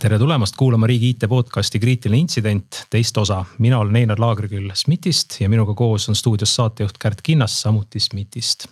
tere 0.00 0.18
tulemast 0.18 0.56
kuulama 0.56 0.86
Riigi 0.88 1.10
IT 1.12 1.26
podcasti 1.28 1.78
Kriitiline 1.78 2.24
intsident, 2.24 2.86
teist 2.90 3.18
osa. 3.20 3.44
mina 3.58 3.78
olen 3.78 3.96
Einar 3.96 4.20
Laagriküll 4.20 4.70
SMIT-ist 4.74 5.40
ja 5.40 5.48
minuga 5.48 5.74
koos 5.74 6.08
on 6.08 6.16
stuudios 6.16 6.54
saatejuht 6.54 6.98
Kärt 6.98 7.20
Kinnas, 7.22 7.60
samuti 7.62 8.00
SMIT-ist. 8.00 8.66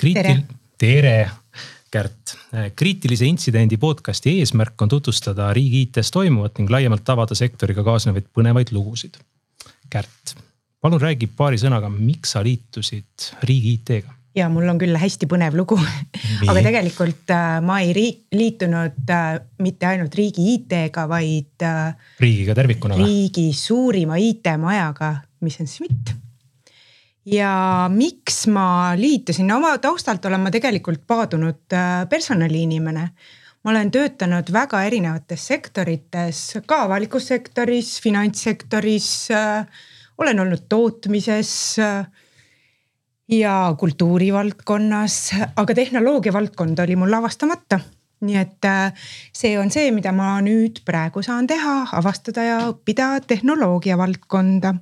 tere, 0.00 0.36
tere, 0.78 1.30
Kärt. 1.90 2.36
kriitilise 2.76 3.26
intsidendi 3.26 3.76
podcasti 3.76 4.38
eesmärk 4.38 4.82
on 4.82 4.88
tutvustada 4.88 5.52
riigi 5.52 5.82
IT-s 5.82 6.10
toimuvat 6.10 6.58
ning 6.58 6.70
laiemalt 6.70 7.08
avada 7.08 7.34
sektoriga 7.34 7.84
kaasnevaid 7.84 8.32
põnevaid 8.32 8.72
lugusid. 8.72 9.20
Kärt, 9.90 10.34
palun 10.84 11.00
räägi 11.00 11.30
paari 11.32 11.56
sõnaga, 11.60 11.88
miks 11.88 12.34
sa 12.34 12.42
liitusid 12.44 13.30
riigi 13.48 13.78
IT-ga? 13.78 14.12
ja 14.34 14.48
mul 14.50 14.66
on 14.68 14.80
küll 14.80 14.96
hästi 14.98 15.28
põnev 15.30 15.54
lugu 15.56 15.78
aga 16.50 16.56
tegelikult 16.58 17.30
äh, 17.32 17.60
ma 17.64 17.78
ei 17.84 17.94
liitunud 18.34 19.12
äh, 19.14 19.28
mitte 19.64 19.88
ainult 19.88 20.16
riigi 20.18 20.50
IT-ga, 20.56 21.06
vaid 21.08 21.64
äh,. 21.64 21.94
riigiga 22.20 22.56
tervikuna 22.58 22.98
või? 22.98 23.06
riigi 23.06 23.46
suurima 23.56 24.18
IT-majaga, 24.20 25.14
mis 25.46 25.56
on 25.62 25.70
SMIT. 25.70 26.12
ja 27.32 27.54
miks 27.92 28.44
ma 28.52 28.66
liitusin, 28.98 29.48
no 29.48 29.62
oma 29.62 29.78
taustalt 29.80 30.26
olen 30.28 30.44
ma 30.44 30.52
tegelikult 30.52 31.06
paadunud 31.08 31.78
äh, 31.78 32.04
personaliinimene 32.10 33.06
ma 33.64 33.72
olen 33.72 33.88
töötanud 33.94 34.52
väga 34.52 34.82
erinevates 34.84 35.48
sektorites, 35.48 36.44
ka 36.68 36.84
avalikus 36.90 37.32
sektoris, 37.32 37.96
finantssektoris 38.04 39.10
äh,. 39.32 39.90
Olen 40.18 40.40
olnud 40.40 40.68
tootmises 40.68 41.78
äh, 41.78 42.06
ja 43.28 43.74
kultuurivaldkonnas, 43.78 45.34
aga 45.56 45.74
tehnoloogia 45.74 46.32
valdkond 46.32 46.78
oli 46.78 46.96
mul 46.96 47.12
avastamata. 47.12 47.80
nii 48.24 48.36
et 48.40 48.64
äh, 48.64 48.92
see 49.36 49.58
on 49.60 49.68
see, 49.70 49.90
mida 49.92 50.12
ma 50.16 50.38
nüüd 50.40 50.78
praegu 50.86 51.20
saan 51.22 51.46
teha, 51.46 51.88
avastada 51.92 52.44
ja 52.44 52.58
õppida 52.70 53.20
tehnoloogia 53.26 53.98
valdkonda. 53.98 54.74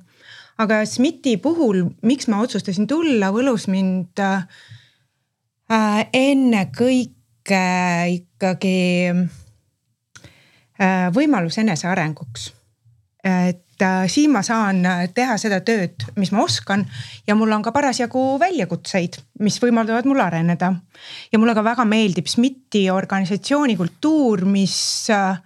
aga 0.57 0.85
SMIT-i 0.85 1.37
puhul, 1.37 1.83
miks 2.01 2.27
ma 2.27 2.39
otsustasin 2.43 2.87
tulla, 2.87 3.31
võlus 3.35 3.67
mind 3.67 4.19
äh, 4.19 4.45
ennekõike 6.13 7.65
ikkagi 8.19 9.11
äh, 10.79 11.09
võimalus 11.15 11.57
enesearenguks. 11.57 12.53
et 13.23 13.72
Äh, 13.83 14.07
siin 14.07 14.31
ma 14.31 14.41
saan 14.45 14.83
äh, 14.87 15.07
teha 15.13 15.35
seda 15.41 15.59
tööd, 15.65 16.05
mis 16.19 16.31
ma 16.31 16.43
oskan 16.45 16.85
ja 17.27 17.35
mul 17.35 17.51
on 17.51 17.63
ka 17.65 17.73
parasjagu 17.75 18.37
väljakutseid, 18.39 19.17
mis 19.43 19.57
võimaldavad 19.59 20.07
mul 20.07 20.21
areneda. 20.23 20.71
ja 21.31 21.39
mulle 21.39 21.55
ka 21.57 21.63
väga 21.65 21.85
meeldib 21.85 22.29
SMIT-i 22.29 22.85
organisatsiooni 22.93 23.75
kultuur, 23.75 24.45
mis, 24.47 24.77
äh, 25.11 25.41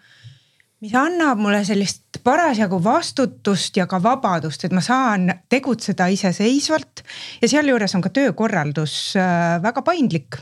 mis 0.84 0.94
annab 0.94 1.42
mulle 1.42 1.64
sellist 1.66 2.20
parasjagu 2.24 2.82
vastutust 2.84 3.80
ja 3.80 3.88
ka 3.90 4.02
vabadust, 4.04 4.68
et 4.68 4.76
ma 4.76 4.84
saan 4.86 5.32
tegutseda 5.50 6.10
iseseisvalt. 6.14 7.02
ja 7.42 7.50
sealjuures 7.50 7.96
on 7.96 8.06
ka 8.06 8.14
töökorraldus 8.14 9.16
väga 9.64 9.82
paindlik, 9.82 10.38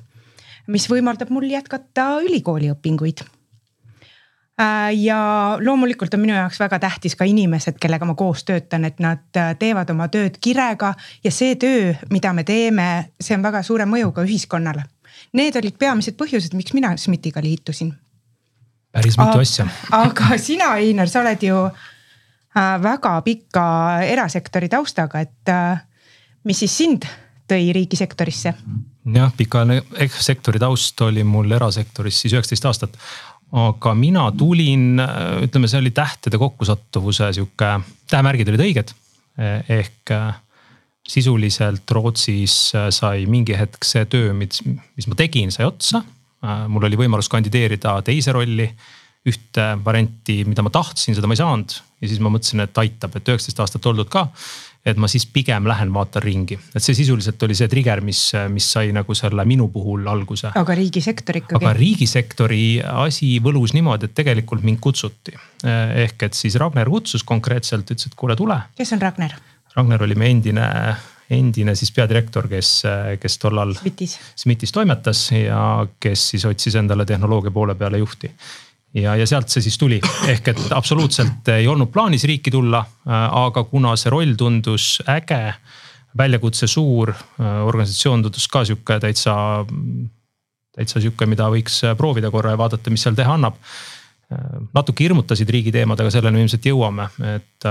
mis 0.67 0.89
võimaldab 0.91 1.31
mul 1.31 1.47
jätkata 1.53 2.15
ülikooli 2.25 2.73
õpinguid 2.73 3.23
Äh, 3.23 3.34
ja 4.95 5.17
loomulikult 5.61 6.13
on 6.13 6.19
minu 6.19 6.33
jaoks 6.33 6.59
väga 6.59 6.79
tähtis 6.79 7.15
ka 7.15 7.25
inimesed, 7.27 7.75
kellega 7.81 8.05
ma 8.07 8.15
koos 8.15 8.43
töötan, 8.47 8.85
et 8.87 8.99
nad 9.03 9.37
äh, 9.37 9.51
teevad 9.59 9.89
oma 9.91 10.07
tööd 10.07 10.37
kirega 10.41 10.93
ja 11.23 11.31
see 11.31 11.57
töö, 11.59 11.93
mida 12.09 12.31
me 12.33 12.45
teeme, 12.47 12.87
see 13.19 13.35
on 13.35 13.43
väga 13.43 13.63
suure 13.63 13.87
mõjuga 13.89 14.23
ühiskonnale. 14.23 14.85
Need 15.35 15.59
olid 15.59 15.75
peamised 15.79 16.15
põhjused, 16.19 16.55
miks 16.55 16.73
mina 16.75 16.93
SMIT-iga 16.97 17.43
liitusin. 17.43 17.93
päris 18.91 19.17
mitu 19.19 19.43
asja. 19.43 19.67
aga 20.05 20.37
sina, 20.39 20.75
Einar, 20.79 21.11
sa 21.11 21.19
oled 21.19 21.43
ju 21.43 21.59
äh, 21.65 22.73
väga 22.81 23.19
pika 23.21 23.67
erasektori 24.07 24.71
taustaga, 24.71 25.19
et 25.19 25.55
mis 26.43 26.59
siis 26.63 26.77
sind 26.77 27.07
tõi 27.49 27.73
riigisektorisse? 27.75 28.53
jah, 29.13 29.33
pikaajaline 29.37 30.07
sektori 30.19 30.59
taust 30.59 31.01
oli 31.05 31.23
mul 31.27 31.51
erasektoris 31.51 32.23
siis 32.23 32.33
üheksateist 32.33 32.65
aastat 32.65 32.95
aga 33.55 33.93
mina 33.97 34.25
tulin, 34.35 34.99
ütleme, 35.45 35.69
see 35.69 35.79
oli 35.83 35.91
tähtede 35.95 36.39
kokkusattuvuse 36.41 37.31
sihuke, 37.37 37.75
tähemärgid 38.09 38.49
olid 38.51 38.65
õiged. 38.65 38.95
ehk 39.69 40.11
sisuliselt 41.05 41.91
Rootsis 41.91 42.73
sai 42.89 43.25
mingi 43.29 43.53
hetk 43.57 43.85
see 43.85 44.05
töö, 44.09 44.33
mis, 44.33 44.63
mis 44.65 45.07
ma 45.07 45.17
tegin, 45.19 45.51
sai 45.53 45.67
otsa. 45.67 46.01
mul 46.67 46.87
oli 46.87 46.97
võimalus 46.99 47.29
kandideerida 47.29 47.99
teise 48.05 48.33
rolli, 48.35 48.67
ühte 49.25 49.63
varianti, 49.85 50.43
mida 50.45 50.61
ma 50.61 50.69
tahtsin, 50.69 51.15
seda 51.17 51.27
ma 51.27 51.33
ei 51.33 51.41
saanud 51.41 51.77
ja 52.01 52.09
siis 52.09 52.19
ma 52.21 52.29
mõtlesin, 52.29 52.61
et 52.61 52.77
aitab, 52.77 53.15
et 53.17 53.31
üheksateist 53.31 53.61
aastat 53.63 53.87
oldud 53.89 54.09
ka 54.11 54.27
et 54.85 54.99
ma 55.01 55.09
siis 55.09 55.25
pigem 55.33 55.65
lähen 55.65 55.89
vaatan 55.93 56.23
ringi, 56.23 56.57
et 56.75 56.83
see 56.83 56.95
sisuliselt 56.97 57.41
oli 57.47 57.57
see 57.57 57.69
trigger, 57.71 58.03
mis, 58.05 58.19
mis 58.53 58.67
sai 58.75 58.91
nagu 58.95 59.17
selle 59.17 59.45
minu 59.49 59.67
puhul 59.73 60.05
alguse. 60.11 60.51
aga 60.53 60.77
riigisektor 60.77 61.41
ikkagi? 61.41 61.57
aga 61.57 61.73
riigisektori 61.77 62.65
asi 63.05 63.35
võlus 63.43 63.73
niimoodi, 63.77 64.09
et 64.09 64.15
tegelikult 64.17 64.65
mind 64.65 64.81
kutsuti. 64.83 65.33
ehk 66.05 66.29
et 66.29 66.37
siis 66.37 66.59
Ragnar 66.61 66.89
kutsus 66.91 67.25
konkreetselt, 67.25 67.89
ütles, 67.89 68.11
et 68.11 68.15
kuule, 68.15 68.37
tule. 68.37 68.59
kes 68.77 68.93
on 68.93 69.01
Ragnar? 69.01 69.33
Ragnar 69.75 70.05
oli 70.05 70.15
meie 70.15 70.35
endine, 70.35 70.67
endine 71.33 71.73
siis 71.75 71.91
peadirektor, 71.91 72.47
kes, 72.47 72.69
kes 73.19 73.39
tollal 73.41 73.73
SMIT-is. 73.75 74.71
Toimetas 74.71 75.25
ja 75.33 75.63
kes 75.99 76.29
siis 76.35 76.45
otsis 76.45 76.77
endale 76.79 77.07
tehnoloogia 77.09 77.51
poole 77.51 77.75
peale 77.75 77.99
juhti 77.99 78.31
ja, 78.95 79.15
ja 79.15 79.27
sealt 79.27 79.51
see 79.51 79.63
siis 79.65 79.77
tuli, 79.79 79.99
ehk 80.31 80.51
et 80.53 80.61
absoluutselt 80.75 81.47
ei 81.55 81.67
olnud 81.67 81.91
plaanis 81.93 82.25
riiki 82.27 82.53
tulla, 82.53 82.81
äh, 83.07 83.25
aga 83.45 83.65
kuna 83.69 83.95
see 83.99 84.13
roll 84.13 84.35
tundus 84.39 84.99
äge, 85.11 85.41
väljakutse 86.17 86.67
suur, 86.71 87.11
äh, 87.11 87.57
organisatsioon 87.67 88.23
tundus 88.25 88.47
ka 88.51 88.63
sihuke 88.67 88.99
täitsa, 89.03 89.35
täitsa 90.75 91.03
sihuke, 91.03 91.27
mida 91.29 91.49
võiks 91.51 91.81
proovida 91.97 92.31
korra 92.31 92.55
ja 92.55 92.61
vaadata, 92.61 92.93
mis 92.93 93.03
seal 93.05 93.17
teha 93.17 93.35
annab. 93.35 93.59
Äh, 94.31 94.61
natuke 94.75 95.07
hirmutasid 95.07 95.51
riigi 95.51 95.75
teemad, 95.75 95.99
aga 95.99 96.13
selleni 96.13 96.45
ilmselt 96.45 96.71
jõuame, 96.71 97.09
et 97.35 97.67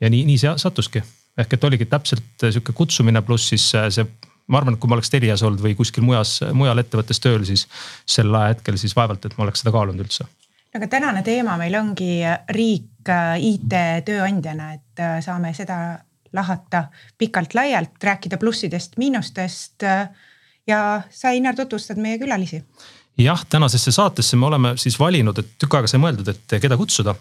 ja 0.00 0.10
nii, 0.10 0.26
nii 0.26 0.38
see 0.40 0.58
sattuski. 0.58 1.04
ehk 1.38 1.54
et 1.54 1.64
oligi 1.64 1.86
täpselt 1.86 2.42
sihuke 2.42 2.74
kutsumine, 2.76 3.22
pluss 3.22 3.52
siis 3.54 3.70
see 3.70 4.04
ma 4.50 4.58
arvan, 4.58 4.74
et 4.74 4.80
kui 4.82 4.90
ma 4.90 4.96
oleks 4.96 5.12
Telias 5.12 5.44
olnud 5.46 5.62
või 5.62 5.76
kuskil 5.78 6.02
mujas, 6.02 6.40
mujal 6.52 6.82
ettevõttes 6.82 7.22
tööl, 7.22 7.44
siis 7.46 7.68
sel 8.02 8.34
ajahetkel 8.34 8.76
siis 8.82 8.96
vaevalt, 8.98 9.24
et 9.24 9.38
ma 9.38 9.46
oleks 9.46 9.62
seda 9.62 9.70
kaalunud 9.76 10.02
üldse 10.02 10.26
aga 10.74 10.86
tänane 10.90 11.22
teema 11.26 11.56
meil 11.58 11.74
ongi 11.78 12.20
riik 12.54 13.10
äh, 13.10 13.34
IT-tööandjana, 13.50 14.70
et 14.78 15.02
äh, 15.02 15.18
saame 15.24 15.52
seda 15.56 15.98
lahata 16.36 16.84
pikalt-laialt, 17.18 17.98
rääkida 18.06 18.38
plussidest-miinustest. 18.40 19.82
Äh, 19.86 20.08
ja 20.70 20.80
sa, 21.10 21.34
Einar, 21.34 21.58
tutvustad 21.58 21.98
meie 21.98 22.20
külalisi 22.20 22.62
jah, 23.20 23.40
tänasesse 23.52 23.92
saatesse 23.92 24.36
me 24.38 24.46
oleme 24.46 24.70
siis 24.80 24.94
valinud, 24.96 25.36
et 25.42 25.48
tükk 25.60 25.74
aega 25.76 25.90
sai 25.90 25.98
mõeldud, 26.00 26.30
et 26.30 26.54
keda 26.62 26.78
kutsuda. 26.80 27.12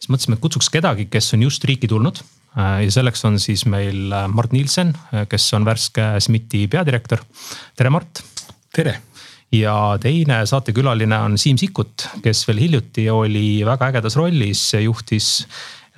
siis 0.00 0.08
mõtlesime, 0.10 0.38
et 0.38 0.42
kutsuks 0.42 0.70
kedagi, 0.72 1.04
kes 1.06 1.34
on 1.36 1.44
just 1.46 1.64
riiki 1.68 1.86
tulnud. 1.90 2.18
ja 2.56 2.90
selleks 2.90 3.22
on 3.28 3.38
siis 3.38 3.62
meil 3.66 4.10
Mart 4.32 4.56
Nielsen, 4.56 4.94
kes 5.28 5.52
on 5.54 5.68
värske 5.68 6.14
SMIT-i 6.18 6.66
peadirektor. 6.66 7.22
tere, 7.76 7.90
Mart. 7.90 8.24
tere 8.74 8.96
ja 9.58 9.98
teine 10.00 10.40
saatekülaline 10.46 11.18
on 11.18 11.38
Siim 11.38 11.58
Sikkut, 11.58 12.08
kes 12.22 12.44
veel 12.48 12.60
hiljuti 12.64 13.06
oli 13.10 13.46
väga 13.66 13.90
ägedas 13.92 14.16
rollis, 14.16 14.62
juhtis 14.82 15.46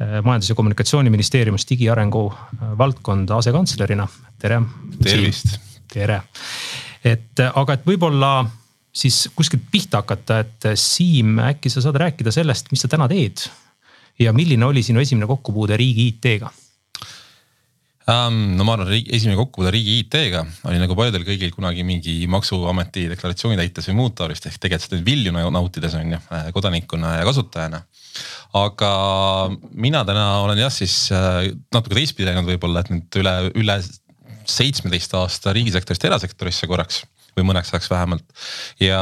äh, 0.00 0.18
majandus- 0.24 0.50
ja 0.50 0.54
kommunikatsiooniministeeriumis 0.58 1.66
digiarengu 1.70 2.26
äh, 2.32 2.78
valdkonda 2.78 3.36
asekantslerina. 3.36 4.08
tere. 4.38 4.62
tervist. 5.02 5.58
tere, 5.92 6.22
et 7.04 7.40
äh, 7.40 7.52
aga, 7.54 7.78
et 7.78 7.86
võib-olla 7.86 8.46
siis 8.96 9.28
kuskilt 9.36 9.68
pihta 9.70 10.02
hakata, 10.04 10.40
et 10.44 10.70
Siim, 10.74 11.38
äkki 11.38 11.72
sa 11.72 11.84
saad 11.84 12.00
rääkida 12.00 12.32
sellest, 12.32 12.72
mis 12.72 12.84
sa 12.84 12.88
täna 12.88 13.08
teed? 13.08 13.48
ja 14.18 14.32
milline 14.32 14.64
oli 14.64 14.82
sinu 14.82 15.00
esimene 15.00 15.26
kokkupuude 15.28 15.76
riigi 15.76 16.06
IT-ga 16.08 16.48
um,? 18.06 18.38
no 18.56 18.66
ma 18.66 18.76
arvan, 18.76 18.92
esimene 18.94 19.36
kokkupuude 19.38 19.72
riigi 19.74 19.98
IT-ga 20.02 20.44
oli 20.70 20.80
nagu 20.82 20.96
paljudel 20.98 21.26
kõigil 21.26 21.52
kunagi 21.54 21.84
mingi 21.86 22.16
maksuameti 22.30 23.08
deklaratsiooni 23.12 23.58
täites 23.60 23.90
või 23.90 23.98
muud 24.00 24.16
taolist 24.18 24.46
ehk 24.46 24.60
tegelikult 24.62 24.88
seda 24.88 25.06
vilju 25.06 25.34
nautides 25.34 25.96
on 25.98 26.16
ju 26.16 26.20
äh, 26.20 26.48
kodanikuna 26.54 27.16
ja 27.18 27.26
kasutajana. 27.28 27.82
aga 28.62 28.92
mina 29.72 30.04
täna 30.08 30.26
olen 30.44 30.62
jah, 30.62 30.72
siis 30.72 31.10
äh, 31.14 31.50
natuke 31.74 31.98
teistpidi 31.98 32.30
läinud 32.30 32.48
võib-olla, 32.54 32.84
et 32.84 32.94
nüüd 32.94 33.20
üle, 33.22 33.36
üle 33.58 33.80
seitsmeteist 34.46 35.14
aasta 35.18 35.54
riigisektorist 35.56 36.06
erasektorisse 36.06 36.70
korraks 36.70 37.02
või 37.36 37.46
mõneks 37.50 37.72
ajaks 37.72 37.90
vähemalt. 37.92 38.24
ja 38.80 39.00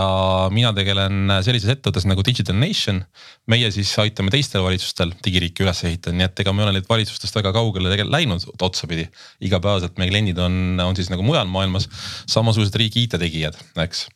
mina 0.51 0.73
tegelen 0.75 1.31
sellises 1.47 1.71
ettevõttes 1.77 2.07
nagu 2.11 2.25
Digital 2.27 2.57
Nation. 2.59 3.05
meie 3.47 3.71
siis 3.71 3.93
aitame 4.03 4.33
teistel 4.35 4.65
valitsustel 4.65 5.15
digiriiki 5.25 5.63
üles 5.63 5.85
ehitada, 5.85 6.17
nii 6.17 6.27
et 6.27 6.41
ega 6.41 6.53
me 6.53 6.63
ei 6.63 6.69
ole 6.69 6.79
neid 6.79 6.89
valitsustest 6.91 7.35
väga 7.39 7.53
kaugele 7.55 7.93
tegelikult 7.93 8.17
läinud 8.17 8.49
otsapidi. 8.61 9.07
igapäevaselt 9.41 9.99
meie 9.99 10.11
kliendid 10.11 10.39
on, 10.39 10.81
on 10.81 10.97
siis 10.97 11.11
nagu 11.13 11.23
mujal 11.23 11.47
maailmas 11.47 11.89
samasugused 12.27 12.75
riigi 12.81 13.07
IT-tegijad, 13.07 13.59
eks 13.87 14.09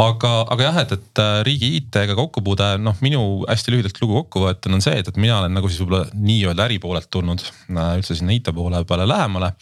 aga, 0.00 0.30
aga 0.52 0.66
jah, 0.66 0.78
et, 0.82 0.92
et 0.96 1.20
äh, 1.22 1.40
riigi 1.46 1.70
IT-ga 1.78 2.16
kokkupuude, 2.18 2.68
noh, 2.82 2.96
minu 3.04 3.22
hästi 3.48 3.74
lühidalt 3.74 4.00
lugu 4.02 4.20
kokkuvõetena 4.22 4.78
on 4.78 4.84
see, 4.84 4.96
et, 5.00 5.10
et 5.10 5.20
mina 5.20 5.40
olen 5.40 5.54
nagu 5.56 5.70
siis 5.70 5.82
võib-olla 5.82 6.06
nii-öelda 6.14 6.66
äripoolelt 6.68 7.10
tulnud 7.12 7.44
äh, 7.44 7.92
üldse 7.98 8.16
sinna 8.18 8.34
IT 8.36 8.52
poole 8.56 8.82
peale 8.88 9.06
lähemale. 9.08 9.52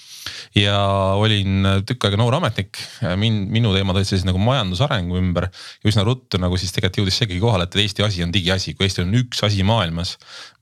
ja 0.57 0.79
olin 1.19 1.67
tükk 1.89 2.09
aega 2.09 2.21
noor 2.21 2.39
ametnik, 2.39 2.79
min-, 3.21 3.45
minu 3.53 3.73
teemad 3.75 3.99
olid 3.99 4.09
siis 4.09 4.27
nagu 4.29 4.41
majandusarengu 4.43 5.19
ümber. 5.19 5.49
ja 5.83 5.91
üsna 5.91 6.07
ruttu 6.07 6.41
nagu 6.41 6.59
siis 6.61 6.75
tegelikult 6.75 7.03
jõudis 7.03 7.21
seegi 7.23 7.41
kohale, 7.43 7.69
et 7.69 7.77
Eesti 7.79 8.05
asi 8.07 8.25
on 8.25 8.33
digiasi, 8.35 8.75
kui 8.79 8.89
Eestil 8.89 9.07
on 9.07 9.15
üks 9.21 9.43
asi 9.47 9.67
maailmas, 9.67 10.17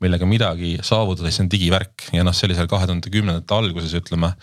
millega 0.04 0.28
midagi 0.28 0.76
saavutada, 0.84 1.30
siis 1.30 1.40
see 1.40 1.46
on 1.46 1.52
digivärk 1.52 2.10
ja 2.16 2.24
noh, 2.26 2.36
see 2.36 2.48
oli 2.48 2.58
seal 2.58 2.68
kahe 2.70 2.88
tuhande 2.88 3.12
kümnendate 3.12 3.56
alguses, 3.56 3.94
ütleme. 3.96 4.34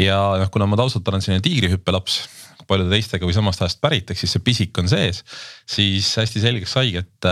ja 0.00 0.18
noh, 0.42 0.50
kuna 0.52 0.68
ma 0.70 0.78
taustalt 0.78 1.08
olen 1.08 1.24
selline 1.24 1.44
tiigrihüppelaps 1.44 2.20
paljude 2.68 2.92
teistega 2.94 3.28
või 3.28 3.36
samast 3.36 3.62
ajast 3.62 3.80
pärit, 3.84 4.10
ehk 4.10 4.20
siis 4.20 4.36
see 4.36 4.44
pisik 4.44 4.78
on 4.82 4.90
sees. 4.90 5.22
siis 5.66 6.12
hästi 6.20 6.42
selgeks 6.42 6.76
saigi, 6.78 7.02
et, 7.04 7.30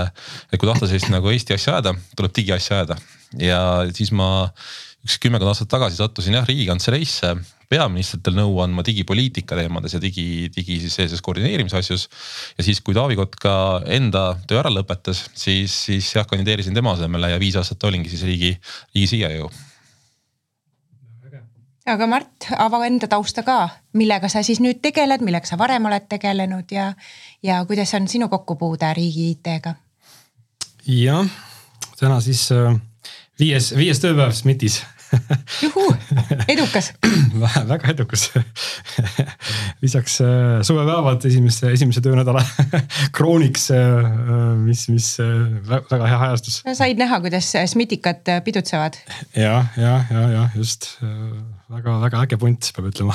et 0.53 0.59
kui 0.59 0.69
tahta 0.69 0.89
sellist 0.89 1.11
nagu 1.13 1.31
Eesti 1.33 1.57
asja 1.57 1.77
ajada, 1.77 1.95
tuleb 2.17 2.35
digiasja 2.37 2.81
ajada 2.81 2.99
ja 3.41 3.61
siis 3.95 4.13
ma 4.15 4.29
üks 5.05 5.19
kümmekond 5.21 5.51
aastat 5.51 5.69
tagasi 5.69 5.99
sattusin 6.01 6.39
jah 6.39 6.47
riigikantseleisse 6.49 7.35
peaministritel 7.69 8.37
nõu 8.37 8.57
andma 8.65 8.85
digipoliitika 8.87 9.59
teemades 9.59 9.97
ja 9.97 10.01
digi, 10.03 10.49
digi 10.55 10.79
siis 10.83 10.97
sellises 10.99 11.23
koordineerimise 11.25 11.81
asjus. 11.81 12.07
ja 12.59 12.65
siis, 12.67 12.81
kui 12.85 12.97
Taavi 12.97 13.19
Kotka 13.19 13.55
enda 13.91 14.27
töö 14.49 14.61
ära 14.63 14.73
lõpetas, 14.73 15.27
siis, 15.35 15.75
siis 15.89 16.11
jah 16.15 16.29
kandideerisin 16.29 16.77
tema 16.77 16.95
asemele 16.97 17.35
ja 17.35 17.41
viis 17.43 17.59
aastat 17.61 17.85
olingi 17.89 18.13
siis 18.13 18.25
riigi, 18.29 18.55
riigi 18.95 19.17
CIO 19.17 19.51
aga 21.87 22.07
Mart, 22.09 22.49
ava 22.59 22.81
enda 22.87 23.09
tausta 23.11 23.45
ka, 23.45 23.59
millega 23.99 24.29
sa 24.33 24.43
siis 24.47 24.61
nüüd 24.65 24.81
tegeled, 24.85 25.25
millega 25.25 25.49
sa 25.49 25.59
varem 25.61 25.85
oled 25.91 26.07
tegelenud 26.09 26.73
ja, 26.73 26.93
ja 27.45 27.61
kuidas 27.69 27.93
on 27.99 28.09
sinu 28.09 28.29
kokkupuude 28.33 28.93
riigi 28.97 29.31
IT-ga? 29.35 29.75
jah, 30.87 31.29
täna 32.01 32.21
siis 32.25 32.47
äh, 32.53 32.77
viies, 33.41 33.73
viies 33.77 34.01
tööpäev 34.01 34.33
SMIT-is 34.33 34.83
juhuu, 35.63 35.89
edukas 36.49 36.93
väga 37.73 37.93
edukas 37.95 38.29
lisaks 39.85 40.21
äh, 40.25 40.63
suvepäevad 40.67 41.25
esimese, 41.29 41.73
esimese 41.73 42.03
töönädala 42.05 42.45
krooniks, 43.17 43.71
äh, 43.75 44.09
mis, 44.61 44.87
mis 44.93 45.11
äh, 45.23 45.29
väga 45.69 46.07
hea 46.11 46.23
ajastus. 46.29 46.63
said 46.73 47.01
näha, 47.01 47.21
kuidas 47.25 47.53
SMIT-ikad 47.65 48.33
pidutsevad? 48.45 48.99
ja, 49.37 49.65
ja, 49.77 49.99
ja, 50.11 50.29
ja 50.39 50.49
just 50.57 50.95
väga-väga 51.75 52.23
äge 52.25 52.39
punt, 52.41 52.71
peab 52.77 52.89
ütlema 52.91 53.15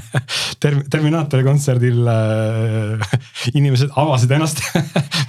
Term-, 0.62 0.84
Terminaatori 0.90 1.44
kontserdil 1.46 2.00
äh, 2.10 3.18
inimesed 3.54 3.92
avasid 4.00 4.32
ennast 4.34 4.64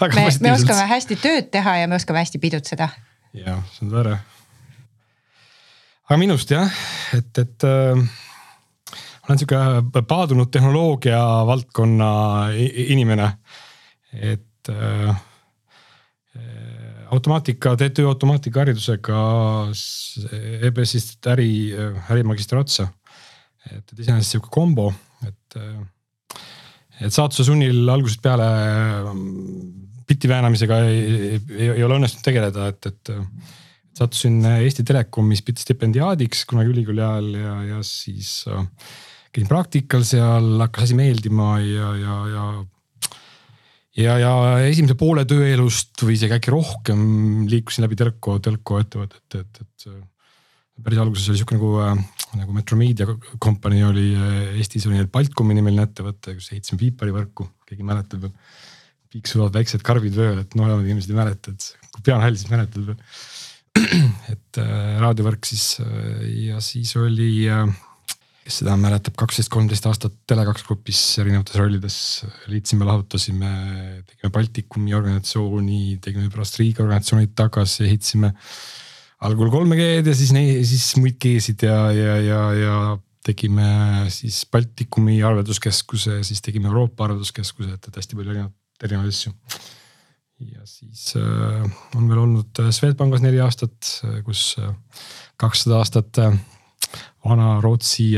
väga 0.01 0.15
me, 0.15 0.29
me 0.47 0.53
oskame 0.55 0.87
hästi 0.89 1.19
tööd 1.21 1.51
teha 1.53 1.81
ja 1.81 1.91
me 1.91 1.99
oskame 1.99 2.23
hästi 2.23 2.41
pidutseda. 2.41 2.89
jah, 3.35 3.61
see 3.75 3.87
on 3.87 3.93
tore 3.93 4.17
aga 6.05 6.17
minust 6.21 6.51
jah, 6.53 6.69
et, 7.17 7.31
et 7.41 7.65
äh, 7.65 8.01
olen 9.25 9.39
sihuke 9.41 10.03
paadunud 10.05 10.51
tehnoloogia 10.53 11.21
valdkonna 11.49 12.09
inimene. 12.93 13.31
et 14.13 14.69
äh, 14.69 15.23
automaatika, 17.15 17.75
TTÜ 17.79 18.05
automaatika 18.07 18.61
haridusega 18.63 19.17
EBS-ist 20.69 21.27
äri, 21.31 21.73
ärimagistri 22.11 22.59
otsa. 22.59 22.87
et, 23.71 23.81
et 23.81 23.99
iseenesest 23.99 24.37
sihuke 24.37 24.53
kombo, 24.53 24.91
et, 25.25 25.57
et 27.01 27.13
saatuse 27.13 27.47
sunnil 27.47 27.89
algusest 27.89 28.21
peale 28.21 28.47
bitti 30.05 30.29
väänamisega 30.29 30.79
ei, 30.85 31.05
ei, 31.57 31.69
ei 31.79 31.83
ole 31.83 31.97
õnnestunud 31.97 32.27
tegeleda, 32.29 32.69
et, 32.69 32.91
et 32.93 33.15
sattusin 33.95 34.39
äh, 34.45 34.61
Eesti 34.65 34.85
Telekomis 34.87 35.43
stipendiaadiks 35.61 36.45
kunagi 36.49 36.73
ülikooli 36.73 37.03
ajal 37.03 37.29
ja, 37.39 37.55
ja 37.71 37.81
siis 37.87 38.43
äh, 38.51 38.65
käisin 39.31 39.51
praktikal 39.51 40.05
seal, 40.07 40.55
hakkas 40.63 40.89
asi 40.89 40.97
meeldima 40.97 41.55
ja, 41.63 41.91
ja, 41.99 42.17
ja. 42.31 42.47
ja, 44.01 44.17
ja 44.23 44.33
esimese 44.67 44.97
poole 44.99 45.25
tööelust 45.29 46.03
või 46.03 46.17
isegi 46.17 46.35
äkki 46.37 46.53
rohkem 46.53 46.99
liikusin 47.51 47.87
läbi 47.87 47.99
telko, 47.99 48.37
telko 48.43 48.81
ettevõtet, 48.83 49.39
et, 49.39 49.63
et, 49.63 49.87
et. 49.87 50.83
päris 50.83 51.01
alguses 51.03 51.31
oli 51.31 51.39
sihuke 51.39 51.59
nagu, 51.59 51.71
äh, 51.85 51.95
nagu 52.41 52.55
Metromedia 52.55 53.07
Company 53.39 53.83
oli 53.87 54.09
Eestis 54.59 54.89
oli 54.89 54.99
neil 54.99 55.11
Baltcomi 55.11 55.55
nimeline 55.55 55.87
ettevõte, 55.87 56.35
kus 56.35 56.51
ehitasime 56.51 56.83
piiparivõrku, 56.83 57.47
keegi 57.69 57.87
mäletab 57.87 58.27
veel. 58.27 58.35
piiksuvad 59.15 59.55
väiksed 59.55 59.83
karbid 59.87 60.15
vööl, 60.17 60.41
et 60.41 60.55
nooremad 60.59 60.83
inimesed 60.83 61.13
ei 61.13 61.15
mäleta, 61.15 61.55
et 61.55 61.91
kui 61.95 62.03
pean 62.03 62.19
hääl, 62.19 62.35
siis 62.35 62.51
mäletad 62.51 62.83
veel 62.83 62.99
et 64.33 64.61
äh, 64.61 64.95
raadiovärk 65.01 65.45
siis 65.47 65.81
äh, 65.83 66.23
ja 66.47 66.61
siis 66.63 66.95
oli 66.99 67.47
äh,, 67.51 67.67
kes 68.45 68.61
seda 68.61 68.75
mäletab, 68.77 69.15
kaksteist, 69.17 69.49
kolmteist 69.53 69.87
aastat 69.89 70.13
Tele2 70.29 70.67
grupis 70.67 70.99
erinevates 71.21 71.57
rollides 71.57 71.97
liitsime, 72.51 72.85
lahutasime, 72.85 73.51
tegime 74.05 74.31
Baltikumi 74.35 74.93
organisatsiooni, 74.93 75.97
tegime 76.03 76.29
pärast 76.33 76.59
riigiorganisatsioonid 76.61 77.33
tagasi, 77.37 77.87
ehitasime 77.87 78.31
algul 79.25 79.49
3G-d 79.49 80.11
ja 80.11 80.17
siis, 80.17 80.35
siis 80.69 80.85
muid 81.01 81.17
G-sid 81.21 81.65
ja, 81.65 81.79
ja, 81.95 82.19
ja, 82.21 82.41
ja 82.59 82.75
tegime 83.25 83.65
siis 84.13 84.43
Baltikumi 84.51 85.17
arvelduskeskuse, 85.25 86.19
siis 86.27 86.45
tegime 86.45 86.69
Euroopa 86.69 87.09
arvelduskeskuse, 87.09 87.79
et, 87.79 87.89
et 87.89 87.97
hästi 87.97 88.19
palju 88.19 88.35
erinevaid, 88.35 88.53
erinevaid 88.85 89.15
asju 89.15 89.33
ja 90.39 90.65
siis 90.67 91.13
äh, 91.19 91.63
on 91.95 92.09
veel 92.09 92.19
olnud 92.25 92.59
äh, 92.59 92.71
Swedbankis 92.75 93.23
neli 93.23 93.39
aastat, 93.43 93.77
äh, 94.07 94.19
kus 94.25 94.55
kakssada 95.39 95.79
aastat 95.79 96.19
vana 97.25 97.55
Rootsi, 97.63 98.11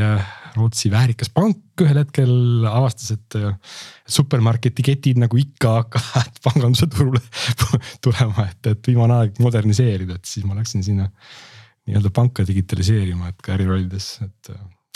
Rootsi 0.58 0.90
väärikas 0.92 1.30
pank 1.34 1.82
ühel 1.82 2.02
hetkel 2.02 2.66
avastas, 2.68 3.14
et 3.16 3.38
supermarketi 4.18 4.86
ketid 4.86 5.22
nagu 5.22 5.38
ikka 5.40 5.74
hakkavad 5.78 6.42
panganduse 6.46 6.90
turule 6.94 7.22
tulema, 8.06 8.48
et, 8.50 8.74
et 8.74 8.92
viimane 8.92 9.22
aeg 9.22 9.42
moderniseerida, 9.44 10.18
et 10.18 10.30
siis 10.30 10.46
ma 10.46 10.58
läksin 10.58 10.86
sinna 10.86 11.08
nii-öelda 11.88 12.12
panka 12.14 12.46
digitaliseerima, 12.46 13.32
et 13.32 13.42
ka 13.46 13.56
ärirollides, 13.56 14.10
et 14.26 14.52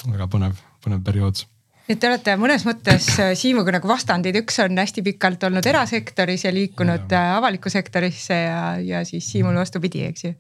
väga 0.09 0.27
põnev, 0.29 0.59
põnev 0.83 1.05
periood 1.05 1.45
et 1.91 1.99
te 2.01 2.09
olete 2.09 2.35
mõnes 2.39 2.63
mõttes 2.67 3.07
äh, 3.19 3.33
Siimuga 3.37 3.75
nagu 3.75 3.89
vastandid, 3.89 4.37
üks 4.41 4.59
on 4.63 4.79
hästi 4.79 5.03
pikalt 5.05 5.43
olnud 5.47 5.65
erasektoris 5.67 6.45
ja 6.47 6.55
liikunud 6.55 7.07
ja. 7.11 7.21
Äh, 7.21 7.37
avalikku 7.37 7.71
sektorisse 7.73 8.37
ja, 8.37 8.65
ja 8.81 9.05
siis 9.07 9.27
Siimul 9.31 9.57
vastupidi, 9.59 10.05
eks 10.09 10.27
ju. 10.27 10.35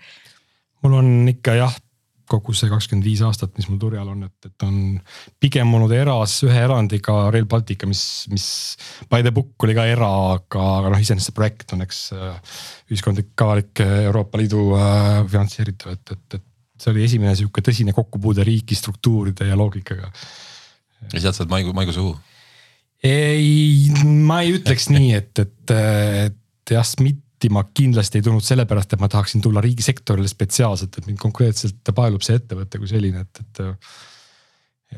mul 0.85 0.99
on 1.01 1.09
ikka 1.31 1.55
jah, 1.59 1.73
kogu 2.31 2.53
see 2.55 2.71
kakskümmend 2.71 3.05
viis 3.05 3.21
aastat, 3.27 3.51
mis 3.59 3.67
mul 3.67 3.79
turjal 3.81 4.07
on, 4.13 4.23
et, 4.23 4.47
et 4.47 4.65
on 4.65 4.77
pigem 5.43 5.73
olnud 5.75 5.91
eras 5.95 6.37
ühe 6.47 6.61
erandiga 6.63 7.17
Rail 7.33 7.47
Baltica, 7.49 7.89
mis, 7.89 8.03
mis 8.31 8.45
by 9.11 9.25
the 9.25 9.33
book 9.35 9.67
oli 9.67 9.75
ka 9.75 9.87
era, 9.89 10.11
aga, 10.37 10.67
aga 10.77 10.93
noh, 10.93 11.01
iseenesest 11.03 11.31
see 11.31 11.39
projekt 11.41 11.75
on, 11.75 11.83
eks 11.87 12.05
äh, 12.15 12.61
ühiskondlik 12.91 13.33
avalik 13.43 13.83
Euroopa 13.87 14.39
Liidu 14.39 14.69
äh, 14.77 15.19
finantseeritav, 15.31 15.97
et, 15.97 16.15
et, 16.15 16.39
et 16.39 16.47
see 16.81 16.93
oli 16.93 17.03
esimene 17.09 17.35
sihuke 17.37 17.61
tõsine 17.65 17.93
kokkupuude 17.97 18.45
riigi 18.47 18.77
struktuuride 18.79 19.51
ja 19.51 19.59
loogikaga 19.59 20.09
ja 21.09 21.23
sealt 21.23 21.39
saad 21.39 21.51
maigu, 21.51 21.73
maigu 21.77 21.95
suhu? 21.95 22.13
ei, 23.03 23.89
ma 24.27 24.41
ei 24.45 24.55
ütleks 24.59 24.89
nii, 24.93 25.11
et, 25.17 25.41
et, 25.41 25.73
et 26.27 26.73
jah, 26.75 26.85
SMIT-i 26.85 27.49
ma 27.53 27.63
kindlasti 27.73 28.19
ei 28.19 28.27
tulnud 28.27 28.45
sellepärast, 28.45 28.93
et 28.93 29.01
ma 29.01 29.09
tahaksin 29.11 29.41
tulla 29.41 29.63
riigisektorile 29.65 30.29
spetsiaalselt, 30.29 30.99
et 30.99 31.09
mind 31.09 31.21
konkreetselt 31.21 31.93
paelub 31.97 32.25
see 32.25 32.37
ettevõte 32.37 32.81
kui 32.81 32.91
selline, 32.91 33.25
et, 33.25 33.43
et. 33.45 33.63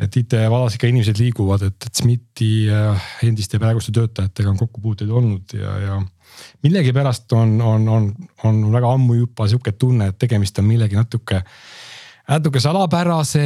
et 0.04 0.16
IT-vallas 0.24 0.76
ikka 0.76 0.90
inimesed 0.90 1.20
liiguvad, 1.22 1.68
et, 1.70 1.88
et 1.88 2.02
SMIT-i 2.02 2.52
äh, 2.74 3.10
endiste 3.30 3.60
praeguste 3.62 3.94
töötajatega 3.96 4.50
on 4.50 4.58
kokkupuuteid 4.58 5.12
olnud 5.14 5.54
ja, 5.54 5.78
ja 5.84 6.00
millegipärast 6.66 7.32
on, 7.38 7.62
on, 7.62 7.88
on, 7.94 8.08
on 8.44 8.64
väga 8.74 8.92
ammu 8.98 9.20
juba 9.20 9.48
sihuke 9.48 9.76
tunne, 9.78 10.10
et 10.10 10.18
tegemist 10.20 10.58
on 10.60 10.66
millegi 10.68 10.98
natuke 10.98 11.44
natuke 12.30 12.62
salapärase, 12.64 13.44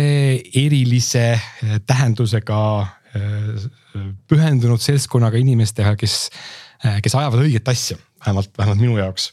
erilise 0.62 1.26
eh, 1.34 1.78
tähendusega 1.88 2.60
eh, 3.18 3.68
pühendunud 4.30 4.82
seltskonnaga 4.84 5.40
inimestega, 5.42 5.96
kes, 6.00 6.28
eh, 6.84 7.00
kes 7.04 7.18
ajavad 7.18 7.46
õiget 7.46 7.72
asja, 7.74 7.98
vähemalt, 8.22 8.54
vähemalt 8.58 8.84
minu 8.84 9.00
jaoks. 9.00 9.32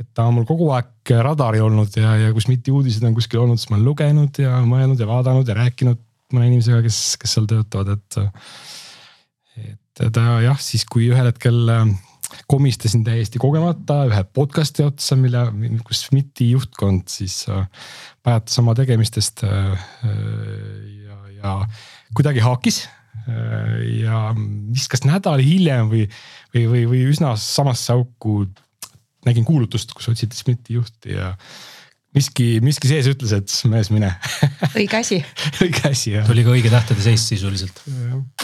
et 0.00 0.08
ta 0.16 0.24
on 0.24 0.38
mul 0.38 0.46
kogu 0.48 0.70
aeg 0.72 1.10
radaril 1.12 1.66
olnud 1.66 1.96
ja, 2.00 2.14
ja 2.16 2.30
kus 2.32 2.46
mitte 2.48 2.72
uudised 2.72 3.04
on 3.04 3.12
kuskil 3.16 3.42
olnud, 3.42 3.60
siis 3.60 3.68
ma 3.68 3.76
olen 3.76 3.88
lugenud 3.90 4.38
ja 4.40 4.62
mõelnud 4.64 5.00
ja 5.00 5.08
vaadanud 5.10 5.48
ja 5.48 5.58
rääkinud 5.58 6.00
mõne 6.32 6.46
inimesega, 6.48 6.80
kes, 6.86 7.18
kes 7.20 7.34
seal 7.36 7.48
töötavad, 7.50 7.98
et. 7.98 8.20
et 9.60 10.12
ta 10.14 10.38
jah, 10.40 10.56
siis 10.62 10.86
kui 10.88 11.10
ühel 11.10 11.26
hetkel 11.28 11.68
äh, 11.74 11.90
komistasin 12.50 13.04
täiesti 13.06 13.40
kogemata 13.42 14.04
ühe 14.10 14.22
podcast'i 14.36 14.84
otsa, 14.86 15.18
mille, 15.18 15.44
kus 15.86 16.06
SMIT-i 16.08 16.52
juhtkond 16.52 17.10
siis 17.10 17.42
äh, 17.50 17.66
pajatas 18.22 18.60
oma 18.62 18.74
tegemistest 18.78 19.44
ja, 19.44 21.18
ja 21.40 21.54
kuidagi 22.16 22.42
haakis 22.44 22.82
ja 24.00 24.30
viskas 24.72 25.04
nädal 25.04 25.42
hiljem 25.44 25.90
või, 25.90 26.06
või, 26.54 26.64
või, 26.72 26.84
või 26.90 27.02
üsna 27.12 27.34
samasse 27.38 27.92
auku 27.94 28.44
nägin 29.26 29.44
kuulutust, 29.44 29.92
kus 29.96 30.08
otsiti 30.12 30.36
SMIT-i 30.36 30.78
juhti 30.78 31.14
ja 31.16 31.34
miski, 32.16 32.46
miski 32.64 32.90
sees 32.90 33.06
ütles, 33.10 33.32
et 33.36 33.52
mees, 33.70 33.90
mine 33.94 34.10
õige 34.74 34.98
asi 34.98 35.20
õige 35.64 35.84
asi 35.90 36.14
jah. 36.16 36.26
tuli 36.26 36.42
ka 36.46 36.54
õige 36.54 36.72
tähtede 36.72 37.04
seis 37.04 37.26
sisuliselt. 37.30 37.82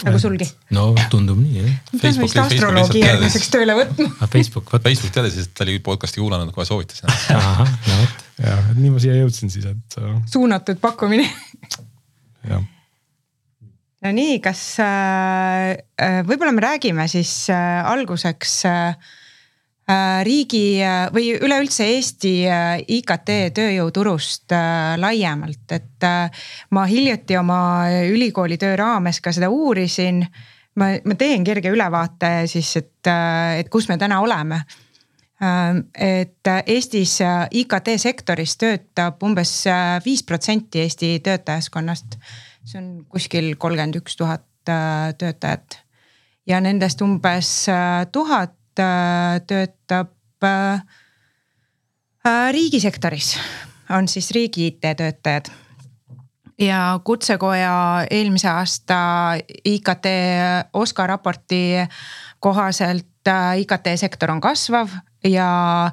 nagu 0.05 0.21
sulgi. 0.21 0.47
no 0.75 0.89
tundub 1.11 1.39
nii 1.41 1.59
jah. 1.59 1.73
pead 1.97 2.21
vist 2.21 2.39
astroloogi 2.43 3.03
järgmiseks 3.03 3.51
tööle 3.53 3.75
võtma. 3.81 4.07
Ah, 4.21 4.31
Facebook, 4.31 4.71
vot. 4.71 4.83
Facebook 4.85 5.15
teadis, 5.17 5.41
et 5.43 5.53
ta 5.57 5.67
oli 5.67 5.81
podcast'i 5.83 6.23
kuulanud, 6.23 6.53
kohe 6.55 6.67
soovitas. 6.69 7.03
ahah, 7.35 7.67
no 7.89 7.99
vot. 7.99 8.25
jah, 8.45 8.63
et 8.71 8.79
nii 8.79 8.95
ma 8.95 9.03
siia 9.03 9.19
jõudsin 9.19 9.51
siis, 9.53 9.67
et. 9.67 10.01
suunatud 10.31 10.81
pakkumine. 10.83 11.27
jah 12.47 12.65
no 14.05 14.11
nii, 14.13 14.39
kas 14.39 14.59
äh, 14.79 15.73
äh, 15.99 16.19
võib-olla 16.23 16.53
me 16.55 16.63
räägime 16.63 17.07
siis 17.11 17.49
äh, 17.51 17.81
alguseks 17.91 18.59
äh, 18.69 18.93
Äh, 18.93 19.16
riigi 20.27 20.81
äh, 20.83 21.07
või 21.15 21.29
üleüldse 21.39 21.85
Eesti 21.87 22.31
äh, 22.51 22.81
IKT 22.97 23.29
tööjõuturust 23.55 24.51
laiemalt, 24.99 25.71
et 25.71 26.07
ma 26.75 26.83
hiljuti 26.89 27.37
oma 27.39 27.59
ülikooli 28.11 28.57
töö 28.59 28.75
raames 28.79 29.21
ka 29.23 29.31
seda 29.31 29.49
uurisin. 29.49 30.25
ma, 30.75 30.91
ma 31.05 31.15
teen 31.15 31.43
kerge 31.43 31.71
ülevaate 31.71 32.47
siis, 32.47 32.75
et, 32.75 33.11
et 33.57 33.69
kus 33.69 33.87
me 33.89 33.97
täna 33.97 34.19
oleme. 34.21 34.61
et 35.93 36.49
Eestis 36.65 37.19
IKT 37.51 37.89
sektoris 37.97 38.57
töötab 38.57 39.23
umbes 39.23 39.65
viis 40.05 40.23
protsenti 40.23 40.79
Eesti 40.79 41.19
töötajaskonnast. 41.19 42.17
see 42.65 42.79
on 42.81 43.05
kuskil 43.09 43.55
kolmkümmend 43.55 43.95
üks 43.95 44.17
tuhat 44.17 44.43
töötajat 44.65 45.79
ja 46.45 46.59
nendest 46.59 47.01
umbes 47.01 47.67
tuhat 48.11 48.57
Äh, 48.57 48.66
töötab 49.47 50.43
äh, 50.43 50.81
äh, 52.27 52.51
riigisektoris, 52.51 53.37
on 53.89 54.07
siis 54.07 54.31
riigi 54.31 54.67
IT-töötajad. 54.67 55.51
Ja 56.57 56.99
Kutsekoja 57.03 58.07
eelmise 58.11 58.49
aasta 58.49 58.97
IKT 59.65 60.07
OSKA 60.73 61.07
raporti 61.07 61.61
kohaselt 62.39 63.29
IKT 63.57 63.91
sektor 63.95 64.31
on 64.31 64.41
kasvav 64.41 64.89
ja, 65.23 65.91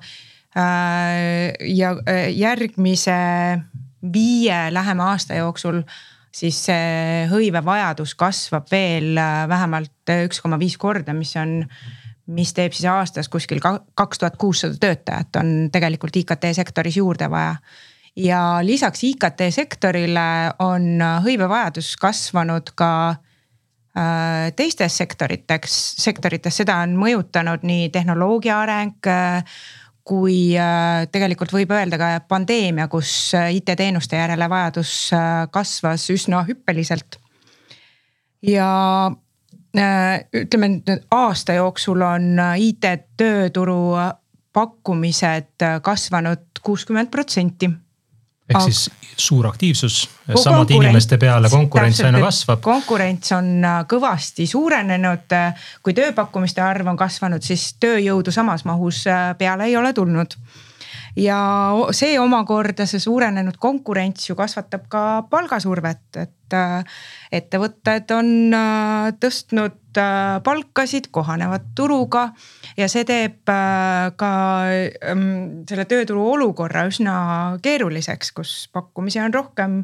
ja 1.60 1.90
järgmise 2.30 3.18
viie 4.12 4.58
lähema 4.72 5.10
aasta 5.12 5.36
jooksul 5.36 5.82
siis 6.34 6.58
see 6.66 7.26
hõivevajadus 7.30 8.14
kasvab 8.18 8.66
veel 8.72 9.18
vähemalt 9.50 10.14
üks 10.24 10.42
koma 10.42 10.58
viis 10.60 10.76
korda, 10.80 11.14
mis 11.16 11.34
on 11.40 11.60
mis 12.26 12.54
teeb 12.56 12.72
siis 12.72 12.88
aastas 12.88 13.28
kuskil 13.28 13.60
kaks 13.60 14.20
tuhat 14.20 14.36
kuussada 14.40 14.78
töötajat 14.80 15.36
on 15.40 15.52
tegelikult 15.72 16.16
IKT 16.16 16.48
sektoris 16.56 16.96
juurde 16.96 17.28
vaja. 17.30 17.56
ja 18.16 18.40
lisaks 18.62 19.04
IKT 19.04 19.48
sektorile 19.50 20.54
on 20.58 21.02
hõivevajadus 21.24 21.96
kasvanud 22.00 22.72
ka 22.74 22.90
äh, 23.10 24.52
teistes 24.56 24.96
sektoriteks, 24.96 25.78
sektorites, 26.04 26.56
seda 26.56 26.78
on 26.86 26.96
mõjutanud 26.96 27.66
nii 27.66 27.88
tehnoloogia 27.92 28.60
areng 28.60 29.10
äh, 29.10 29.58
kui 30.04 30.54
äh, 30.56 31.04
tegelikult 31.12 31.52
võib 31.52 31.74
öelda 31.76 31.98
ka 32.00 32.08
pandeemia, 32.28 32.88
kus 32.88 33.34
IT-teenuste 33.34 34.16
järele 34.16 34.48
vajadus 34.48 35.10
kasvas 35.50 36.08
üsna 36.12 36.44
hüppeliselt. 36.48 37.20
ja 38.42 38.70
ütleme 39.74 40.68
nüüd 40.70 41.06
aasta 41.10 41.56
jooksul 41.58 42.02
on 42.06 42.38
äh, 42.38 42.60
IT-tööturu 42.68 43.78
pakkumised 44.54 45.62
äh, 45.62 45.80
kasvanud 45.82 46.62
kuuskümmend 46.62 47.10
protsenti 47.10 47.70
ehk 48.44 48.58
Aga... 48.58 48.64
siis 48.68 48.90
suur 49.16 49.46
aktiivsus 49.48 50.02
samade 50.36 50.76
inimeste 50.76 51.16
peale, 51.18 51.48
konkurents 51.50 52.00
aina 52.04 52.20
kasvab. 52.20 52.60
konkurents 52.60 53.32
on 53.32 53.64
kõvasti 53.88 54.46
suurenenud, 54.46 55.32
kui 55.82 55.96
tööpakkumiste 55.96 56.60
arv 56.62 56.92
on 56.92 57.00
kasvanud, 57.00 57.42
siis 57.42 57.70
tööjõudu 57.80 58.34
samas 58.34 58.66
mahus 58.68 59.06
peale 59.38 59.70
ei 59.70 59.76
ole 59.80 59.94
tulnud 59.96 60.36
ja 61.16 61.38
see 61.94 62.18
omakorda, 62.20 62.86
see 62.88 63.02
suurenenud 63.02 63.58
konkurents 63.62 64.28
ju 64.28 64.36
kasvatab 64.38 64.86
ka 64.90 65.02
palgasurvet, 65.30 66.04
et 66.20 66.56
äh, 66.56 66.96
ettevõtted 67.34 68.10
on 68.16 68.30
äh, 68.54 69.12
tõstnud 69.22 70.00
äh, 70.00 70.40
palkasid, 70.46 71.10
kohanevad 71.14 71.70
turuga 71.78 72.28
ja 72.78 72.88
see 72.90 73.06
teeb 73.08 73.42
ka 73.44 74.32
ähm, 74.66 75.62
selle 75.68 75.86
tööturu 75.90 76.26
olukorra 76.34 76.86
üsna 76.90 77.14
keeruliseks, 77.62 78.34
kus 78.34 78.56
pakkumisi 78.72 79.22
on 79.22 79.34
rohkem 79.34 79.80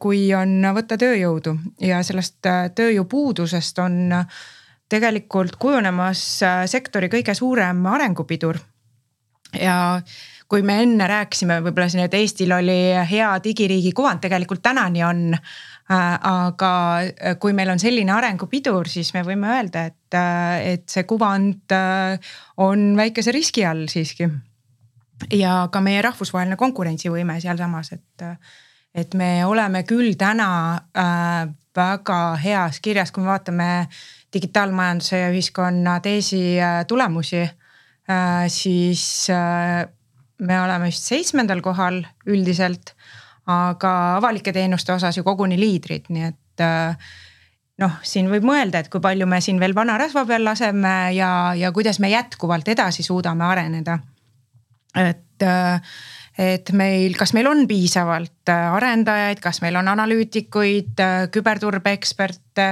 kui 0.00 0.22
on 0.32 0.54
võtta 0.72 0.96
tööjõudu. 0.96 1.52
Ja 1.84 1.98
sellest 2.00 2.38
tööjõupuudusest 2.78 3.76
on 3.84 3.98
tegelikult 4.88 5.58
kujunemas 5.60 6.22
sektori 6.72 7.10
kõige 7.12 7.34
suurem 7.36 7.84
arengupidur 7.92 8.56
ja 9.58 10.00
kui 10.50 10.62
me 10.66 10.80
enne 10.82 11.06
rääkisime 11.06 11.60
võib-olla 11.62 11.88
siin, 11.90 12.04
et 12.04 12.14
Eestil 12.18 12.52
oli 12.54 12.78
hea 13.10 13.30
digiriigi 13.44 13.92
kuvand, 13.96 14.22
tegelikult 14.22 14.62
tänani 14.62 15.04
on. 15.06 15.26
Äh, 15.90 16.12
aga 16.22 16.72
kui 17.42 17.50
meil 17.56 17.72
on 17.72 17.80
selline 17.82 18.12
arengupidur, 18.14 18.86
siis 18.86 19.08
me 19.10 19.24
võime 19.26 19.48
öelda, 19.50 19.88
et, 19.90 20.14
äh, 20.14 20.74
et 20.76 20.84
see 20.90 21.02
kuvand 21.02 21.74
äh, 21.74 22.30
on 22.62 22.92
väikese 22.98 23.34
riski 23.34 23.64
all 23.66 23.88
siiski. 23.90 24.28
ja 25.34 25.68
ka 25.72 25.80
meie 25.84 26.02
rahvusvaheline 26.02 26.56
konkurentsivõime 26.56 27.40
sealsamas, 27.42 27.90
et, 27.92 28.22
et 28.94 29.14
me 29.18 29.44
oleme 29.44 29.82
küll 29.84 30.14
täna 30.16 30.80
väga 31.76 32.20
heas 32.40 32.78
kirjas, 32.80 33.10
kui 33.12 33.22
me 33.22 33.28
vaatame 33.28 33.66
digitaalmajanduse 34.32 35.18
ja 35.18 35.28
ühiskonna 35.34 35.98
teesi 36.00 36.40
tulemusi 36.88 37.42
Äh, 37.42 37.59
siis 38.50 39.02
äh, 39.30 39.86
me 40.40 40.60
oleme 40.60 40.90
vist 40.90 41.08
seitsmendal 41.10 41.62
kohal 41.64 42.02
üldiselt, 42.30 42.94
aga 43.50 43.94
avalike 44.18 44.54
teenuste 44.56 44.94
osas 44.94 45.18
ju 45.18 45.24
koguni 45.26 45.58
liidrid, 45.60 46.08
nii 46.12 46.28
et 46.28 46.64
äh, 46.64 47.10
noh, 47.80 47.98
siin 48.06 48.30
võib 48.32 48.46
mõelda, 48.46 48.82
et 48.82 48.90
kui 48.92 49.02
palju 49.04 49.28
me 49.28 49.40
siin 49.44 49.60
veel 49.60 49.74
vana 49.76 49.96
rasva 50.00 50.24
peal 50.28 50.44
laseme 50.46 50.94
ja, 51.16 51.30
ja 51.58 51.72
kuidas 51.76 52.00
me 52.02 52.12
jätkuvalt 52.12 52.68
edasi 52.68 53.04
suudame 53.06 53.46
areneda. 53.48 53.98
et, 54.96 55.46
et 56.40 56.70
meil, 56.72 57.12
kas 57.18 57.34
meil 57.36 57.48
on 57.50 57.66
piisavalt 57.68 58.48
arendajaid, 58.48 59.42
kas 59.44 59.60
meil 59.60 59.76
on 59.76 59.90
analüütikuid, 59.92 61.02
küberturbeeksperte 61.34 62.68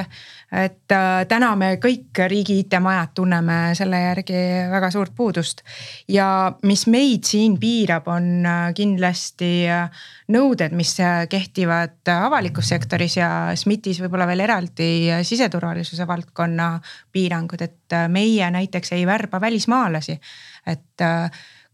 et 0.52 0.92
äh, 0.92 1.24
täna 1.28 1.50
me 1.60 1.74
kõik 1.80 2.16
riigi 2.30 2.58
IT-majad 2.62 3.12
tunneme 3.18 3.56
selle 3.76 4.00
järgi 4.00 4.38
väga 4.72 4.88
suurt 4.90 5.12
puudust. 5.16 5.60
ja 6.08 6.52
mis 6.64 6.86
meid 6.88 7.28
siin 7.28 7.58
piirab, 7.60 8.08
on 8.08 8.46
äh, 8.48 8.62
kindlasti 8.76 9.50
äh, 9.68 10.06
nõuded, 10.32 10.72
mis 10.76 10.94
kehtivad 11.28 12.08
avalikus 12.14 12.72
sektoris 12.72 13.18
ja 13.18 13.28
SMIT-is 13.56 14.00
võib-olla 14.00 14.26
veel 14.28 14.44
eraldi 14.44 14.88
siseturvalisuse 15.24 16.06
valdkonna 16.08 16.70
piirangud, 17.12 17.62
et 17.64 17.96
meie 18.12 18.50
näiteks 18.52 18.92
ei 18.96 19.06
värba 19.08 19.40
välismaalasi. 19.40 20.18
et 20.68 21.04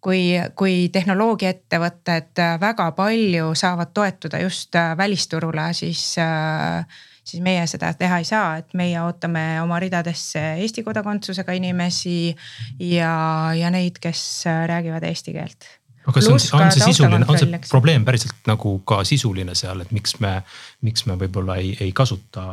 kui, 0.04 0.34
kui 0.58 0.76
tehnoloogiaettevõtted 0.92 2.44
väga 2.61 2.90
palju 2.96 3.54
saavad 3.56 3.94
toetuda 3.96 4.42
just 4.44 4.76
välisturule, 4.99 5.70
siis 5.73 6.14
äh, 6.20 6.84
siis 7.25 7.42
meie 7.42 7.64
seda 7.70 7.92
teha 7.99 8.18
ei 8.20 8.26
saa, 8.28 8.58
et 8.61 8.76
meie 8.76 9.00
ootame 9.02 9.44
oma 9.62 9.78
ridadesse 9.82 10.42
Eesti 10.61 10.84
kodakondsusega 10.87 11.56
inimesi 11.56 12.34
ja, 12.78 13.14
ja 13.56 13.73
neid, 13.73 13.99
kes 14.02 14.44
räägivad 14.68 15.06
eesti 15.08 15.34
keelt. 15.37 15.68
Aga 16.04 16.18
kas 16.18 16.28
on, 16.28 16.37
on 16.61 16.73
see 16.75 16.84
sisuline, 16.84 17.25
on 17.25 17.40
see 17.40 17.61
probleem 17.70 18.04
päriselt 18.04 18.44
nagu 18.49 18.76
ka 18.84 19.00
sisuline 19.08 19.54
seal, 19.56 19.80
et 19.80 19.92
miks 19.96 20.18
me, 20.20 20.37
miks 20.84 21.06
me 21.08 21.16
võib-olla 21.20 21.56
ei, 21.62 21.73
ei 21.80 21.94
kasuta 21.96 22.44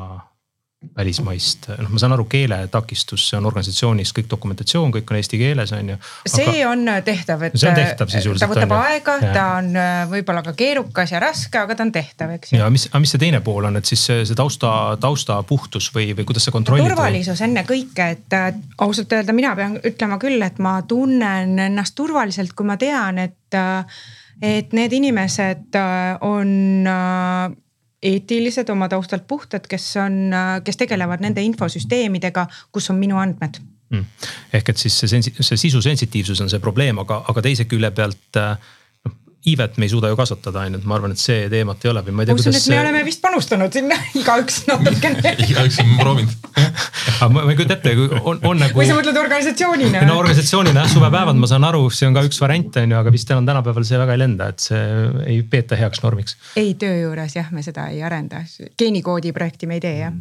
välismaist, 0.98 1.68
noh, 1.78 1.90
ma 1.94 2.00
saan 2.02 2.16
aru, 2.16 2.24
keeletakistus, 2.30 3.28
see 3.30 3.38
on 3.38 3.46
organisatsioonis 3.46 4.12
kõik 4.18 4.30
dokumentatsioon, 4.32 4.90
kõik 4.96 5.12
on 5.14 5.20
eesti 5.20 5.38
keeles, 5.38 5.74
on 5.78 5.92
ju. 5.94 5.98
see 6.26 6.64
on 6.66 6.90
tehtav, 7.06 7.44
et. 7.46 7.58
see 7.62 7.70
on 7.70 7.78
tehtav 7.78 8.10
sisuliselt. 8.10 8.42
ta 8.42 8.50
võtab 8.50 8.74
on, 8.74 8.88
aega, 8.90 9.18
ta 9.22 9.46
on 9.60 9.70
äh, 9.78 10.00
võib-olla 10.10 10.42
ka 10.48 10.56
keerukas 10.58 11.14
ja 11.14 11.22
raske, 11.22 11.62
aga 11.62 11.78
ta 11.78 11.86
on 11.86 11.94
tehtav, 11.94 12.34
eks 12.34 12.56
ju. 12.56 12.62
ja 12.64 12.72
mis, 12.74 12.88
aga 12.90 13.04
mis 13.06 13.14
see 13.14 13.22
teine 13.22 13.44
pool 13.46 13.70
on, 13.70 13.78
et 13.78 13.94
siis 13.94 14.08
see, 14.10 14.26
see 14.26 14.38
tausta, 14.38 14.74
tausta 15.02 15.38
puhtus 15.48 15.92
või, 15.94 16.10
või 16.18 16.26
kuidas 16.34 16.50
sa 16.50 16.56
kontrollid? 16.56 16.90
turvalisus 16.90 17.46
ennekõike, 17.46 18.12
et 18.18 18.38
äh, 18.40 18.50
ausalt 18.82 19.14
öelda, 19.14 19.38
mina 19.38 19.54
pean 19.60 19.78
ütlema 19.86 20.18
küll, 20.22 20.42
et 20.42 20.58
ma 20.66 20.80
tunnen 20.82 21.62
ennast 21.62 21.94
turvaliselt, 22.00 22.58
kui 22.58 22.66
ma 22.66 22.82
tean, 22.82 23.22
et, 23.22 23.54
äh, 23.54 24.02
et 24.42 24.74
need 24.74 24.98
inimesed 24.98 25.78
on 26.26 26.56
eetilised, 28.02 28.70
oma 28.74 28.90
taustalt 28.90 29.28
puhtad, 29.28 29.68
kes 29.70 29.88
on, 30.02 30.34
kes 30.66 30.78
tegelevad 30.78 31.22
nende 31.22 31.44
infosüsteemidega, 31.46 32.48
kus 32.72 32.90
on 32.90 33.00
minu 33.02 33.20
andmed. 33.22 33.62
Mm.. 33.92 34.06
ehk 34.56 34.70
et 34.72 34.80
siis 34.80 34.96
see, 35.04 35.20
see 35.20 35.58
sisu 35.60 35.82
sensitiivsus 35.84 36.40
on 36.42 36.50
see 36.50 36.62
probleem, 36.64 37.02
aga, 37.04 37.18
aga 37.28 37.42
teise 37.44 37.66
külje 37.68 37.90
pealt 37.92 38.38
äh, 38.40 38.70
iivet 39.48 39.78
me 39.78 39.86
ei 39.86 39.90
suuda 39.90 40.10
ju 40.12 40.18
kasvatada, 40.20 40.66
on 40.68 40.76
ju, 40.76 40.80
et 40.82 40.86
ma 40.86 40.96
arvan, 40.98 41.14
et 41.16 41.22
see 41.22 41.48
teemat 41.50 41.86
ei 41.86 41.90
ole 41.92 42.04
või 42.06 42.14
ma 42.14 42.24
ei 42.24 42.30
tea. 42.30 42.36
ma 42.38 42.44
usun, 42.44 42.58
et 42.58 42.68
me 42.70 42.80
oleme 42.82 43.04
vist 43.08 43.22
panustanud 43.24 43.74
sinna 43.74 43.98
igaüks 44.22 44.60
natukene 44.68 45.34
igaüks 45.48 45.80
on 45.82 45.94
proovinud 45.98 46.50
aga 47.22 47.30
ma, 47.34 47.46
ma 47.46 47.54
ei 47.54 47.58
kujuta 47.58 47.78
ette, 47.78 47.94
on, 48.20 48.42
on 48.52 48.62
nagu. 48.62 48.78
või 48.78 48.90
sa 48.90 48.98
mõtled 48.98 49.18
organisatsioonina? 49.22 50.04
no 50.06 50.18
organisatsioonina 50.22 50.84
jah, 50.84 50.92
suvepäevad, 50.94 51.40
ma 51.42 51.50
saan 51.50 51.66
aru, 51.66 51.88
see 51.94 52.10
on 52.10 52.18
ka 52.18 52.26
üks 52.28 52.42
variant, 52.44 52.78
on 52.84 52.94
ju, 52.94 53.00
aga 53.00 53.14
vist 53.16 53.34
enam 53.34 53.48
tänapäeval 53.50 53.88
see 53.88 54.02
väga 54.02 54.18
ei 54.18 54.22
lenda, 54.22 54.52
et 54.54 54.68
see 54.68 54.84
ei 55.26 55.40
peeta 55.56 55.80
heaks 55.80 56.04
normiks. 56.06 56.38
ei, 56.62 56.76
töö 56.82 57.00
juures 57.00 57.38
jah, 57.40 57.50
me 57.56 57.66
seda 57.66 57.88
ei 57.94 58.04
arenda, 58.06 58.44
geenikoodi 58.78 59.34
projekti 59.34 59.70
me 59.72 59.80
ei 59.80 59.86
tee 59.88 59.96
jah. 60.04 60.14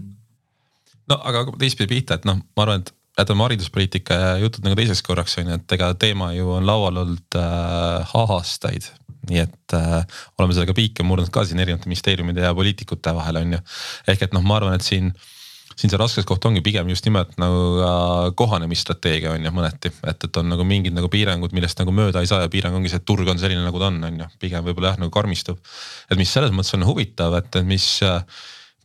no 1.13 1.21
aga 1.29 1.45
teistpidi 1.59 1.93
pihta, 1.93 2.17
et 2.17 2.25
noh, 2.29 2.41
ma 2.57 2.67
arvan, 2.67 2.87
et 2.87 2.95
jätame 3.21 3.45
hariduspoliitika 3.45 4.17
jutud 4.41 4.65
nagu 4.65 4.79
teiseks 4.79 5.03
korraks 5.05 5.37
on 5.41 5.51
ju, 5.51 5.61
et 5.61 5.77
ega 5.77 5.93
teema 6.01 6.33
ju 6.33 6.55
on 6.57 6.67
laual 6.67 7.03
olnud 7.05 7.37
äh, 7.37 8.17
aastaid 8.17 8.89
nii 9.31 9.43
et 9.43 9.77
äh, 9.77 10.23
oleme 10.39 10.57
sellega 10.57 10.77
piike 10.77 11.07
murdnud 11.07 11.33
ka 11.35 11.45
siin 11.49 11.63
erinevate 11.63 11.91
ministeeriumide 11.91 12.47
ja 12.47 12.55
poliitikute 12.57 13.15
vahel 13.17 13.41
on 13.43 13.59
ju. 13.59 13.61
ehk 14.13 14.27
et 14.27 14.37
noh, 14.37 14.45
ma 14.47 14.59
arvan, 14.59 14.77
et 14.77 14.87
siin, 14.87 15.13
siin 15.75 15.93
see 15.93 16.01
raskes 16.01 16.29
koht 16.29 16.45
ongi 16.51 16.63
pigem 16.67 16.91
just 16.93 17.07
nimelt 17.09 17.37
nagu 17.41 17.65
äh, 17.87 18.29
kohanemisstrateegia 18.37 19.35
on 19.37 19.49
ju 19.49 19.55
mõneti, 19.57 19.95
et, 20.05 20.29
et 20.29 20.41
on 20.43 20.51
nagu 20.53 20.67
mingid 20.67 20.97
nagu 20.97 21.11
piirangud, 21.13 21.55
millest 21.57 21.81
nagu 21.81 21.95
mööda 21.95 22.23
ei 22.23 22.31
saa 22.31 22.45
ja 22.45 22.53
piirang 22.53 22.77
ongi 22.77 22.93
see, 22.93 23.03
et 23.03 23.09
turg 23.09 23.29
on 23.31 23.41
selline, 23.41 23.65
nagu 23.67 23.83
ta 23.83 23.91
on, 23.93 24.01
on 24.11 24.25
ju, 24.25 24.31
pigem 24.43 24.67
võib-olla 24.67 24.95
jah 24.95 25.05
nagu 25.05 25.15
karmistub. 25.15 25.61
et 26.11 26.19
mis 26.21 26.31
selles 26.31 26.55
mõttes 26.55 26.77
on 26.79 26.89
huvitav, 26.89 27.39
et 27.41 27.63
mis 27.67 27.93
äh, 28.07 28.23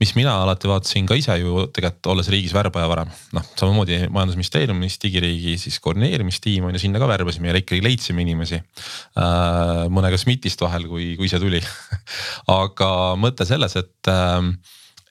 mis 0.01 0.11
mina 0.17 0.33
alati 0.43 0.69
vaatasin 0.69 1.07
ka 1.09 1.17
ise 1.19 1.37
ju 1.39 1.65
tegelikult 1.73 2.11
olles 2.13 2.29
riigis 2.31 2.53
värbaja 2.55 2.89
varem, 2.91 3.11
noh 3.35 3.45
samamoodi 3.55 4.01
majandusministeeriumis 4.13 4.97
digiriigi 5.03 5.55
siis 5.61 5.79
koordineerimistiim 5.83 6.67
on 6.67 6.75
ju, 6.75 6.83
sinna 6.85 7.01
ka 7.01 7.09
värbasime 7.09 7.51
ja 7.51 7.59
ikkagi 7.61 7.83
leidsime 7.85 8.25
inimesi 8.25 8.59
äh,. 8.59 9.85
mõnega 9.91 10.19
SMIT-ist 10.19 10.63
vahel, 10.65 10.89
kui, 10.91 11.13
kui 11.19 11.29
ise 11.29 11.39
tuli 11.41 11.61
aga 12.61 12.89
mõte 13.19 13.47
selles, 13.47 13.77
et 13.79 14.11
äh, 14.11 14.41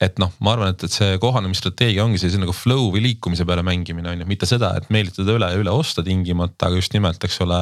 et 0.03 0.19
noh, 0.19 0.31
ma 0.43 0.51
arvan, 0.55 0.73
et, 0.73 0.81
et 0.83 0.91
see 0.91 1.15
kohanemisstrateegia 1.23 2.03
ongi 2.03 2.19
sellise 2.19 2.41
nagu 2.41 2.53
flow 2.55 2.89
või 2.93 3.03
liikumise 3.05 3.45
peale 3.47 3.63
mängimine 3.63 4.11
on 4.11 4.21
ju, 4.21 4.27
mitte 4.27 4.49
seda, 4.49 4.73
et 4.75 4.89
meelitada 4.91 5.37
üle 5.37 5.49
ja 5.53 5.61
üle 5.61 5.71
osta 5.71 6.03
tingimata, 6.03 6.67
aga 6.67 6.81
just 6.81 6.95
nimelt, 6.95 7.23
eks 7.23 7.39
ole. 7.45 7.59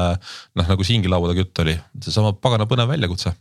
noh, 0.57 0.69
nagu 0.69 0.87
siingi 0.87 1.11
laua 1.11 1.29
taga 1.29 1.45
jutt 1.45 1.61
oli, 1.65 1.75
seesama 2.01 2.33
pagana 2.41 2.65
põnev 2.69 2.89
väljakutse 2.89 3.35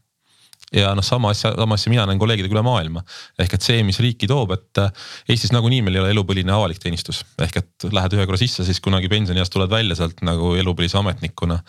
ja 0.73 0.93
noh, 0.97 1.05
sama 1.05 1.31
asja, 1.33 1.53
sama 1.57 1.77
asja 1.77 1.93
mina 1.93 2.05
näen 2.09 2.21
kolleegidega 2.21 2.57
üle 2.57 2.65
maailma. 2.65 3.03
ehk 3.41 3.57
et 3.57 3.65
see, 3.65 3.83
mis 3.87 4.01
riiki 4.01 4.29
toob, 4.31 4.55
et 4.57 4.81
äh, 4.81 4.91
Eestis 5.29 5.53
nagunii 5.53 5.83
meil 5.85 5.99
ei 5.99 6.03
ole 6.03 6.13
elupõline 6.15 6.55
avalik 6.55 6.81
teenistus. 6.83 7.23
ehk 7.43 7.59
et 7.61 7.89
lähed 7.93 8.17
ühe 8.17 8.27
korra 8.27 8.41
sisse, 8.41 8.65
siis 8.65 8.81
kunagi 8.81 9.11
pensionieas 9.13 9.53
tuled 9.53 9.71
välja 9.71 9.97
sealt 9.99 10.23
nagu 10.25 10.55
elupõlise 10.57 10.99
ametnikuna. 11.01 11.61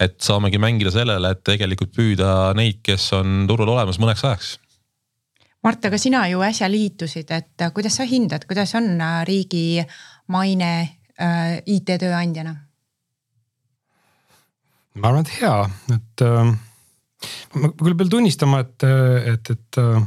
et 0.00 0.20
saamegi 0.20 0.58
mängida 0.58 0.92
sellele, 0.94 1.30
et 1.30 1.44
tegelikult 1.44 1.94
püüda 1.96 2.54
neid, 2.54 2.82
kes 2.82 3.12
on 3.16 3.46
turul 3.48 3.68
olemas 3.68 4.00
mõneks 4.02 4.24
ajaks. 4.24 4.56
Mart, 5.64 5.84
aga 5.84 5.98
sina 6.00 6.24
ju 6.28 6.40
äsja 6.44 6.68
liitusid, 6.72 7.30
et 7.36 7.62
äh, 7.62 7.72
kuidas 7.72 7.98
sa 8.00 8.08
hindad, 8.08 8.46
kuidas 8.48 8.74
on 8.78 8.94
äh, 8.96 9.20
riigi 9.28 9.84
maine 10.28 10.72
äh, 11.20 11.60
IT-tööandjana? 11.66 12.56
ma 15.00 15.08
arvan, 15.08 15.22
et 15.24 15.38
hea, 15.40 15.54
et 15.94 16.26
äh 16.26 16.58
ma 17.58 17.72
küll 17.74 17.96
pean 17.98 18.12
tunnistama, 18.12 18.62
et, 18.64 18.86
et, 19.34 19.52
et 19.54 19.80
äh, 19.80 19.98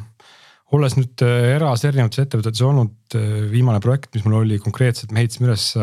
olles 0.74 0.96
nüüd 0.98 1.26
äh, 1.26 1.52
eras 1.58 1.84
erinevates 1.88 2.24
ettevõtetes 2.24 2.64
olnud, 2.66 2.96
äh, 3.20 3.36
viimane 3.52 3.82
projekt, 3.84 4.14
mis 4.16 4.26
mul 4.26 4.42
oli 4.42 4.60
konkreetselt, 4.64 5.14
me 5.14 5.24
ehitasime 5.24 5.52
üles 5.52 5.74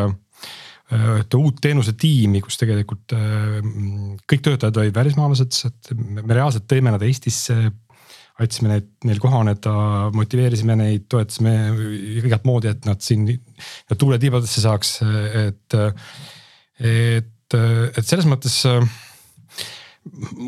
ühte 0.90 1.38
uut 1.38 1.60
teenusetiimi, 1.62 2.40
kus 2.42 2.56
tegelikult 2.58 3.12
kõik 4.26 4.40
töötajad 4.42 4.80
olid 4.82 4.96
välismaalased, 4.96 5.58
et 5.68 5.90
me 5.94 6.34
reaalselt 6.34 6.64
tõime 6.66 6.90
nad 6.90 7.04
Eestisse 7.06 7.54
aitasime 8.40 8.72
neid, 8.72 8.88
neil 9.06 9.20
kohaneda, 9.22 9.74
motiveerisime 10.16 10.74
neid, 10.80 11.04
toetasime 11.12 11.52
igat 12.24 12.42
moodi, 12.48 12.72
et 12.72 12.88
nad 12.88 12.98
siin 13.06 13.28
tuule 14.00 14.18
tiibadesse 14.18 14.64
saaks, 14.64 14.96
et, 15.44 15.78
et, 16.90 17.56
et 17.60 18.10
selles 18.10 18.26
mõttes 18.26 18.58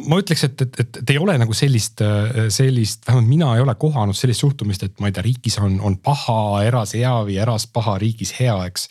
ma 0.08 0.18
ütleks, 0.20 0.46
et, 0.46 0.62
et, 0.64 0.78
et, 0.80 1.00
et 1.02 1.10
ei 1.12 1.18
ole 1.20 1.34
nagu 1.40 1.54
sellist, 1.56 2.00
sellist, 2.52 3.04
vähemalt 3.06 3.28
mina 3.28 3.50
ei 3.56 3.64
ole 3.64 3.74
kohanud 3.80 4.16
sellist 4.16 4.44
suhtumist, 4.44 4.86
et 4.86 5.02
ma 5.02 5.10
ei 5.10 5.16
tea, 5.16 5.24
riigis 5.26 5.58
on, 5.60 5.76
on 5.84 5.98
paha, 6.02 6.62
eras 6.66 6.94
hea 6.96 7.12
või 7.26 7.36
eras 7.42 7.66
paha, 7.68 7.98
riigis 8.00 8.32
hea, 8.38 8.54
eks. 8.70 8.88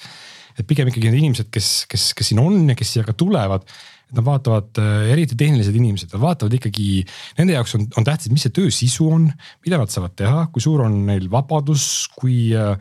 et 0.60 0.68
pigem 0.70 0.92
ikkagi 0.92 1.10
need 1.10 1.24
inimesed, 1.24 1.50
kes, 1.54 1.72
kes, 1.90 2.12
kes 2.18 2.32
siin 2.32 2.44
on 2.44 2.62
ja 2.70 2.78
kes 2.78 2.94
siia 2.94 3.08
ka 3.08 3.18
tulevad. 3.18 3.66
et 4.12 4.18
nad 4.20 4.28
vaatavad, 4.28 4.82
eriti 5.10 5.38
tehnilised 5.40 5.76
inimesed, 5.76 6.12
nad 6.14 6.22
vaatavad 6.22 6.58
ikkagi, 6.60 7.06
nende 7.40 7.56
jaoks 7.56 7.78
on, 7.80 7.88
on 7.98 8.06
tähtis, 8.06 8.30
mis 8.30 8.46
see 8.46 8.54
töö 8.54 8.70
sisu 8.70 9.08
on, 9.16 9.32
mida 9.66 9.80
nad 9.82 9.90
saavad 9.90 10.14
teha, 10.20 10.44
kui 10.54 10.62
suur 10.62 10.84
on 10.86 11.00
neil 11.08 11.26
vabadus, 11.32 11.88
kui 12.14 12.52
äh, 12.54 12.76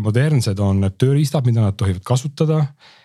modernsed 0.00 0.62
on 0.62 0.80
need 0.86 0.96
tööriistad, 1.02 1.44
mida 1.44 1.66
nad 1.66 1.76
tohivad 1.76 2.06
kasutada 2.06 2.62
Äh, 2.62 2.99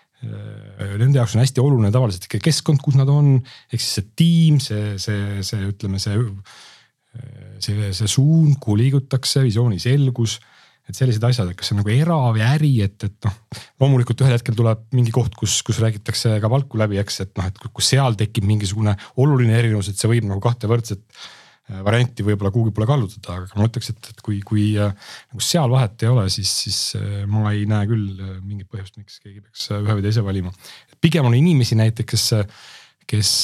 nende 1.00 1.20
jaoks 1.20 1.36
on 1.36 1.42
hästi 1.42 1.62
oluline 1.62 1.92
tavaliselt 1.94 2.26
ikka 2.28 2.42
keskkond, 2.48 2.82
kus 2.84 2.98
nad 2.98 3.10
on, 3.12 3.36
ehk 3.70 3.82
siis 3.82 3.94
see 3.98 4.10
tiim, 4.18 4.58
see, 4.62 4.96
see, 5.02 5.40
see 5.46 5.70
ütleme, 5.70 6.00
see, 6.02 6.18
see, 7.64 7.88
see 7.96 8.10
suund, 8.10 8.58
kuhu 8.62 8.78
liigutakse, 8.82 9.44
visiooni 9.46 9.80
selgus. 9.82 10.40
et 10.86 10.94
sellised 10.94 11.24
asjad, 11.26 11.48
et 11.50 11.58
kas 11.58 11.66
see 11.66 11.74
on 11.74 11.80
nagu 11.80 11.90
era 11.90 12.16
või 12.30 12.44
äri, 12.46 12.68
et, 12.84 12.94
et 13.02 13.26
noh, 13.26 13.32
loomulikult 13.82 14.20
ühel 14.22 14.36
hetkel 14.36 14.54
tuleb 14.54 14.84
mingi 14.94 15.10
koht, 15.10 15.32
kus, 15.34 15.56
kus 15.66 15.80
räägitakse 15.82 16.36
ka 16.38 16.50
palku 16.52 16.78
läbi, 16.78 17.00
eks, 17.02 17.24
et 17.24 17.32
noh, 17.34 17.48
et 17.50 17.58
kus 17.58 17.88
seal 17.90 18.14
tekib 18.14 18.46
mingisugune 18.46 18.94
oluline 19.18 19.56
erinevus, 19.58 19.90
et 19.90 19.98
see 19.98 20.12
võib 20.12 20.28
nagu 20.30 20.38
kahte 20.44 20.70
võrdset 20.70 21.02
Äh, 21.02 21.45
varianti 21.66 22.22
võib-olla 22.26 22.52
kuhugi 22.54 22.72
poole 22.74 22.86
kallutada, 22.88 23.40
aga 23.40 23.58
ma 23.58 23.66
ütleks, 23.66 23.90
et, 23.90 24.10
et 24.12 24.22
kui, 24.24 24.38
kui 24.46 24.68
äh, 24.78 24.92
nagu 25.32 25.42
seal 25.42 25.72
vahet 25.72 26.04
ei 26.04 26.12
ole, 26.12 26.26
siis, 26.32 26.52
siis 26.62 26.78
äh, 26.98 27.24
ma 27.30 27.50
ei 27.50 27.66
näe 27.68 27.88
küll 27.90 28.22
mingit 28.44 28.70
põhjust, 28.70 28.94
miks 29.00 29.18
keegi 29.22 29.42
peaks 29.42 29.68
ühe 29.74 29.98
või 29.98 30.06
teise 30.06 30.24
valima. 30.26 30.54
pigem 31.02 31.26
on 31.26 31.34
inimesi 31.38 31.78
näiteks, 31.78 32.06
kes, 32.12 32.26
kes 33.10 33.34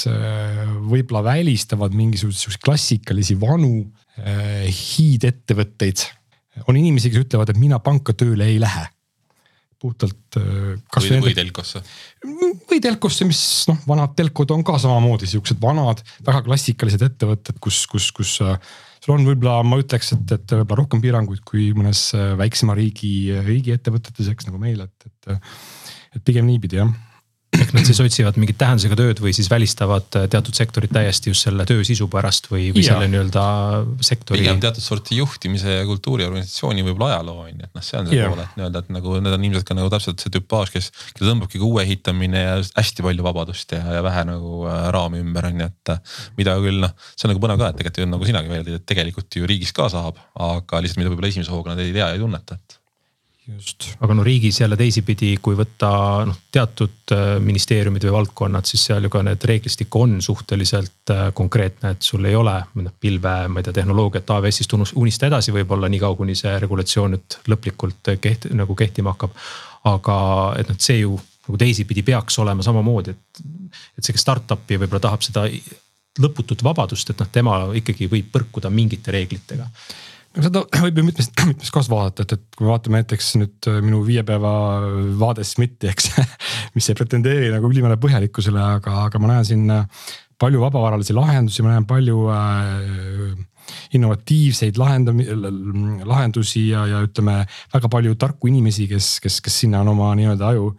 võib-olla 0.87 1.25
välistavad 1.33 1.95
mingisuguseid 1.99 2.63
klassikalisi 2.63 3.39
vanu 3.41 3.75
hiidettevõtteid. 4.17 6.07
on 6.69 6.79
inimesi, 6.79 7.11
kes 7.11 7.27
ütlevad, 7.27 7.51
et 7.51 7.59
mina 7.59 7.79
panka 7.83 8.15
tööle 8.15 8.47
ei 8.51 8.59
lähe 8.63 8.87
puhtalt. 9.83 10.39
Äh, 10.39 10.79
või, 10.97 11.21
või 11.27 11.35
telkosse. 11.37 11.83
Telkosse, 12.85 13.27
mis 13.29 13.43
noh, 13.71 13.79
vanad 13.89 14.17
telkod 14.19 14.55
on 14.55 14.65
ka 14.67 14.79
samamoodi 14.83 15.29
siuksed 15.31 15.61
vanad, 15.63 16.03
väga 16.27 16.43
klassikalised 16.49 17.07
ettevõtted, 17.09 17.61
kus, 17.63 17.85
kus, 17.91 18.11
kus 18.17 18.35
äh, 18.45 18.59
sul 19.03 19.17
on 19.17 19.29
võib-olla, 19.29 19.61
ma 19.67 19.81
ütleks, 19.83 20.13
et, 20.17 20.37
et 20.39 20.57
võib-olla 20.57 20.83
rohkem 20.83 21.05
piiranguid 21.05 21.45
kui 21.49 21.71
mõnes 21.77 22.09
äh, 22.19 22.33
väiksema 22.41 22.77
riigi, 22.79 23.33
riigiettevõtetes, 23.47 24.33
eks 24.35 24.51
nagu 24.51 24.61
meil, 24.63 24.85
et, 24.87 25.09
et, 25.09 25.57
et 26.19 26.27
pigem 26.27 26.49
niipidi 26.51 26.83
jah 26.83 26.93
ehk 27.53 27.73
nad 27.77 27.85
siis 27.85 28.01
otsivad 28.01 28.39
mingit 28.41 28.57
tähendusega 28.61 28.97
tööd 28.97 29.21
või 29.21 29.35
siis 29.37 29.49
välistavad 29.53 30.17
äh, 30.17 30.25
teatud 30.33 30.57
sektorit 30.57 30.93
täiesti 30.95 31.33
just 31.33 31.45
selle 31.45 31.67
töö 31.69 31.83
sisu 31.85 32.09
pärast 32.13 32.49
või, 32.51 32.71
või 32.73 32.85
ja. 32.85 32.95
selle 32.95 33.09
nii-öelda 33.13 33.45
sektori. 34.05 34.41
pigem 34.41 34.61
teatud 34.63 34.85
sorti 34.85 35.19
juhtimise 35.19 35.77
ja 35.79 35.85
kultuuri 35.89 36.25
organisatsiooni 36.29 36.85
võib-olla 36.87 37.13
ajaloo 37.13 37.45
on 37.45 37.53
ju, 37.53 37.69
et 37.69 37.77
noh, 37.77 37.85
see 37.85 38.01
on 38.01 38.09
see 38.09 38.23
pool, 38.25 38.43
et 38.45 38.59
nii-öelda, 38.59 38.85
et 38.85 38.93
nagu 38.97 39.17
need 39.19 39.37
on 39.37 39.47
ilmselt 39.51 39.69
ka 39.69 39.79
nagu 39.79 39.93
täpselt 39.93 40.25
see 40.25 40.35
tüpaaž, 40.39 40.73
kes, 40.75 40.91
kes 41.13 41.25
tõmbabki 41.27 41.61
ka 41.61 41.69
uue 41.69 41.85
ehitamine 41.85 42.45
ja 42.47 42.59
hästi 42.79 43.07
palju 43.07 43.29
vabadust 43.29 43.77
ja, 43.77 43.83
ja 43.99 44.05
vähe 44.07 44.27
nagu 44.33 44.65
äh, 44.65 44.83
raami 44.97 45.21
ümber 45.23 45.51
on 45.51 45.65
ju, 45.65 45.71
et. 45.73 45.95
Äh, 45.97 46.21
mida 46.39 46.57
küll 46.63 46.81
noh, 46.83 46.93
see 47.13 47.29
on 47.29 47.35
nagu 47.35 47.43
põnev 47.45 47.61
ka, 47.61 47.73
et 47.73 47.83
tegelikult 47.83 48.15
nagu 48.17 48.29
sinagi 48.29 48.53
välja 48.53 48.69
tõid, 48.69 48.81
et 48.81 48.89
tegelikult 48.89 49.41
ju 49.41 49.49
riigis 49.49 49.75
ka 49.77 49.89
saab, 49.93 50.21
aga 50.41 50.81
lihtsalt 50.83 51.03
mida 51.03 51.13
võib-olla 51.13 51.33
esimese 51.33 51.53
hooga 51.53 51.75
nad 51.75 51.85
ei 51.85 51.93
tea 51.93 52.09
ja 52.09 52.17
ei 52.17 52.23
tunneta, 52.23 52.57
et 52.57 52.82
just. 53.49 53.87
aga 54.01 54.15
no 54.15 54.25
riigis 54.25 54.61
jälle 54.61 54.77
teisipidi, 54.77 55.33
kui 55.43 55.57
võtta 55.59 55.91
noh, 56.29 56.39
teatud 56.53 57.15
äh, 57.15 57.25
ministeeriumid 57.43 58.05
või 58.07 58.15
valdkonnad, 58.17 58.69
siis 58.69 58.87
seal 58.89 59.07
ju 59.07 59.13
ka 59.13 59.23
need 59.27 59.45
reeglistik 59.49 59.97
on 59.99 60.21
suhteliselt 60.23 61.13
äh, 61.15 61.25
konkreetne, 61.35 61.95
et 61.97 62.07
sul 62.07 62.25
ei 62.29 62.37
ole 62.39 62.55
noh 62.75 62.95
pilve, 63.01 63.35
ma 63.49 63.61
ei 63.61 63.67
tea, 63.67 63.77
tehnoloogiat 63.81 64.31
AWS-ist 64.37 64.77
unista 64.79 65.29
edasi 65.31 65.55
võib-olla 65.55 65.91
niikaua, 65.93 66.19
kuni 66.19 66.37
see 66.39 66.55
regulatsioon 66.63 67.17
nüüd 67.17 67.39
lõplikult 67.53 68.15
keht-, 68.23 68.51
nagu 68.59 68.79
kehtima 68.79 69.17
hakkab. 69.17 69.37
aga 69.91 70.17
et 70.61 70.69
noh, 70.71 70.79
see 70.79 71.01
ju 71.03 71.17
nagu 71.49 71.59
teisipidi 71.59 72.05
peaks 72.07 72.39
olema 72.39 72.63
samamoodi, 72.63 73.17
et, 73.17 73.43
et 73.99 74.05
see, 74.05 74.15
kes 74.15 74.23
startup'i 74.23 74.79
võib-olla 74.79 75.03
tahab 75.09 75.27
seda 75.27 75.49
lõputut 76.23 76.63
vabadust, 76.63 77.11
et 77.11 77.19
noh, 77.19 77.29
tema 77.33 77.59
ikkagi 77.75 78.07
võib 78.13 78.29
põrkuda 78.35 78.71
mingite 78.71 79.15
reeglitega 79.15 79.67
seda 80.41 80.63
võib 80.83 80.99
ju 80.99 81.05
mitmest, 81.07 81.35
mitmest 81.49 81.75
kohast 81.75 81.93
vaadata, 81.93 82.25
et, 82.25 82.35
et 82.37 82.57
kui 82.57 82.67
me 82.67 82.73
vaatame 82.73 83.01
näiteks 83.03 83.31
nüüd 83.41 83.69
äh, 83.71 83.79
minu 83.85 84.03
viie 84.07 84.25
päeva 84.27 84.53
vaade 85.21 85.45
SMIT-i, 85.47 85.91
eks 85.93 86.11
mis 86.77 86.89
ei 86.89 86.99
pretendeeri 86.99 87.53
nagu 87.53 87.71
ülimale 87.71 87.99
põhjalikkusele, 88.01 88.63
aga, 88.79 89.03
aga 89.07 89.23
ma 89.23 89.35
näen 89.35 89.49
siin 89.49 89.67
äh, 89.73 90.07
palju 90.43 90.63
vabavaralisi 90.65 91.17
lahendusi, 91.17 91.65
ma 91.65 91.75
näen 91.75 91.89
palju 91.89 92.25
äh, 92.33 93.37
innovatiivseid 93.97 94.81
lahendami-, 94.81 95.29
lahendusi 96.09 96.67
ja, 96.71 96.87
ja 96.91 97.05
ütleme 97.05 97.43
väga 97.75 97.93
palju 97.93 98.17
tarku 98.21 98.51
inimesi, 98.51 98.89
kes, 98.91 99.15
kes, 99.23 99.39
kes 99.45 99.63
sinna 99.65 99.85
on 99.85 99.93
oma 99.95 100.11
nii-öelda 100.19 100.53
aju 100.55 100.73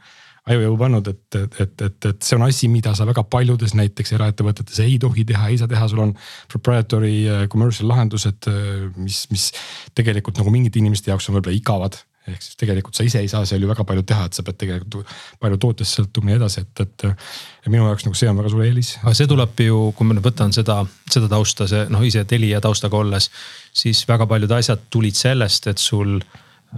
ajujõu 0.52 0.78
pannud, 0.80 1.08
et, 1.08 1.38
et, 1.40 1.60
et, 1.64 2.08
et, 2.10 2.18
see 2.20 2.36
on 2.36 2.44
asi, 2.44 2.68
mida 2.72 2.92
sa 2.98 3.08
väga 3.08 3.24
paljudes 3.24 3.76
näiteks 3.80 4.16
eraettevõtetes 4.18 4.82
ei 4.84 4.98
tohi 5.00 5.24
teha, 5.28 5.50
ei 5.52 5.60
saa 5.62 5.72
teha, 5.72 5.88
sul 5.88 6.04
on 6.04 6.16
proprietary 6.52 7.14
äh, 7.24 7.46
commercial 7.52 7.88
lahendused, 7.92 8.50
äh, 8.52 8.90
mis, 9.00 9.24
mis 9.32 9.52
tegelikult 9.96 10.42
nagu 10.42 10.52
mingite 10.52 10.84
inimeste 10.84 11.14
jaoks 11.14 11.30
on 11.30 11.40
võib-olla 11.40 11.56
igavad 11.56 12.02
ehk 12.24 12.44
siis 12.44 12.56
tegelikult 12.60 12.96
sa 12.96 13.04
ise 13.04 13.20
ei 13.20 13.30
saa 13.32 13.44
seal 13.48 13.64
ju 13.64 13.68
väga 13.68 13.84
palju 13.88 14.04
teha, 14.08 14.28
et 14.30 14.38
sa 14.38 14.46
pead 14.48 14.56
tegelikult 14.62 15.10
palju 15.44 15.58
tootest 15.60 15.98
sõltuma 15.98 16.32
ja 16.32 16.38
nii 16.38 16.40
edasi, 16.40 16.64
et, 16.64 16.84
et. 16.86 17.26
minu 17.68 17.88
jaoks 17.90 18.08
nagu 18.08 18.20
see 18.20 18.30
on 18.32 18.40
väga 18.40 18.54
suur 18.54 18.64
eelis. 18.64 18.94
aga 19.02 19.16
see 19.20 19.28
tuleb 19.28 19.64
ju, 19.66 19.82
kui 19.98 20.08
ma 20.08 20.16
nüüd 20.16 20.28
võtan 20.28 20.56
seda, 20.56 20.80
seda 21.12 21.28
tausta, 21.32 21.68
see 21.68 21.84
noh, 21.92 22.06
ise 22.08 22.24
Telia 22.30 22.62
taustaga 22.64 23.00
olles, 23.00 23.28
siis 23.76 24.06
väga 24.08 24.28
paljud 24.30 24.56
asjad 24.56 24.88
tulid 24.94 25.20
sellest, 25.20 25.68
et 25.72 25.84
sul 25.84 26.22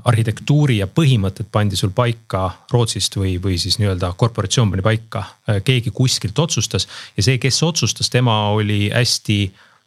arhitektuuri 0.04 0.80
ja 0.82 0.88
põhimõtted 0.88 1.48
pandi 1.52 1.78
sul 1.80 1.94
paika 1.96 2.50
Rootsist 2.72 3.16
või, 3.20 3.36
või 3.42 3.60
siis 3.62 3.78
nii-öelda 3.80 4.14
korporatsioon 4.18 4.74
pani 4.74 4.84
paika. 4.86 5.24
keegi 5.64 5.92
kuskilt 5.96 6.40
otsustas 6.40 6.88
ja 7.18 7.24
see, 7.24 7.38
kes 7.38 7.64
otsustas, 7.64 8.10
tema 8.10 8.50
oli 8.50 8.90
hästi, 8.94 9.40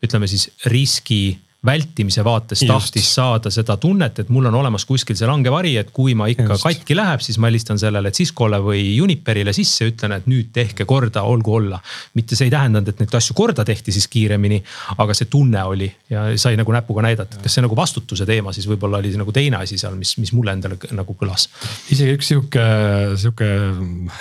ütleme 0.04 0.26
siis 0.30 0.48
riski 0.66 1.38
vältimise 1.66 2.22
vaates 2.24 2.62
Just. 2.62 2.70
tahtis 2.70 3.08
saada 3.14 3.50
seda 3.50 3.76
tunnet, 3.76 4.18
et 4.22 4.28
mul 4.30 4.46
on 4.46 4.54
olemas 4.60 4.84
kuskil 4.86 5.16
see 5.18 5.26
langevari, 5.26 5.74
et 5.80 5.90
kui 5.94 6.14
ma 6.14 6.28
ikka 6.30 6.52
Just. 6.52 6.66
katki 6.68 6.94
läheb, 6.94 7.22
siis 7.24 7.38
ma 7.42 7.50
helistan 7.50 7.80
sellele 7.82 8.12
Ciscole 8.14 8.60
või 8.62 8.84
Uniperile 9.02 9.52
sisse, 9.56 9.88
ütlen, 9.90 10.14
et 10.14 10.28
nüüd 10.30 10.52
tehke 10.54 10.86
korda, 10.88 11.24
olgu 11.26 11.56
olla. 11.58 11.80
mitte 12.14 12.38
see 12.38 12.46
ei 12.46 12.54
tähendanud, 12.54 12.88
et 12.88 13.02
neid 13.02 13.18
asju 13.18 13.34
korda 13.34 13.64
tehti 13.66 13.92
siis 13.94 14.06
kiiremini, 14.08 14.62
aga 15.02 15.14
see 15.18 15.26
tunne 15.30 15.64
oli 15.66 15.90
ja 16.10 16.28
sai 16.38 16.56
nagu 16.56 16.72
näpuga 16.72 17.02
näidata, 17.02 17.36
et 17.36 17.42
kas 17.42 17.58
see 17.58 17.66
nagu 17.66 17.76
vastutuse 17.76 18.26
teema 18.26 18.54
siis 18.54 18.68
võib-olla 18.70 19.02
oli 19.02 19.16
nagu 19.18 19.34
teine 19.34 19.58
asi 19.58 19.78
seal, 19.78 19.98
mis, 19.98 20.14
mis 20.22 20.32
mulle 20.32 20.54
endale 20.54 20.78
nagu 20.94 21.18
kõlas. 21.18 21.48
isegi 21.90 22.14
üks 22.14 22.30
sihuke, 22.30 22.68
sihuke 23.18 23.50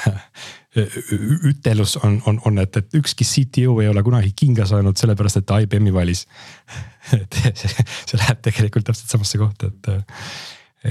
ütelus 0.78 1.98
on, 2.04 2.20
on, 2.30 2.40
on, 2.46 2.62
et, 2.62 2.78
et 2.80 2.98
ükski 3.00 3.26
CTO 3.28 3.80
ei 3.84 3.90
ole 3.92 4.04
kunagi 4.06 4.34
kinga 4.38 4.68
saanud 4.70 5.00
sellepärast, 5.00 5.42
et 5.42 5.48
ta 5.50 5.60
IBM-i 5.64 5.94
valis 5.96 6.26
et 7.18 7.40
see, 7.56 7.70
see 7.70 8.20
läheb 8.20 8.42
tegelikult 8.46 8.88
täpselt 8.90 9.14
samasse 9.14 9.42
kohta, 9.42 9.72
et, 9.72 9.92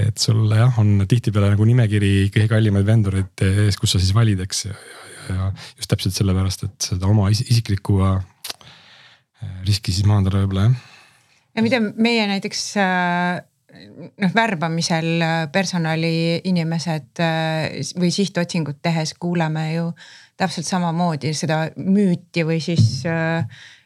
et 0.07 0.21
sul 0.21 0.45
jah, 0.53 0.79
on 0.81 1.05
tihtipeale 1.09 1.53
nagu 1.53 1.67
nimekiri 1.69 2.29
kõige 2.33 2.49
kallimaid 2.51 2.87
vendoreid 2.87 3.45
ees, 3.47 3.77
kus 3.79 3.95
sa 3.95 4.01
siis 4.01 4.15
valid, 4.17 4.41
eks. 4.45 4.65
Ja, 4.67 4.77
ja, 4.77 5.35
ja 5.35 5.51
just 5.77 5.91
täpselt 5.91 6.17
sellepärast, 6.17 6.65
et 6.67 6.89
seda 6.91 7.09
oma 7.09 7.29
isiklikku 7.33 7.99
äh, 8.07 8.17
riski 9.67 9.93
siis 9.93 10.07
maandada 10.09 10.41
võib-olla 10.41 10.69
jah. 10.69 10.81
ja 11.57 11.65
mida 11.65 11.81
meie 11.83 12.25
näiteks 12.29 12.63
äh, 12.81 13.43
noh 14.21 14.35
värbamisel 14.35 15.09
äh, 15.21 15.39
personaliinimesed 15.51 17.23
või 17.99 18.11
sihtotsingut 18.13 18.81
tehes 18.81 19.13
kuuleme 19.19 19.71
ju 19.73 19.89
täpselt 20.37 20.67
samamoodi 20.69 21.33
seda 21.33 21.65
müüti 21.81 22.45
või 22.45 22.61
siis 22.63 23.01
äh, 23.09 23.43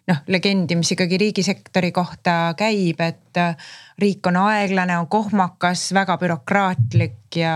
noh 0.10 0.22
legendi, 0.34 0.76
mis 0.80 0.92
ikkagi 0.96 1.20
riigisektori 1.22 1.92
kohta 1.96 2.54
käib, 2.60 3.02
et 3.04 3.40
äh, 3.40 3.74
riik 4.02 4.28
on 4.28 4.40
aeglane, 4.42 4.98
on 5.00 5.08
kohmakas, 5.12 5.90
väga 5.96 6.18
bürokraatlik 6.22 7.38
ja, 7.40 7.56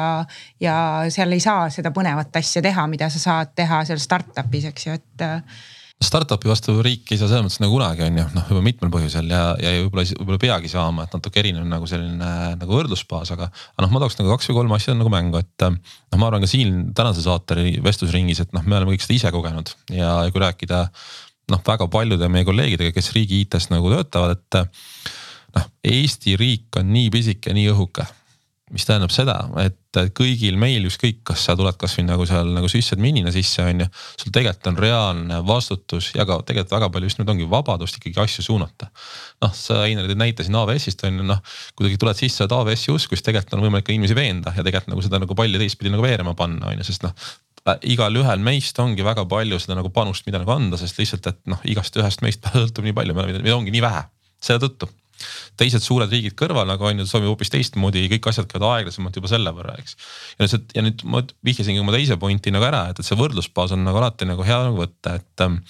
ja 0.62 0.76
seal 1.14 1.36
ei 1.36 1.44
saa 1.44 1.70
seda 1.74 1.92
põnevat 1.96 2.36
asja 2.40 2.64
teha, 2.66 2.88
mida 2.92 3.10
sa 3.14 3.22
saad 3.22 3.56
teha 3.58 3.84
seal 3.88 4.02
startup'is, 4.02 4.70
eks 4.72 4.88
ju, 4.88 5.00
et 5.00 5.26
äh, 5.26 5.66
Startup'i 6.04 6.50
vastu 6.50 6.74
riik 6.84 7.12
ei 7.14 7.20
saa 7.20 7.30
selles 7.32 7.46
mõttes 7.46 7.62
nagu 7.64 7.72
kunagi 7.78 8.04
on 8.04 8.18
ju, 8.20 8.24
noh 8.36 8.50
juba 8.52 8.62
mitmel 8.66 8.90
põhjusel 8.92 9.30
ja, 9.32 9.44
ja 9.64 9.72
võib-olla, 9.86 10.04
võib-olla 10.20 10.42
peagi 10.42 10.72
saama, 10.72 11.06
et 11.06 11.14
natuke 11.16 11.40
erinev 11.40 11.64
nagu 11.72 11.88
selline 11.88 12.32
nagu 12.60 12.76
võrdlusbaas, 12.76 13.32
aga. 13.32 13.48
aga 13.48 13.86
noh, 13.86 13.94
ma 13.94 14.02
tooks 14.04 14.20
nagu 14.20 14.34
kaks 14.34 14.52
või 14.52 14.58
kolm 14.58 14.76
asja 14.76 14.96
nagu 14.98 15.12
mängu, 15.14 15.40
et 15.40 15.66
noh, 15.70 16.18
ma 16.20 16.28
arvan 16.28 16.44
ka 16.44 16.52
siin 16.52 16.90
tänase 16.98 17.24
saate 17.24 17.56
vestlusringis, 17.86 18.44
et 18.44 18.52
noh, 18.58 18.66
me 18.68 18.76
oleme 18.76 18.92
kõik 18.92 19.06
seda 19.08 19.16
ise 19.22 19.32
kogenud 19.36 19.72
ja 19.96 20.18
kui 20.36 20.44
rääkida 20.44 20.82
noh, 21.54 21.64
väga 21.64 21.88
paljude 21.94 22.30
meie 22.32 22.48
kolleegidega, 22.48 22.92
kes 22.96 23.14
riigi 23.16 23.46
IT-s 23.46 23.72
nagu 23.72 23.94
töötavad, 23.94 24.36
et 24.36 24.60
noh, 25.56 25.72
Eesti 25.96 26.36
riik 26.40 26.76
on 26.82 26.92
nii 26.92 27.08
pisike, 27.14 27.56
nii 27.56 27.70
õhuke. 27.72 28.04
Mis 28.74 28.86
tähendab 28.88 29.12
seda, 29.14 29.36
et 29.62 30.00
kõigil 30.18 30.58
meil 30.60 30.88
ükskõik, 30.90 31.20
kas 31.28 31.44
sa 31.46 31.54
tuled 31.56 31.78
kasvõi 31.80 32.08
nagu 32.08 32.26
seal 32.26 32.50
nagu 32.56 32.70
sisseadminina 32.72 33.32
sisse 33.32 33.62
on 33.62 33.84
ju. 33.86 33.88
sul 34.22 34.34
tegelikult 34.34 34.72
on 34.72 34.80
reaalne 34.82 35.40
vastutus 35.46 36.10
ja 36.16 36.26
ka 36.26 36.40
tegelikult 36.42 36.74
väga 36.74 36.90
palju 36.96 37.12
just 37.12 37.22
nüüd 37.22 37.32
ongi 37.36 37.48
vabadust 37.52 38.00
ikkagi 38.02 38.20
asju 38.26 38.48
suunata. 38.50 38.90
noh, 39.46 39.54
sa 39.54 39.84
Einar 39.86 40.10
tõid 40.10 40.20
näite 40.20 40.44
siin 40.44 40.58
AWS-ist 40.58 41.06
on 41.06 41.22
ju 41.22 41.30
noh, 41.30 41.42
kuidagi 41.78 42.02
tuled 42.02 42.20
sisse, 42.20 42.44
et 42.48 42.58
AWS-i 42.58 42.96
usku, 42.96 43.16
siis 43.16 43.26
tegelikult 43.26 43.60
on 43.60 43.68
võimalik 43.68 43.88
ka 43.88 43.94
inimesi 43.94 44.18
veenda 44.18 44.56
ja 44.56 44.66
tegelikult 44.66 44.96
nagu 44.96 45.06
seda 45.06 45.22
nagu 45.22 45.38
palli 45.38 45.62
teistpidi 45.62 45.94
nagu 45.94 46.06
veerema 46.06 46.34
panna 46.34 46.74
on 46.74 46.82
ju, 46.82 46.90
sest 46.90 47.06
noh 47.06 47.14
Äh, 47.66 47.80
igalühel 47.96 48.44
meist 48.46 48.78
ongi 48.82 49.02
väga 49.06 49.24
palju 49.30 49.58
seda 49.62 49.80
nagu 49.80 49.90
panust, 49.94 50.28
mida 50.28 50.38
nagu 50.38 50.54
anda, 50.54 50.78
sest 50.78 51.00
lihtsalt, 51.02 51.26
et 51.32 51.40
noh, 51.50 51.64
igast 51.66 51.96
ühest 51.98 52.22
meist 52.22 52.46
sõltub 52.54 52.86
nii 52.86 52.94
palju, 52.94 53.16
meid 53.18 53.50
ongi 53.56 53.74
nii 53.74 53.82
vähe, 53.82 54.04
selle 54.38 54.62
tõttu 54.62 54.92
teised 55.60 55.84
suured 55.86 56.12
riigid 56.12 56.36
kõrval 56.40 56.68
nagu 56.70 56.88
on 56.88 57.04
ju, 57.04 57.08
sobib 57.10 57.32
hoopis 57.32 57.54
teistmoodi, 57.54 58.08
kõik 58.16 58.32
asjad 58.32 58.50
käivad 58.52 58.68
aeglasemalt 58.72 59.20
juba 59.20 59.32
selle 59.32 59.54
võrra, 59.56 59.78
eks. 59.82 59.96
ja 60.36 60.48
nüüd, 60.48 60.74
ja 60.76 60.86
nüüd 60.88 61.06
ma 61.10 61.24
vihjasingi 61.48 61.84
oma 61.84 61.96
teise 61.96 62.20
pointi 62.22 62.54
nagu 62.56 62.68
ära, 62.68 62.88
et, 62.92 63.00
et 63.00 63.08
see 63.08 63.20
võrdlusbaas 63.20 63.76
on 63.76 63.86
nagu 63.88 64.02
alati 64.02 64.28
nagu 64.28 64.46
hea 64.46 64.60
nagu 64.70 64.84
võtta, 64.84 65.20
et. 65.22 65.46
Ähm, 65.46 65.62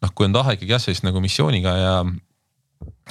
noh, 0.00 0.12
kui 0.16 0.28
on 0.28 0.34
tahe 0.36 0.56
ikkagi 0.56 0.72
jah, 0.72 0.82
sellist 0.82 1.04
nagu 1.04 1.20
missiooniga 1.20 1.74
ja 1.76 1.94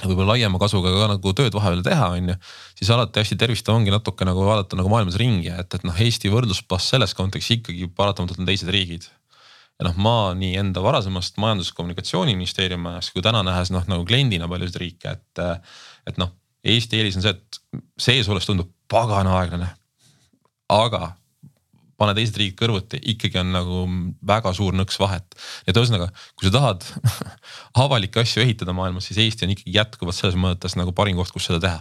võib-olla 0.00 0.34
laiema 0.34 0.58
kasuga 0.60 0.90
ka 0.94 1.08
nagu 1.12 1.32
tööd 1.36 1.54
vahepeal 1.54 1.84
teha, 1.86 2.08
on 2.16 2.32
ju. 2.32 2.36
siis 2.80 2.90
alati 2.94 3.22
hästi 3.22 3.38
tervistav 3.38 3.76
ongi 3.76 3.92
natuke 3.94 4.26
nagu 4.26 4.42
vaadata 4.46 4.78
nagu 4.78 4.90
maailmas 4.92 5.18
ringi, 5.20 5.52
et, 5.52 5.76
et 5.76 5.86
noh, 5.86 5.96
Eesti 6.06 6.32
võrdlusbaas 6.32 6.88
selles 6.94 7.14
kontekstis 7.14 7.60
ikkagi 7.60 7.90
paratamatult 7.94 8.42
on 8.42 8.48
teised 8.48 8.70
riigid. 8.72 9.06
Ja 9.80 9.88
noh, 9.88 9.96
ma 9.96 10.34
nii 10.36 10.58
enda 10.60 10.82
varasemast 10.84 11.38
majandus- 11.40 11.72
ja 11.72 11.78
kommunikatsiooniministeeriumi 11.78 12.92
ajast 12.92 13.14
kui 13.14 13.24
täna 13.24 13.40
nähes 13.46 13.72
noh 13.72 13.86
nagu 13.88 14.04
kliendina 14.04 14.48
paljusid 14.48 14.76
riike, 14.82 15.16
et. 15.16 15.64
et 16.06 16.20
noh, 16.20 16.36
Eesti 16.60 16.98
eelis 17.00 17.16
on 17.16 17.24
see, 17.24 17.30
et 17.32 17.58
sees 18.04 18.26
olles 18.28 18.44
tundub 18.44 18.68
pagana 18.92 19.38
aeglane. 19.38 19.70
aga 20.68 21.14
pane 22.00 22.12
teised 22.16 22.36
riigid 22.36 22.58
kõrvuti, 22.58 23.00
ikkagi 23.14 23.40
on 23.40 23.54
nagu 23.54 23.80
väga 24.28 24.52
suur 24.56 24.76
nõks 24.76 25.00
vahet. 25.00 25.24
et 25.66 25.76
ühesõnaga, 25.76 26.10
kui 26.36 26.48
sa 26.48 26.52
tahad 26.58 26.84
avalikke 27.84 28.20
asju 28.20 28.44
ehitada 28.44 28.76
maailmas, 28.76 29.08
siis 29.08 29.22
Eesti 29.24 29.48
on 29.48 29.54
ikkagi 29.56 29.76
jätkuvalt 29.78 30.16
selles 30.16 30.36
mõttes 30.36 30.76
nagu 30.76 30.92
parim 30.92 31.16
koht, 31.16 31.32
kus 31.32 31.48
seda 31.48 31.62
teha 31.64 31.80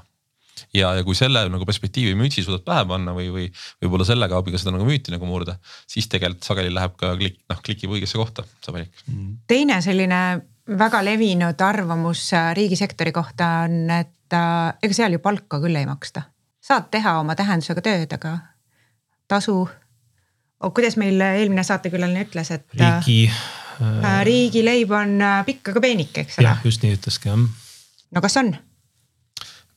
ja, 0.76 0.94
ja 0.98 1.06
kui 1.08 1.18
selle 1.18 1.46
nagu 1.52 1.66
perspektiivi 1.68 2.16
mütsi 2.20 2.44
suudad 2.46 2.66
pähe 2.68 2.86
panna 2.90 3.16
või, 3.16 3.30
või 3.34 3.48
võib-olla 3.82 4.08
sellega 4.08 4.40
abiga 4.40 4.62
seda 4.62 4.76
nagu 4.76 4.88
müüti 4.88 5.14
nagu 5.14 5.28
murda, 5.30 5.58
siis 5.90 6.08
tegelikult 6.12 6.48
sageli 6.48 6.74
läheb 6.74 6.96
ka 7.00 7.16
klikk, 7.20 7.42
noh 7.50 7.66
klikib 7.66 7.98
õigesse 7.98 8.20
kohta 8.20 8.46
see 8.60 8.76
valik. 8.76 9.04
Mm. 9.08 9.36
teine 9.50 9.82
selline 9.86 10.22
väga 10.78 11.02
levinud 11.06 11.62
arvamus 11.62 12.34
äh, 12.34 12.54
riigisektori 12.56 13.12
kohta 13.12 13.48
on, 13.66 13.90
et 13.90 14.34
äh, 14.34 14.74
ega 14.84 14.96
seal 14.96 15.16
ju 15.18 15.22
palka 15.24 15.60
küll 15.62 15.76
ei 15.76 15.88
maksta. 15.90 16.28
saad 16.62 16.90
teha 16.92 17.16
oma 17.20 17.36
tähendusega 17.36 17.82
tööd, 17.82 18.14
aga 18.14 18.36
tasu 19.28 19.56
oh,. 19.64 20.74
kuidas 20.74 20.98
meil 21.02 21.22
eelmine 21.22 21.64
saatekülaline 21.64 22.28
ütles, 22.28 22.52
et. 22.52 22.68
riigi 22.76 23.22
äh,. 23.30 23.42
äh 23.82 24.24
riigileib 24.28 24.92
on 24.92 25.22
äh, 25.22 25.44
pikk, 25.46 25.74
aga 25.74 25.86
peenike, 25.88 26.26
eks 26.28 26.40
ole. 26.40 26.50
jah, 26.52 26.66
just 26.66 26.84
nii 26.86 26.98
ütleski 27.00 27.32
jah. 27.32 27.46
no 28.12 28.26
kas 28.26 28.38
on? 28.42 28.54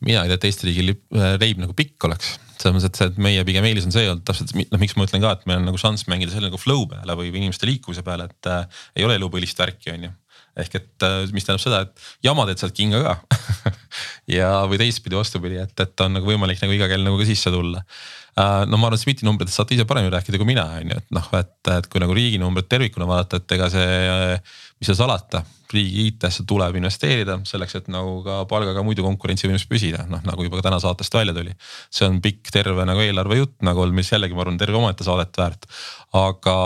Mina 0.04 0.24
ei 0.24 0.32
tea, 0.32 0.38
et 0.40 0.48
Eesti 0.48 0.68
riigi 0.68 0.86
äh, 0.92 1.34
leib 1.40 1.60
nagu 1.62 1.76
pikk 1.76 2.08
oleks, 2.08 2.34
selles 2.56 2.76
mõttes, 2.76 2.88
et 2.90 3.00
see, 3.00 3.10
et 3.12 3.20
meie 3.22 3.44
pigem 3.48 3.66
eelis 3.68 3.86
on 3.88 3.94
see 3.94 4.08
olnud 4.08 4.24
täpselt, 4.28 4.54
noh, 4.56 4.80
miks 4.82 4.96
ma 4.98 5.06
ütlen 5.08 5.22
ka, 5.24 5.34
et 5.36 5.46
meil 5.50 5.62
on 5.62 5.70
nagu 5.70 5.80
šanss 5.80 6.08
mängida 6.10 6.34
selle 6.34 6.50
nagu 6.50 6.60
flow 6.60 6.84
peale 6.90 7.16
või 7.18 7.30
inimeste 7.32 7.68
liikuvuse 7.68 8.04
peale, 8.06 8.28
et 8.30 8.50
äh, 8.50 8.82
ei 8.98 9.06
ole 9.08 9.18
elupõlist 9.20 9.58
värki, 9.62 9.94
on 9.94 10.08
ju. 10.08 10.12
Ehk 10.62 10.74
et 10.76 11.04
mis 11.32 11.46
tähendab 11.46 11.62
seda, 11.62 11.78
et 11.86 12.26
jama 12.26 12.44
teed 12.44 12.60
sealt 12.60 12.76
kinga 12.76 13.00
ka. 13.06 13.14
Ja, 14.30 14.62
või 14.70 14.78
teistpidi 14.80 15.16
vastupidi, 15.18 15.58
et, 15.60 15.72
et 15.82 16.02
on 16.04 16.14
nagu 16.16 16.28
võimalik 16.28 16.60
nagu 16.62 16.72
iga 16.72 16.86
kell 16.88 17.02
nagu 17.04 17.18
ka 17.18 17.26
sisse 17.28 17.50
tulla. 17.52 17.82
No 18.36 18.78
ma 18.78 18.88
arvan, 18.88 18.96
et 18.96 19.04
SMIT-i 19.04 19.26
numbritest 19.28 19.58
saate 19.60 19.74
ise 19.76 19.84
paremini 19.88 20.12
rääkida 20.14 20.38
kui 20.40 20.48
mina, 20.48 20.64
on 20.80 20.92
ju, 20.92 21.00
et 21.02 21.10
noh, 21.12 21.26
et, 21.36 21.56
et 21.74 21.88
kui 21.92 22.00
nagu 22.00 22.14
riigi 22.16 22.38
numbrit 22.40 22.68
tervikuna 22.70 23.08
vaadata, 23.08 23.42
et 23.42 23.56
ega 23.58 23.68
see, 23.72 24.38
mis 24.80 24.88
seal 24.88 24.98
salata 25.02 25.42
riigi 25.72 26.06
IT-sse 26.10 26.44
tuleb 26.48 26.76
investeerida 26.80 27.38
selleks, 27.48 27.76
et 27.80 27.90
nagu 27.92 28.18
ka 28.24 28.42
palgaga 28.48 28.84
muidu 28.84 29.04
konkurentsivõimes 29.06 29.64
püsida, 29.68 30.04
noh 30.10 30.22
nagu 30.28 30.46
juba 30.46 30.60
ka 30.60 30.66
täna 30.68 30.80
saatest 30.82 31.14
välja 31.16 31.34
tuli. 31.36 31.52
see 31.92 32.08
on 32.08 32.20
pikk 32.24 32.52
terve 32.52 32.84
nagu 32.88 33.00
eelarve 33.04 33.38
jutt 33.40 33.54
nagu 33.64 33.86
mis 33.92 34.12
jällegi 34.12 34.36
ma 34.36 34.44
arvan, 34.44 34.60
terve 34.60 34.80
omaette 34.80 35.04
saadet 35.04 35.36
väärt. 35.38 35.68
aga, 36.12 36.56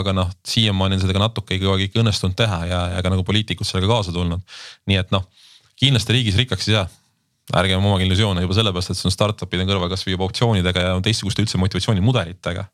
aga 0.00 0.16
noh, 0.16 0.32
siiamaani 0.44 0.98
on 0.98 1.04
seda 1.04 1.16
ka 1.16 1.24
natuke 1.24 1.56
ikkagi 1.56 1.88
ikka 1.88 2.02
õnnestunud 2.04 2.36
teha 2.36 2.64
ja, 2.68 2.80
ja 2.96 3.02
ka 3.02 3.12
nagu 3.12 3.24
poliitikud 3.24 3.68
sellega 3.68 3.92
kaasa 3.92 4.12
tulnud. 4.12 4.44
nii 4.86 5.00
et 5.00 5.12
noh, 5.16 5.24
kindlasti 5.80 6.16
riigis 6.16 6.36
rikkaks 6.36 6.68
ei 6.68 6.80
saa 6.80 6.88
ärgem 7.56 7.84
omage 7.84 8.06
illusioone 8.06 8.44
juba 8.44 8.56
sellepärast, 8.56 8.92
et 8.92 8.98
see 8.98 9.08
on 9.10 9.14
startup'ide 9.14 9.66
kõrval 9.68 9.90
kasvõi 9.92 10.14
juba 10.14 10.26
optsioonidega 10.28 10.84
ja 10.86 10.96
teistsuguste 11.04 11.44
üldse 11.44 11.60
motivatsioonimudelitega. 11.62 12.64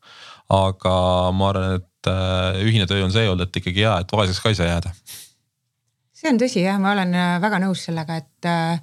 aga 0.56 0.96
ma 1.34 1.48
arvan, 1.50 1.80
et 1.80 2.10
äh, 2.10 2.60
ühine 2.62 2.86
töö 2.86 3.02
on 3.04 3.12
see 3.12 3.26
olnud, 3.26 3.48
et 3.48 3.56
ikkagi 3.62 3.82
hea, 3.82 3.96
et 4.02 4.12
vaeseks 4.12 4.38
ka 4.42 4.52
ei 4.52 4.58
saa 4.58 4.68
jääda 4.68 4.92
see 6.16 6.30
on 6.30 6.38
tõsi 6.40 6.62
jah, 6.62 6.78
ma 6.80 6.92
olen 6.94 7.14
äh, 7.14 7.34
väga 7.42 7.60
nõus 7.64 7.82
sellega, 7.88 8.20
et, 8.22 8.46
äh, 8.46 8.80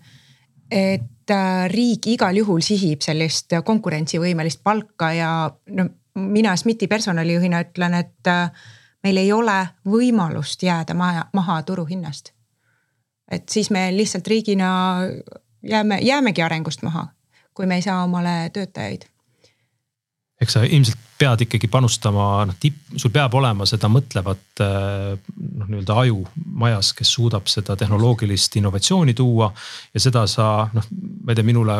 et 0.71 1.33
riik 1.71 2.09
igal 2.11 2.35
juhul 2.35 2.59
sihib 2.65 3.03
sellist 3.05 3.55
konkurentsivõimelist 3.63 4.59
palka 4.63 5.13
ja 5.15 5.29
no 5.71 5.85
mina 6.19 6.51
SMIT-i 6.57 6.89
personalijuhina 6.91 7.61
ütlen, 7.63 7.95
et 7.95 8.31
meil 9.03 9.19
ei 9.21 9.31
ole 9.31 9.55
võimalust 9.87 10.65
jääda 10.67 10.93
maha, 10.97 11.29
maha 11.33 11.61
turuhinnast. 11.63 12.33
et 13.31 13.49
siis 13.49 13.69
me 13.71 13.87
lihtsalt 13.95 14.27
riigina 14.27 14.69
jääme, 15.63 15.99
jäämegi 16.01 16.41
arengust 16.41 16.81
maha, 16.81 17.07
kui 17.53 17.65
me 17.65 17.75
ei 17.75 17.81
saa 17.81 18.03
omale 18.03 18.49
töötajaid 18.53 19.09
eks 20.43 20.57
sa 20.57 20.63
ilmselt 20.67 20.99
pead 21.19 21.45
ikkagi 21.45 21.69
panustama, 21.71 22.43
noh 22.47 22.57
tipp, 22.59 22.79
sul 22.99 23.11
peab 23.13 23.35
olema 23.37 23.67
seda 23.69 23.89
mõtlevat 23.91 24.63
äh, 24.63 25.13
noh, 25.15 25.67
nii-öelda 25.69 25.97
aju 26.03 26.23
majas, 26.63 26.91
kes 26.97 27.13
suudab 27.15 27.47
seda 27.51 27.77
tehnoloogilist 27.79 28.57
innovatsiooni 28.59 29.15
tuua. 29.17 29.51
ja 29.93 30.03
seda 30.03 30.25
sa 30.27 30.67
noh, 30.73 30.87
ma 31.23 31.31
ei 31.31 31.39
tea, 31.39 31.47
minule, 31.47 31.79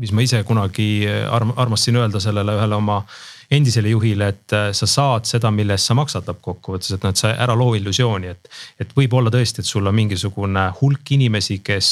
mis 0.00 0.12
ma 0.12 0.24
ise 0.24 0.42
kunagi 0.46 0.90
arm, 1.06 1.52
armastasin 1.56 2.00
öelda 2.00 2.22
sellele 2.22 2.56
ühele 2.56 2.78
oma 2.78 3.02
endisele 3.50 3.92
juhile, 3.92 4.30
et 4.32 4.56
äh, 4.56 4.70
sa 4.74 4.88
saad 4.90 5.28
seda, 5.28 5.52
mille 5.54 5.76
eest 5.76 5.90
sa 5.90 5.98
maksad 5.98 6.26
lõppkokkuvõttes, 6.30 6.96
et 6.96 7.04
noh, 7.04 7.12
et 7.12 7.20
sa 7.20 7.34
ära 7.34 7.54
loo 7.58 7.76
illusiooni, 7.78 8.32
et. 8.32 8.52
et 8.80 8.96
võib 8.96 9.14
olla 9.20 9.30
tõesti, 9.34 9.62
et 9.62 9.68
sul 9.68 9.86
on 9.86 9.94
mingisugune 9.94 10.70
hulk 10.80 11.12
inimesi, 11.18 11.60
kes, 11.66 11.90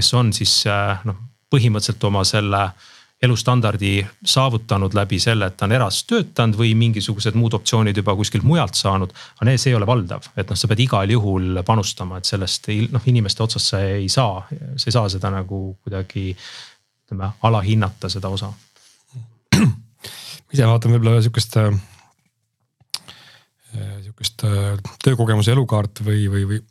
kes 0.00 0.14
on 0.16 0.32
siis 0.32 0.62
äh, 0.70 1.04
noh, 1.04 1.18
põhimõtteliselt 1.52 2.08
oma 2.08 2.24
selle 2.24 2.70
elustandardi 3.20 3.98
saavutanud 4.24 4.94
läbi 4.96 5.18
selle, 5.20 5.50
et 5.50 5.58
ta 5.60 5.66
on 5.66 5.74
eras 5.76 5.98
töötanud 6.08 6.56
või 6.56 6.70
mingisugused 6.78 7.36
muud 7.36 7.52
optsioonid 7.58 7.98
juba 8.00 8.14
kuskilt 8.16 8.46
mujalt 8.48 8.78
saanud. 8.78 9.12
aga 9.42 9.56
see 9.60 9.74
ei 9.74 9.76
ole 9.76 9.88
valdav, 9.88 10.24
et 10.40 10.48
noh, 10.48 10.56
sa 10.56 10.70
pead 10.70 10.80
igal 10.86 11.12
juhul 11.12 11.60
panustama, 11.66 12.16
et 12.16 12.30
sellest 12.30 12.70
noh, 12.94 13.04
inimeste 13.12 13.44
otsast 13.44 13.74
sa 13.74 13.82
ei 13.84 14.08
saa, 14.08 14.46
sa 14.48 14.88
ei 14.88 14.96
saa 14.96 15.12
seda 15.12 15.32
nagu 15.34 15.60
kuidagi 15.84 16.30
ütleme 16.32 17.32
alahinnata 17.42 18.08
seda 18.08 18.32
osa. 18.32 18.52
ise 20.54 20.66
vaatan 20.66 20.96
võib-olla 20.96 21.20
sihukest 21.20 21.60
äh, 21.60 21.68
sihukest 23.76 24.48
äh, 24.48 24.80
töökogemuse 25.04 25.52
elukaart 25.52 26.00
või, 26.08 26.24
või, 26.32 26.48
või 26.48 26.64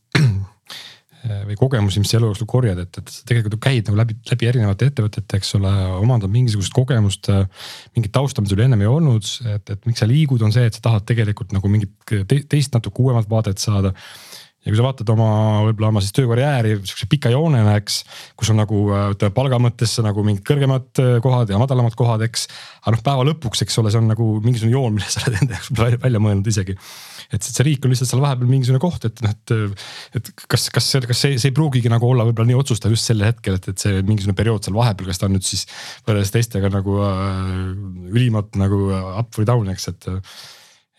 või 1.48 1.58
kogemusi, 1.60 2.02
mis 2.04 2.14
elu 2.18 2.30
jooksul 2.32 2.50
korjad, 2.50 2.82
et, 2.84 3.02
et 3.02 3.14
sa 3.14 3.28
tegelikult 3.30 3.62
käid 3.64 3.90
nagu 3.90 4.00
läbi, 4.00 4.18
läbi 4.32 4.50
erinevate 4.52 4.90
ettevõtete, 4.90 5.40
eks 5.40 5.56
ole, 5.60 5.72
omandad 6.00 6.32
mingisugust 6.34 6.74
kogemust. 6.76 7.30
Äh, 7.34 7.70
mingit 7.98 8.14
tausta, 8.16 8.44
mida 8.44 8.56
sul 8.56 8.66
ennem 8.66 8.84
ei 8.86 8.90
olnud, 8.90 9.30
et, 9.56 9.76
et 9.76 9.90
miks 9.90 10.04
sa 10.04 10.10
liigud, 10.10 10.44
on 10.46 10.56
see, 10.56 10.68
et 10.70 10.78
sa 10.78 10.84
tahad 10.90 11.08
tegelikult 11.10 11.56
nagu 11.56 11.72
mingit 11.72 11.94
teist 12.50 12.76
natuke 12.76 13.04
uuemat 13.04 13.30
vaadet 13.32 13.62
saada 13.62 13.94
ja 14.60 14.74
kui 14.74 14.78
sa 14.78 14.84
vaatad 14.84 15.10
oma 15.14 15.30
võib-olla 15.70 15.90
oma 15.94 16.02
siis 16.04 16.14
töökarjääri 16.18 16.74
sihukese 16.82 17.08
pika 17.12 17.32
joonena, 17.32 17.78
eks. 17.80 18.02
kus 18.40 18.52
on 18.52 18.60
nagu 18.60 18.82
ütleme 19.14 19.36
palga 19.36 19.60
mõttes 19.64 19.96
nagu 20.04 20.24
mingid 20.28 20.44
kõrgemad 20.48 21.04
kohad 21.24 21.54
ja 21.54 21.62
madalamad 21.62 21.96
kohad, 22.00 22.26
eks. 22.28 22.50
aga 22.84 22.96
noh, 22.98 23.04
päeva 23.06 23.28
lõpuks, 23.32 23.64
eks 23.64 23.80
ole, 23.80 23.94
see 23.94 24.02
on 24.02 24.12
nagu 24.12 24.28
mingisugune 24.44 24.76
joon, 24.76 24.98
mille 24.98 25.08
sa 25.08 25.24
oled 25.24 25.40
enda 25.46 25.56
jaoks 25.56 26.04
välja 26.04 26.24
mõelnud 26.24 26.52
isegi 26.52 26.76
et 27.34 27.46
see 27.46 27.66
riik 27.66 27.86
on 27.86 27.94
lihtsalt 27.94 28.10
seal 28.12 28.24
vahepeal 28.24 28.50
mingisugune 28.50 28.82
koht, 28.82 29.06
et 29.10 29.24
noh, 29.26 29.34
et, 29.34 29.82
et 30.18 30.32
kas, 30.50 30.68
kas, 30.74 30.88
kas 31.10 31.24
see, 31.24 31.38
see 31.42 31.52
ei 31.52 31.56
pruugigi 31.56 31.92
nagu 31.92 32.08
olla 32.10 32.26
võib-olla 32.28 32.50
nii 32.52 32.60
otsustav 32.60 32.94
just 32.94 33.10
sel 33.10 33.22
hetkel, 33.26 33.60
et, 33.60 33.72
et 33.72 33.84
see 33.86 34.00
mingisugune 34.02 34.38
periood 34.38 34.66
seal 34.66 34.78
vahepeal, 34.78 35.12
kas 35.12 35.22
ta 35.22 35.30
on 35.30 35.36
nüüd 35.38 35.46
siis 35.46 35.68
võrreldes 36.08 36.34
teistega 36.34 36.72
nagu 36.74 37.00
äh, 37.06 37.52
ülimalt 38.14 38.58
nagu 38.60 38.88
up 38.94 39.38
või 39.38 39.50
down, 39.50 39.76
eks, 39.76 39.92
et 39.94 40.10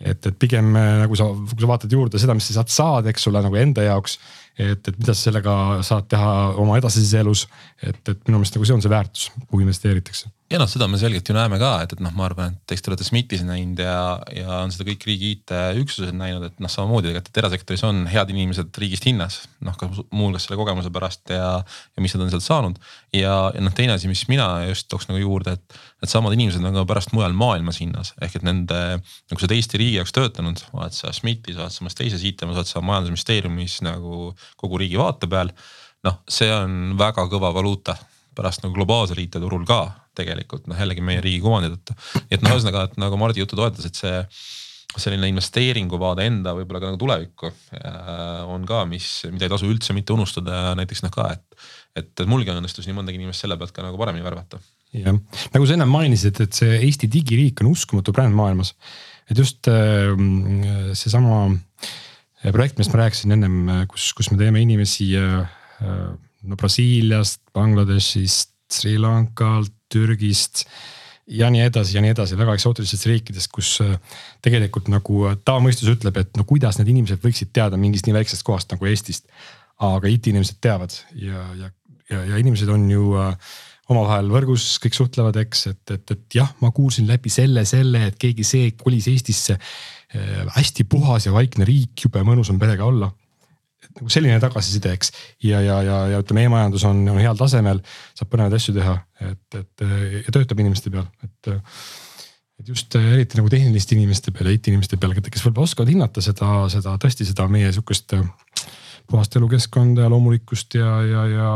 et, 0.01 0.17
et 0.17 0.37
pigem 0.41 0.71
nagu 0.73 1.17
sa, 1.19 1.27
kui 1.29 1.61
sa 1.61 1.69
vaatad 1.69 1.93
juurde 1.93 2.17
seda, 2.21 2.33
mis 2.33 2.47
sa 2.49 2.61
saad 2.61 2.71
saada, 2.73 3.13
eks 3.13 3.27
ole, 3.29 3.43
nagu 3.45 3.59
enda 3.61 3.85
jaoks. 3.85 4.17
et, 4.57 4.81
et 4.81 4.97
mida 4.97 5.13
sa 5.13 5.27
sellega 5.29 5.55
saad 5.85 6.09
teha 6.09 6.33
oma 6.61 6.81
edasises 6.81 7.13
elus, 7.21 7.47
et, 7.83 8.01
et 8.09 8.29
minu 8.29 8.41
meelest 8.41 8.57
nagu 8.57 8.69
see 8.69 8.79
on 8.79 8.85
see 8.85 8.93
väärtus, 8.93 9.29
kuhu 9.47 9.67
investeeritakse 9.67 10.33
ja 10.51 10.59
noh, 10.59 10.67
seda 10.71 10.89
me 10.91 10.99
selgelt 10.99 11.29
ju 11.29 11.35
näeme 11.35 11.61
ka, 11.61 11.71
et, 11.85 11.93
et 11.95 12.01
noh, 12.03 12.11
ma 12.17 12.25
arvan, 12.27 12.57
et 12.57 12.75
eks 12.75 12.83
te 12.83 12.91
olete 12.91 13.05
SMIT-is 13.07 13.45
näinud 13.47 13.79
ja, 13.85 13.95
ja 14.35 14.57
on 14.65 14.73
seda 14.75 14.87
kõik 14.89 15.05
riigi 15.07 15.31
IT-üksused 15.37 16.17
näinud, 16.17 16.49
et 16.49 16.59
noh, 16.63 16.73
samamoodi 16.73 17.07
tegelikult, 17.07 17.31
et 17.31 17.41
erasektoris 17.43 17.85
on 17.87 18.03
head 18.11 18.33
inimesed 18.35 18.81
riigist 18.83 19.07
hinnas. 19.07 19.39
noh, 19.63 19.77
ka 19.79 19.87
muuhulgas 19.93 20.49
selle 20.49 20.59
kogemuse 20.59 20.91
pärast 20.95 21.31
ja, 21.31 21.53
ja 21.63 22.03
mis 22.03 22.17
nad 22.17 22.27
on 22.27 22.33
sealt 22.35 22.47
saanud. 22.47 22.83
ja, 23.15 23.37
ja 23.55 23.63
noh, 23.63 23.75
teine 23.77 23.95
asi, 23.95 24.11
mis 24.11 24.25
mina 24.33 24.49
just 24.67 24.89
tooks 24.91 25.07
nagu 25.11 25.23
juurde, 25.23 25.55
et 25.55 25.81
needsamad 26.03 26.35
inimesed 26.35 26.67
on 26.67 26.81
ka 26.81 26.87
pärast 26.91 27.15
mujal 27.15 27.37
maailmas 27.37 27.79
hinnas. 27.85 28.15
ehk 28.19 28.41
et 28.41 28.47
nende, 28.47 28.83
nagu 29.31 29.39
sa 29.39 29.47
oled 29.47 29.57
Eesti 29.59 29.83
riigi 29.85 30.01
jaoks 30.01 30.17
töötanud, 30.19 30.67
oled 30.75 30.99
sa 30.99 31.15
SMIT-is, 31.15 31.61
oled 31.61 31.77
sa 31.77 31.87
mõnes 31.87 31.99
teises 31.99 32.27
IT-s, 32.27 32.51
oled 32.51 32.67
sa 32.67 32.83
majandusministeeriumis 32.83 33.81
nagu 33.87 34.33
kogu 34.59 34.83
riigi 34.83 34.99
vaate 34.99 35.31
peal. 35.31 35.55
noh, 36.03 36.23
see 36.27 36.51
on 36.51 36.97
väga 36.99 37.29
kõva 37.31 37.55
valuuta 37.55 37.95
pärast 38.35 38.65
nagu 38.65 38.75
globaalsel 38.75 39.21
IT-turul 39.23 39.67
ka 39.69 39.85
tegelikult 40.21 40.69
noh, 40.71 40.79
jällegi 40.79 41.05
meie 41.05 41.23
riigi 41.25 41.43
kuvandi 41.45 41.73
tõttu. 41.75 41.97
et 42.29 42.43
noh, 42.45 42.57
ühesõnaga, 42.57 42.89
et 42.89 42.99
nagu 43.01 43.19
Mardi 43.21 43.43
juttu 43.43 43.59
toetas, 43.59 43.89
et 43.89 43.99
see 43.99 44.19
selline 44.99 45.29
investeeringuvaade 45.31 46.25
enda 46.27 46.55
võib-olla 46.57 46.81
ka 46.83 46.91
nagu 46.91 46.99
tulevikku 46.99 47.51
äh, 47.51 48.41
on 48.51 48.65
ka, 48.67 48.83
mis, 48.91 49.07
mida 49.31 49.47
ei 49.47 49.53
tasu 49.53 49.69
üldse 49.71 49.95
mitte 49.95 50.15
unustada 50.17 50.75
näiteks 50.79 51.05
noh 51.05 51.15
ka, 51.15 51.29
et, 51.37 51.63
et 52.03 52.25
mulgi 52.27 52.51
õnnestus 52.51 52.89
nii 52.89 52.97
mõndagi 52.97 53.21
inimest 53.21 53.45
selle 53.45 53.59
pealt 53.61 53.75
ka 53.77 53.85
nagu 53.87 54.01
paremini 54.01 54.27
värvata. 54.27 54.59
jah, 54.97 55.15
nagu 55.55 55.69
sa 55.69 55.77
ennem 55.77 55.95
mainisid, 55.95 56.43
et 56.43 56.59
see 56.59 56.81
Eesti 56.81 57.11
digiriik 57.13 57.63
on 57.63 57.71
uskumatu 57.71 58.15
bränd 58.17 58.35
maailmas. 58.35 58.75
et 59.31 59.39
just 59.39 59.71
äh, 59.71 60.11
seesama 60.99 61.47
projekt, 62.51 62.79
millest 62.79 62.95
ma 62.97 63.05
rääkisin 63.05 63.37
ennem, 63.37 63.87
kus, 63.93 64.11
kus 64.17 64.31
me 64.33 64.41
teeme 64.41 64.63
inimesi 64.65 65.13
no 66.43 66.57
Brasiiliast, 66.57 67.43
Bangladeshist, 67.53 68.50
Sri 68.75 68.97
Lankalt, 69.01 69.73
Türgist 69.91 70.65
ja 71.31 71.51
nii 71.53 71.63
edasi 71.69 71.97
ja 71.97 72.03
nii 72.05 72.13
edasi, 72.15 72.39
väga 72.39 72.55
eksootilistest 72.59 73.07
riikidest, 73.11 73.51
kus 73.55 73.77
äh, 73.85 73.97
tegelikult 74.43 74.91
nagu 74.93 75.25
äh, 75.31 75.39
tavamõistus 75.47 75.91
ütleb, 75.93 76.19
et 76.23 76.39
no 76.39 76.47
kuidas 76.49 76.81
need 76.81 76.91
inimesed 76.93 77.23
võiksid 77.23 77.53
teada 77.55 77.79
mingist 77.81 78.09
nii 78.09 78.17
väiksest 78.19 78.47
kohast 78.47 78.73
nagu 78.75 78.91
Eestist. 78.91 79.29
aga 79.81 80.11
IT-inimesed 80.13 80.59
teavad 80.61 80.93
ja, 81.17 81.45
ja, 81.57 81.71
ja, 82.11 82.25
ja 82.33 82.41
inimesed 82.43 82.69
on 82.69 82.89
ju 82.91 83.15
äh, 83.17 83.55
omavahel 83.91 84.29
võrgus, 84.31 84.75
kõik 84.83 84.95
suhtlevad, 84.95 85.39
eks, 85.41 85.67
et, 85.71 85.95
et, 85.95 86.11
et 86.15 86.37
jah, 86.37 86.51
ma 86.61 86.71
kuulsin 86.75 87.09
läbi 87.09 87.31
selle, 87.33 87.65
selle, 87.67 88.05
et 88.11 88.19
keegi 88.21 88.45
see 88.47 88.75
kolis 88.79 89.09
Eestisse 89.11 89.57
äh,. 89.57 90.45
hästi 90.57 90.85
puhas 90.91 91.27
ja 91.27 91.33
vaikne 91.33 91.67
riik, 91.67 91.95
jube 92.05 92.23
mõnus 92.27 92.51
on 92.51 92.59
perega 92.59 92.87
olla 92.87 93.11
nagu 93.99 94.13
selline 94.13 94.39
tagasiside, 94.43 94.93
eks. 94.97 95.13
ja, 95.45 95.61
ja, 95.65 95.81
ja, 95.87 95.99
ja 96.15 96.21
ütleme 96.23 96.45
e, 96.45 96.51
e-majandus 96.51 96.85
on, 96.89 97.03
on 97.11 97.19
heal 97.23 97.39
tasemel, 97.39 97.83
saab 98.19 98.31
põnevaid 98.33 98.57
asju 98.59 98.77
teha, 98.77 98.97
et, 99.31 99.59
et 99.59 99.87
ja 100.27 100.35
töötab 100.35 100.63
inimeste 100.63 100.93
peal, 100.95 101.09
et. 101.27 101.55
et 102.61 102.69
just 102.69 102.93
eriti 102.99 103.39
nagu 103.39 103.49
tehniliste 103.49 103.97
inimeste 103.97 104.35
peal 104.37 104.51
ja 104.51 104.59
IT-inimeste 104.59 104.99
peal, 105.01 105.15
kes 105.17 105.47
võib-olla 105.47 105.65
oskavad 105.65 105.89
hinnata 105.89 106.21
seda, 106.21 106.51
seda 106.69 106.93
tõesti 107.01 107.25
seda 107.25 107.47
meie 107.49 107.71
sihukest 107.73 108.13
puhast 109.11 109.37
elukeskkonda 109.41 110.05
ja 110.05 110.11
loomulikkust 110.13 110.77
ja, 110.79 110.91
ja, 111.09 111.25
ja 111.33 111.53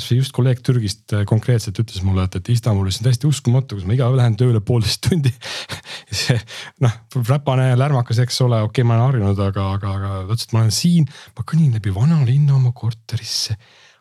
kasvõi 0.00 0.20
just 0.20 0.34
kolleeg 0.36 0.62
Türgist 0.64 1.14
äh, 1.14 1.26
konkreetselt 1.28 1.78
ütles 1.82 2.00
mulle, 2.06 2.24
et, 2.24 2.38
et 2.40 2.48
Istanbulis 2.54 3.00
on 3.00 3.08
täiesti 3.08 3.28
uskumatu, 3.28 3.76
kus 3.76 3.86
ma 3.88 3.96
iga 3.96 4.08
päev 4.08 4.20
lähen 4.20 4.38
tööle 4.40 4.62
poolteist 4.64 5.04
tundi. 5.06 5.32
See 6.22 6.38
noh, 6.84 6.96
räpane, 7.28 7.70
lärmakas, 7.78 8.22
eks 8.24 8.40
ole, 8.46 8.62
okei 8.64 8.80
okay,, 8.80 8.88
ma 8.88 8.96
olen 8.96 9.06
harjunud, 9.06 9.44
aga, 9.50 9.68
aga, 9.76 9.92
aga 9.98 10.16
ta 10.24 10.32
ütles, 10.32 10.48
et 10.48 10.56
ma 10.56 10.64
olen 10.64 10.74
siin, 10.74 11.06
ma 11.36 11.46
kõnnin 11.46 11.76
läbi 11.76 11.94
vanalinna 11.94 12.56
oma 12.56 12.74
korterisse. 12.76 13.58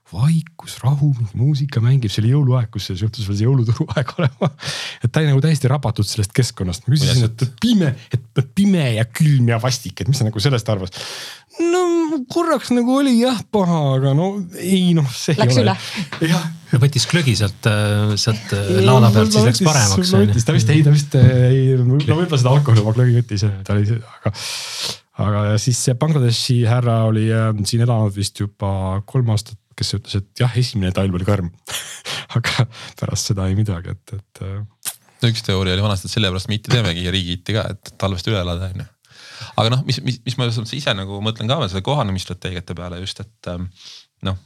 Vaikus, 0.10 0.80
rahu, 0.82 1.12
mingi 1.14 1.38
muusika 1.38 1.82
mängib, 1.86 2.10
see 2.10 2.24
oli 2.24 2.32
jõuluaeg, 2.32 2.72
kus 2.74 2.88
see 2.90 2.96
juhtus 2.98 3.28
veel 3.30 3.38
see 3.38 3.46
jõuluturu 3.46 3.86
aeg 3.94 4.14
olema. 4.18 4.50
et 5.04 5.12
ta 5.12 5.22
oli 5.22 5.30
nagu 5.30 5.44
täiesti 5.44 5.70
rabatud 5.70 6.08
sellest 6.10 6.34
keskkonnast, 6.34 6.88
ma 6.88 6.96
küsisin, 6.96 7.28
et 7.28 7.44
pime, 7.62 7.92
et 8.16 8.40
pime 8.58 8.88
ja 8.96 9.06
külm 9.06 9.52
ja 9.52 9.60
vastik, 9.62 10.02
et 10.02 10.10
mis 10.10 10.18
sa 10.18 10.26
nagu 10.26 10.42
sellest 10.42 10.74
arvad 10.74 10.98
no 11.60 12.20
korraks 12.32 12.72
nagu 12.76 12.96
oli 13.02 13.18
jah 13.20 13.40
paha, 13.52 13.80
aga 13.98 14.14
no 14.18 14.30
ei 14.62 14.94
noh, 14.98 15.08
see 15.12 15.36
läks 15.40 15.60
ei 15.60 15.66
ole. 15.66 15.76
jah. 16.30 16.48
võttis 16.80 17.06
klõgi 17.10 17.36
sealt, 17.40 17.68
äh, 17.70 18.16
sealt 18.20 18.54
äh, 18.56 18.72
laada 18.86 19.12
pealt, 19.16 19.34
siis 19.34 19.48
läks 19.50 19.64
paremaks. 19.66 20.14
ta 20.46 20.56
vist 20.56 20.74
ei, 20.74 20.84
ta 20.86 20.94
vist 20.96 21.16
ei, 21.20 21.76
no 21.80 22.00
võib-olla 22.00 22.40
seda 22.40 22.54
alkoholi 22.56 22.84
oma 22.84 22.96
klõgi 22.96 23.18
võttis, 23.20 23.46
ta 23.68 23.76
oli, 23.76 24.00
aga. 24.00 24.34
aga 25.26 25.46
siis 25.62 25.82
see 25.88 25.98
Bangladeshi 26.00 26.62
härra 26.70 27.02
oli 27.10 27.28
äh, 27.34 27.50
siin 27.70 27.84
elanud 27.88 28.16
vist 28.16 28.40
juba 28.40 29.02
kolm 29.10 29.34
aastat, 29.36 29.60
kes 29.80 29.98
ütles, 30.00 30.22
et 30.22 30.44
jah, 30.46 30.56
esimene 30.60 30.94
talv 30.96 31.18
oli 31.20 31.28
karm 31.28 31.52
aga 32.38 32.70
pärast 33.00 33.34
seda 33.34 33.50
ei 33.50 33.58
midagi, 33.60 33.98
et, 33.98 34.16
et. 34.20 34.46
no 35.20 35.34
üks 35.34 35.44
teooria 35.44 35.76
oli 35.76 35.84
vanasti, 35.84 36.08
et 36.08 36.16
sellepärast 36.16 36.52
me 36.52 36.60
IT 36.60 36.72
teemegi 36.72 37.04
ja 37.10 37.16
riigi 37.16 37.36
IT 37.40 37.54
ka, 37.58 37.68
et 37.76 37.94
talvest 38.00 38.32
üle 38.32 38.40
elada 38.40 38.72
on 38.72 38.86
ju 38.86 38.94
aga 39.56 39.74
noh, 39.74 39.84
mis, 39.88 40.02
mis, 40.06 40.20
mis 40.26 40.38
ma 40.40 40.50
ise 40.50 40.94
nagu 40.98 41.22
mõtlen 41.24 41.50
ka 41.50 41.60
veel 41.62 41.72
selle 41.72 41.86
kohanemisstrateegiate 41.88 42.78
peale 42.78 43.02
just, 43.04 43.22
et 43.24 43.52
ähm, 43.52 43.70
noh 44.28 44.40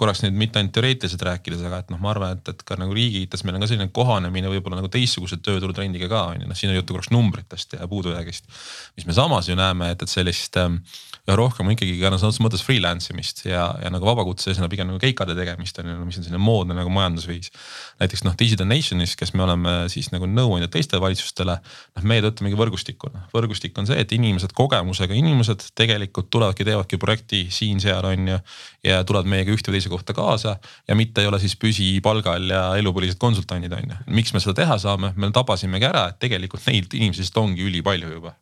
korraks 0.00 0.22
nüüd 0.24 0.36
mitte 0.40 0.60
ainult 0.60 0.72
teoreetiliselt 0.76 1.22
rääkides, 1.26 1.62
aga 1.68 1.82
et 1.84 1.92
noh, 1.92 2.00
ma 2.02 2.12
arvan, 2.14 2.38
et, 2.38 2.52
et 2.52 2.64
ka 2.66 2.78
nagu 2.80 2.94
riigi 2.96 3.24
IT-s 3.26 3.44
meil 3.44 3.58
on 3.58 3.64
ka 3.64 3.70
selline 3.70 3.90
kohanemine 3.94 4.50
võib-olla 4.52 4.80
nagu 4.80 4.90
teistsuguse 4.92 5.40
tööturutrendiga 5.44 6.08
ka 6.10 6.22
on 6.32 6.44
ju, 6.44 6.48
noh, 6.48 6.58
siin 6.58 6.72
on 6.72 6.78
juttu 6.78 6.96
korraks 6.96 7.12
numbritest 7.12 7.76
ja 7.76 7.88
puudujäägist. 7.90 8.48
mis 8.96 9.08
me 9.08 9.16
samas 9.16 9.50
ju 9.50 9.56
näeme, 9.58 9.92
et, 9.94 10.02
et 10.02 10.12
sellist 10.12 10.56
ähm, 10.60 10.80
üha 11.26 11.36
rohkem 11.36 11.68
on 11.68 11.76
ikkagi 11.76 11.98
ka 12.00 12.08
sõna 12.10 12.30
otseses 12.30 12.42
mõttes 12.42 12.64
freelance 12.64 13.12
imist 13.12 13.44
ja, 13.46 13.66
ja 13.82 13.90
nagu 13.92 14.08
vabakutselisena 14.08 14.70
pigem 14.72 14.88
nagu 14.90 15.00
keikade 15.02 15.36
tegemist 15.38 15.78
on 15.82 15.90
ju, 15.92 15.96
mis 16.08 16.20
on 16.20 16.26
selline 16.26 16.40
moodne 16.42 16.76
nagu 16.76 16.92
majandusviis. 16.94 17.52
näiteks 18.00 18.24
noh, 18.26 18.36
Digital 18.40 18.68
Nationis, 18.70 19.16
kes 19.20 19.34
me 19.36 19.44
oleme 19.44 19.74
siis 19.92 20.10
nagu 20.14 20.28
nõuandjad 20.30 20.72
teistele 20.74 21.02
valitsustele, 21.04 21.58
noh 21.98 22.08
meie 22.08 22.24
töötamegi 22.24 22.58
võrgustikuna. 22.58 23.26
võrgustik 23.34 23.76
on 23.78 23.90
see, 23.90 24.00
et 24.00 24.12
inimesed, 24.16 24.54
kogemusega 24.56 25.16
inimesed 25.16 25.68
tegelikult 25.78 26.30
tulevadki, 26.32 26.66
teevadki 26.66 27.00
projekti 27.00 27.44
siin-seal 27.52 28.06
on 28.10 28.34
ju. 28.34 28.40
ja 28.86 29.02
tulevad 29.04 29.28
meiega 29.28 29.52
ühte 29.52 29.70
või 29.70 29.78
teise 29.78 29.89
kohta 29.90 30.14
kaasa 30.16 30.56
ja 30.88 30.98
mitte 30.98 31.22
ei 31.22 31.30
ole 31.30 31.40
siis 31.42 31.56
püsipalgal 31.60 32.46
ja 32.50 32.62
elupõlised 32.80 33.20
konsultandid 33.20 33.74
on 33.76 33.94
ju. 33.94 33.98
miks 34.16 34.34
me 34.34 34.42
seda 34.42 34.56
teha 34.62 34.78
saame, 34.82 35.12
me 35.16 35.32
tabasimegi 35.34 35.90
ära, 35.90 36.08
et 36.12 36.20
tegelikult 36.22 36.66
neid 36.70 36.92
inimesi 36.94 37.24
lihtsalt 37.24 37.42
ongi 37.44 37.66
ülipalju 37.66 38.14
juba 38.14 38.34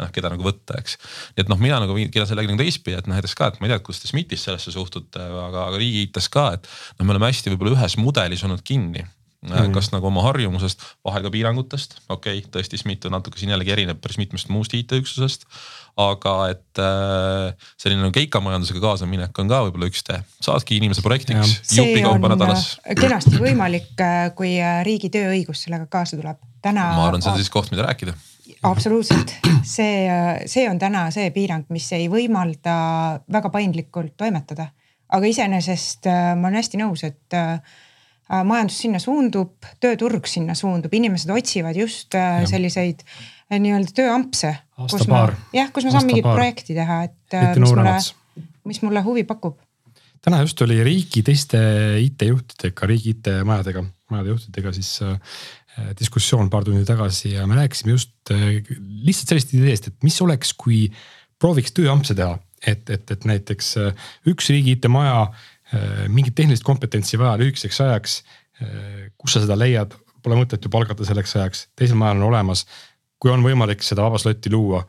noh, 0.00 0.10
keda 0.14 0.30
nagu 0.32 0.44
võtta, 0.44 0.78
eks. 0.80 0.96
nii 1.34 1.44
et 1.44 1.50
noh, 1.50 1.60
mina 1.60 1.80
nagu 1.82 1.96
kirjan 1.98 2.28
sellega 2.30 2.50
nagu 2.50 2.62
teistpidi, 2.62 2.96
et 2.96 3.08
noh 3.08 3.18
näiteks 3.18 3.36
ka, 3.36 3.50
et 3.50 3.60
ma 3.60 3.68
ei 3.68 3.74
tea, 3.74 3.82
kuidas 3.84 4.02
te 4.02 4.10
SMIT-is 4.10 4.46
sellesse 4.46 4.72
suhtute, 4.74 5.20
aga, 5.20 5.66
aga 5.66 5.80
riigi 5.80 6.06
IT-s 6.06 6.30
ka, 6.32 6.46
et 6.56 6.68
noh, 6.98 7.06
me 7.06 7.16
oleme 7.16 7.30
hästi 7.30 7.52
võib-olla 7.52 7.76
ühes 7.76 7.98
mudelis 8.00 8.44
olnud 8.46 8.64
kinni 8.66 9.04
Mm 9.40 9.72
kas 9.72 9.86
nagu 9.88 10.04
oma 10.04 10.20
harjumusest, 10.26 10.82
vahel 11.06 11.22
ka 11.24 11.30
piirangutest, 11.32 11.94
okei 12.12 12.42
okay,, 12.42 12.48
tõesti 12.52 12.76
SMIT 12.76 13.06
on 13.08 13.14
natuke 13.16 13.40
siin 13.40 13.54
jällegi 13.54 13.72
erineb 13.72 14.00
päris 14.02 14.18
mitmest 14.20 14.50
muust 14.52 14.74
IT-üksusest. 14.76 15.46
aga 16.00 16.34
et 16.52 16.80
äh, 16.80 17.70
selline 17.80 18.04
nagu 18.04 18.12
keikamajandusega 18.12 18.82
kaasaminek 18.84 19.40
on 19.40 19.48
ka 19.48 19.62
võib-olla 19.64 19.88
üks 19.88 20.04
tee, 20.04 20.20
saadki 20.44 20.76
inimese 20.76 21.00
projektiks 21.04 21.72
jupikaupa 21.72 22.34
nädalas. 22.34 22.74
Äh, 22.84 22.98
kenasti 23.00 23.40
võimalik, 23.40 23.94
äh, 24.04 24.28
kui 24.36 24.58
riigi 24.84 25.08
tööõigus 25.12 25.64
sellega 25.64 25.88
kaasa 25.88 26.20
tuleb. 26.20 26.36
täna. 26.60 26.90
ma 26.98 27.08
arvan, 27.08 27.24
see 27.24 27.32
on 27.32 27.40
siis 27.40 27.52
koht, 27.52 27.72
mida 27.72 27.88
rääkida 27.88 28.12
absoluutselt, 28.68 29.38
see, 29.64 30.04
see 30.44 30.68
on 30.68 30.78
täna 30.78 31.06
see 31.14 31.30
piirang, 31.32 31.64
mis 31.72 31.86
ei 31.96 32.10
võimalda 32.12 32.74
väga 33.32 33.48
paindlikult 33.48 34.18
toimetada. 34.20 34.68
aga 35.08 35.26
iseenesest 35.26 36.06
ma 36.36 36.48
olen 36.50 36.60
hästi 36.60 36.78
nõus, 36.84 37.08
et 37.08 37.34
äh, 37.34 37.80
majandus 38.46 38.78
sinna 38.84 39.00
suundub, 39.02 39.56
tööturg 39.82 40.28
sinna 40.30 40.54
suundub, 40.58 40.92
inimesed 40.94 41.32
otsivad 41.34 41.78
just 41.78 42.14
äh, 42.18 42.42
selliseid 42.50 43.02
nii-öelda 43.50 43.96
tööampse. 43.96 44.52
jah, 45.56 45.72
kus 45.74 45.88
ma 45.88 45.96
saan 45.96 46.06
mingit 46.06 46.28
projekti 46.28 46.76
teha, 46.76 47.02
et 47.08 47.40
mis 47.58 47.74
mulle, 47.74 47.96
mis 48.70 48.82
mulle 48.86 49.02
huvi 49.06 49.24
pakub. 49.26 49.58
täna 50.22 50.42
just 50.44 50.60
oli 50.62 50.82
riigi 50.84 51.24
teiste 51.26 51.58
IT-juhtidega, 52.04 52.86
riigi 52.86 53.16
IT-majadega, 53.16 53.82
majade 54.10 54.34
juhtidega 54.36 54.72
siis 54.76 54.98
Äh, 55.78 55.92
diskussioon 55.98 56.48
paar 56.50 56.64
tundi 56.66 56.82
tagasi 56.84 57.36
ja 57.36 57.46
me 57.46 57.54
rääkisime 57.54 57.92
just 57.94 58.30
äh, 58.30 58.58
lihtsalt 59.06 59.28
sellest 59.28 59.52
ideest, 59.54 59.86
et 59.86 60.02
mis 60.02 60.16
oleks, 60.22 60.50
kui 60.58 60.88
prooviks 61.38 61.74
tööampse 61.76 62.16
teha. 62.18 62.38
et, 62.66 62.90
et, 62.90 63.10
et 63.10 63.22
näiteks 63.24 63.68
äh, 63.80 64.08
üks 64.28 64.50
riigi 64.52 64.74
IT-maja 64.76 65.30
mingit 66.10 66.34
tehnilist 66.34 66.64
kompetentsi 66.66 67.18
vaja 67.18 67.36
lühikeseks 67.38 67.80
ajaks. 67.84 68.14
kus 69.16 69.32
sa 69.32 69.40
seda 69.44 69.56
leiad, 69.56 69.94
pole 70.22 70.36
mõtet 70.36 70.64
ju 70.64 70.70
palgata 70.72 71.04
selleks 71.06 71.36
ajaks, 71.36 71.68
teisel 71.78 71.96
majal 71.96 72.18
on 72.20 72.28
olemas. 72.32 72.66
kui 73.20 73.30
on 73.30 73.44
võimalik 73.44 73.84
seda 73.84 74.02
vaba 74.02 74.18
slotti 74.18 74.50
luua 74.50 74.82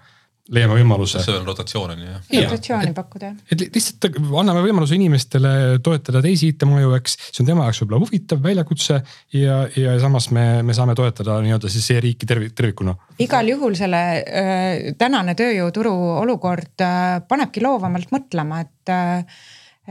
leiame 0.49 0.75
võimaluse. 0.79 1.21
see 1.23 1.35
on 1.35 1.45
rotatsioon 1.47 1.93
on 1.93 2.01
ju 2.01 2.07
jah. 2.09 2.47
rotatsiooni 2.47 2.93
pakkuda 2.97 3.29
jah. 3.29 3.37
et 3.53 3.75
lihtsalt 3.75 4.17
anname 4.41 4.63
võimaluse 4.65 4.97
inimestele 4.97 5.53
toetada 5.83 6.21
teisi 6.23 6.51
IT-maju, 6.51 6.95
eks, 6.97 7.17
see 7.29 7.43
on 7.43 7.51
tema 7.51 7.67
jaoks 7.67 7.83
võib-olla 7.83 8.01
huvitav 8.03 8.41
väljakutse 8.43 8.99
ja, 9.37 9.61
ja 9.77 9.95
samas 10.01 10.31
me, 10.35 10.45
me 10.65 10.75
saame 10.77 10.95
toetada 10.97 11.37
nii-öelda 11.45 11.71
siis 11.71 11.87
e-riiki 11.95 12.29
tervik, 12.29 12.55
tervikuna. 12.57 12.97
igal 13.23 13.53
juhul 13.53 13.77
selle 13.79 14.03
äh, 14.19 14.91
tänane 14.99 15.37
tööjõuturu 15.39 15.93
olukord 16.23 16.85
äh, 16.85 17.21
panebki 17.27 17.63
loovamalt 17.63 18.11
mõtlema, 18.15 18.63
et 18.65 18.91
äh, 18.91 19.41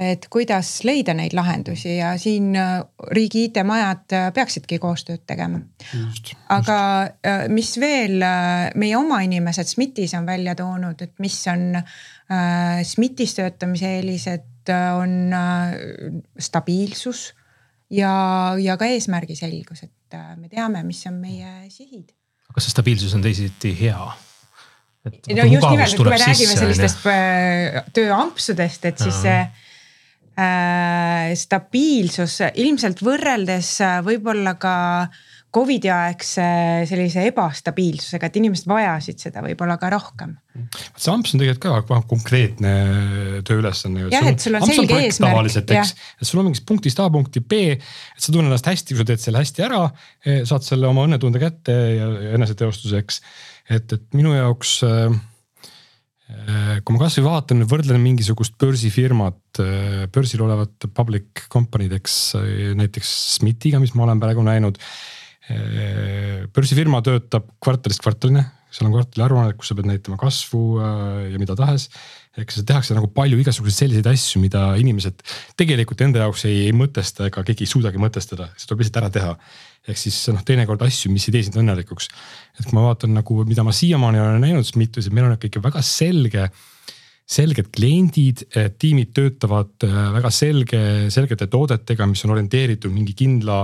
et 0.00 0.24
kuidas 0.32 0.68
leida 0.88 1.12
neid 1.16 1.34
lahendusi 1.36 1.98
ja 1.98 2.14
siin 2.20 2.54
äh, 2.56 2.78
riigi 3.12 3.44
IT-majad 3.48 4.14
äh, 4.16 4.28
peaksidki 4.34 4.78
koostööd 4.80 5.26
tegema. 5.28 5.60
aga 6.48 6.78
äh, 7.04 7.44
mis 7.52 7.74
veel 7.80 8.16
meie 8.80 8.96
oma 8.96 9.20
inimesed 9.26 9.68
SMIT-is 9.68 10.16
on 10.16 10.28
välja 10.28 10.56
toonud, 10.56 11.02
et 11.04 11.12
mis 11.20 11.36
on 11.52 11.76
SMIT-is 12.30 13.34
töötamise 13.34 13.90
eelised, 13.98 14.70
on 14.70 15.32
stabiilsus 16.38 17.22
ja, 17.90 18.12
ja 18.60 18.76
ka 18.78 18.86
eesmärgi 18.86 19.34
selgus, 19.34 19.82
et 19.82 20.18
me 20.38 20.46
teame, 20.48 20.84
mis 20.86 21.00
on 21.10 21.16
meie 21.18 21.66
sihid. 21.72 22.12
kas 22.54 22.68
see 22.68 22.76
stabiilsus 22.76 23.16
on 23.18 23.24
teisiti 23.24 23.74
hea? 23.80 24.12
no 25.04 25.48
just 25.48 25.66
nimelt, 25.66 25.90
et 25.90 25.96
kui 25.98 26.12
me 26.12 26.20
räägime 26.22 26.60
sellistest 26.60 27.10
tööampsudest, 27.96 28.86
et 28.92 29.02
siis 29.02 29.26
see 29.26 29.42
mm 29.42 29.50
Äh, 29.50 29.69
stabiilsus 31.36 32.38
ilmselt 32.62 33.02
võrreldes 33.04 33.74
äh, 33.84 33.98
võib-olla 34.06 34.56
ka 34.60 34.74
Covidi 35.50 35.90
aegse 35.90 36.44
sellise 36.86 37.24
ebastabiilsusega, 37.26 38.28
et 38.28 38.36
inimesed 38.38 38.68
vajasid 38.70 39.18
seda 39.18 39.42
võib-olla 39.42 39.74
ka 39.82 39.88
rohkem. 39.90 40.36
see 40.94 41.10
amps 41.10 41.34
on 41.34 41.42
tegelikult 41.42 41.88
ka 41.88 41.98
konkreetne 42.12 42.74
tööülesanne. 43.46 44.06
jah, 44.14 44.28
et 44.30 44.38
sul 44.38 44.54
on 44.54 44.66
selge 44.70 45.00
eesmärk. 45.00 45.34
tavaliselt, 45.34 45.72
eks, 45.74 45.94
et 46.20 46.30
sul 46.30 46.42
on 46.42 46.46
mingist 46.46 46.66
punktist 46.68 47.02
A 47.02 47.08
punkti 47.10 47.42
B, 47.42 47.64
et 47.74 48.22
sa 48.22 48.30
tunned 48.30 48.46
ennast 48.46 48.70
hästi, 48.70 48.94
kui 48.94 49.02
sa 49.02 49.08
teed 49.10 49.24
selle 49.24 49.42
hästi 49.42 49.66
ära, 49.66 49.82
eh, 50.22 50.44
saad 50.46 50.66
selle 50.66 50.86
oma 50.86 51.08
õnnetunde 51.08 51.42
kätte 51.42 51.74
ja, 51.96 52.12
ja 52.28 52.38
eneseteostuseks. 52.38 53.20
et, 53.74 53.92
et 53.98 54.06
minu 54.14 54.36
jaoks 54.38 54.78
äh, 54.86 55.10
Äh, 55.10 55.29
kui 56.84 56.96
ma 56.96 57.02
kasvõi 57.02 57.26
vaatan, 57.26 57.64
võrdlen 57.68 58.00
mingisugust 58.02 58.56
börsifirmat, 58.60 59.40
äh, 59.62 60.04
börsil 60.12 60.44
olevat 60.44 60.88
public 60.96 61.46
company'd, 61.52 61.94
eks 61.98 62.16
äh, 62.38 62.70
näiteks 62.78 63.10
SMIT-iga, 63.36 63.80
mis 63.82 63.94
ma 63.94 64.06
olen 64.08 64.22
praegu 64.22 64.44
näinud. 64.46 64.80
börsifirma 66.54 67.00
töötab 67.02 67.48
kvartalist 67.58 68.04
kvartaline, 68.04 68.44
seal 68.70 68.86
on 68.86 68.92
kvartali 68.94 69.24
aruanne, 69.24 69.56
kus 69.58 69.72
sa 69.72 69.74
pead 69.74 69.88
näitama 69.88 70.18
kasvu 70.20 70.60
ja 70.78 71.40
mida 71.42 71.56
tahes. 71.58 71.88
Eks 72.38 72.60
tehakse 72.62 72.94
nagu 72.94 73.08
palju 73.10 73.40
igasuguseid 73.42 73.86
selliseid 73.86 74.06
asju, 74.06 74.38
mida 74.42 74.68
inimesed 74.78 75.24
tegelikult 75.58 76.04
enda 76.06 76.22
jaoks 76.22 76.44
ei, 76.46 76.66
ei 76.68 76.74
mõtesta 76.76 77.26
ega 77.26 77.42
keegi 77.46 77.66
ei 77.66 77.72
suudagi 77.72 77.98
mõtestada, 78.02 78.52
see 78.54 78.70
tuleb 78.70 78.84
lihtsalt 78.84 79.00
ära 79.02 79.10
teha 79.16 79.32
ehk 79.88 79.98
siis 79.98 80.18
noh, 80.30 80.42
teinekord 80.46 80.82
asju, 80.86 81.10
mis 81.10 81.26
ei 81.26 81.34
tee 81.34 81.46
sind 81.46 81.58
õnnelikuks. 81.58 82.10
et 82.58 82.66
kui 82.66 82.76
ma 82.76 82.86
vaatan 82.86 83.16
nagu, 83.16 83.40
mida 83.48 83.64
ma 83.66 83.74
siiamaani 83.74 84.20
olen 84.22 84.44
näinud, 84.44 84.66
siis 84.66 84.78
mitu, 84.78 85.02
meil 85.10 85.30
on 85.30 85.38
ikka 85.38 85.62
väga 85.64 85.82
selge 85.86 86.50
selged 87.30 87.68
kliendid, 87.70 88.42
tiimid 88.82 89.12
töötavad 89.14 89.86
äh, 89.86 89.98
väga 90.16 90.32
selge, 90.34 90.80
selgete 91.14 91.46
toodetega, 91.50 92.08
mis 92.10 92.24
on 92.26 92.34
orienteeritud 92.34 92.90
mingi 92.90 93.14
kindla 93.14 93.62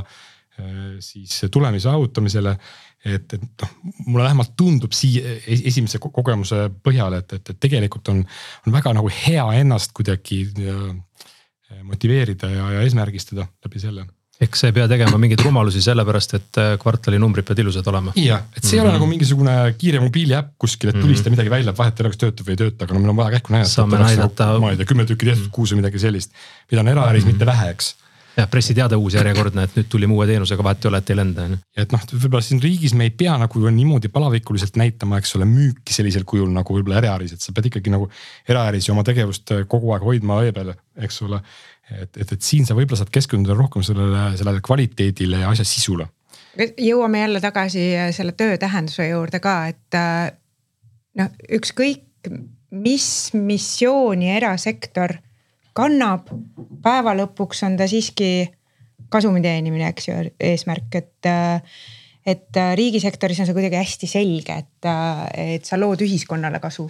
siis 1.01 1.47
tulemi 1.53 1.81
saavutamisele. 1.81 2.57
et, 3.07 3.33
et 3.33 3.43
noh, 3.63 3.73
mulle 4.07 4.25
vähemalt 4.25 4.55
tundub 4.57 4.95
siia 4.97 5.37
esimese 5.47 6.01
kogemuse 6.03 6.71
põhjal, 6.83 7.19
et, 7.21 7.37
et, 7.39 7.51
et 7.53 7.59
tegelikult 7.61 8.09
on, 8.11 8.25
on 8.67 8.73
väga 8.75 8.95
nagu 8.97 9.11
hea 9.13 9.45
ennast 9.61 9.93
kuidagi 9.95 10.41
äh, 10.59 11.83
motiveerida 11.83 12.51
ja, 12.51 12.71
ja 12.79 12.87
eesmärgistada 12.87 13.47
läbi 13.65 13.83
selle 13.83 14.07
eks 14.41 14.61
sa 14.61 14.69
ei 14.69 14.75
pea 14.77 14.85
tegema 14.89 15.19
mingeid 15.21 15.41
rumalusi 15.47 15.81
sellepärast, 15.85 16.35
et 16.37 16.59
äh, 16.61 16.73
kvartali 16.81 17.19
numbrid 17.21 17.47
peavad 17.47 17.63
ilusad 17.65 17.87
olema. 17.93 18.13
jah, 18.21 18.43
et 18.57 18.65
see 18.65 18.69
mm 18.69 18.71
-hmm. 18.71 18.75
ei 18.75 18.81
ole 18.81 18.89
mhm. 18.89 18.97
nagu 18.99 19.07
mingisugune 19.07 19.75
kiire 19.79 20.01
mobiiliäpp 20.01 20.51
kuskil, 20.59 20.91
et 20.91 21.01
tulista 21.01 21.23
mm 21.23 21.27
-hmm. 21.27 21.37
midagi 21.37 21.51
välja, 21.51 21.77
vahet 21.79 22.01
ei 22.01 22.05
ole, 22.05 22.11
kas 22.11 22.21
töötab 22.25 22.47
või 22.47 22.57
ei 22.57 22.61
tööta, 22.63 22.85
aga 22.85 22.95
no 22.95 23.01
meil 23.01 23.11
on 23.11 23.17
vaja 23.17 23.31
kähku 23.31 23.53
näidata. 23.53 23.73
saame 23.73 23.99
näidata. 23.99 24.59
ma 24.61 24.71
ei 24.71 24.77
tea, 24.77 24.87
kümme 24.87 25.07
tükki 25.07 25.27
tehtud 25.27 25.49
kuus 25.51 25.73
või 25.73 25.81
midagi 25.81 25.99
sellist, 25.99 26.33
mida 26.71 26.81
on 26.81 26.89
eraäris 26.89 27.25
mm 27.25 27.29
-hmm. 27.29 27.33
mitte 27.33 27.47
vähe, 27.47 27.71
eks 27.71 27.95
jah, 28.37 28.49
pressiteade 28.51 28.97
uus 29.01 29.17
järjekordne, 29.17 29.65
et 29.67 29.77
nüüd 29.79 29.89
tulime 29.91 30.17
uue 30.17 30.27
teenusega, 30.29 30.65
vahet 30.65 30.85
ei 30.85 30.91
ole, 30.91 31.01
et 31.01 31.13
ei 31.13 31.19
lenda 31.19 31.47
on 31.47 31.55
ju. 31.55 31.61
et 31.83 31.95
noh, 31.95 32.03
võib-olla 32.13 32.45
siin 32.45 32.61
riigis 32.63 32.95
me 32.99 33.09
ei 33.09 33.13
pea 33.23 33.37
nagu 33.41 33.63
niimoodi 33.79 34.11
palavikuliselt 34.13 34.77
näitama, 34.81 35.21
eks 35.23 35.37
ole, 35.39 35.49
müüki 35.49 35.97
sellisel 35.97 36.27
kujul 36.29 36.51
nagu 36.55 36.77
võib-olla 36.77 37.01
eraäris, 37.03 37.37
et 37.37 37.45
sa 37.45 37.55
pead 37.57 37.71
ikkagi 37.71 37.93
nagu 37.95 38.09
eraäris 38.49 38.91
oma 38.93 39.05
tegevust 39.07 39.55
kogu 39.73 39.95
aeg 39.95 40.05
hoidma 40.07 40.41
õe 40.45 40.53
peal, 40.57 40.75
eks 41.07 41.23
ole. 41.27 41.41
et, 41.91 42.11
et, 42.17 42.33
et 42.37 42.43
siin 42.43 42.69
sa 42.69 42.77
võib-olla 42.77 43.01
saad 43.01 43.15
keskenduda 43.15 43.57
rohkem 43.57 43.85
sellele, 43.87 44.29
sellele 44.39 44.65
kvaliteedile 44.65 45.45
ja 45.45 45.53
asja 45.55 45.65
sisule. 45.69 46.09
jõuame 46.57 47.25
jälle 47.25 47.41
tagasi 47.45 47.89
selle 48.17 48.37
töö 48.37 48.59
tähenduse 48.61 49.09
juurde 49.09 49.41
ka, 49.41 49.59
et 49.73 50.01
noh, 51.17 51.33
ükskõik 51.57 52.05
mis 52.77 53.31
missiooni 53.33 54.31
erasektor 54.37 55.15
kannab, 55.77 56.31
päeva 56.83 57.15
lõpuks 57.19 57.63
on 57.67 57.77
ta 57.79 57.89
siiski 57.91 58.49
kasumi 59.13 59.43
teenimine, 59.45 59.91
eks 59.93 60.09
ju, 60.09 60.19
eesmärk, 60.51 61.01
et 61.03 61.31
et 62.27 62.59
riigisektoris 62.75 63.39
on 63.39 63.47
see 63.47 63.55
kuidagi 63.55 63.79
hästi 63.79 64.09
selge, 64.11 64.57
et, 64.65 64.89
et 65.39 65.69
sa 65.69 65.79
lood 65.79 66.01
ühiskonnale 66.03 66.59
kasu 66.59 66.89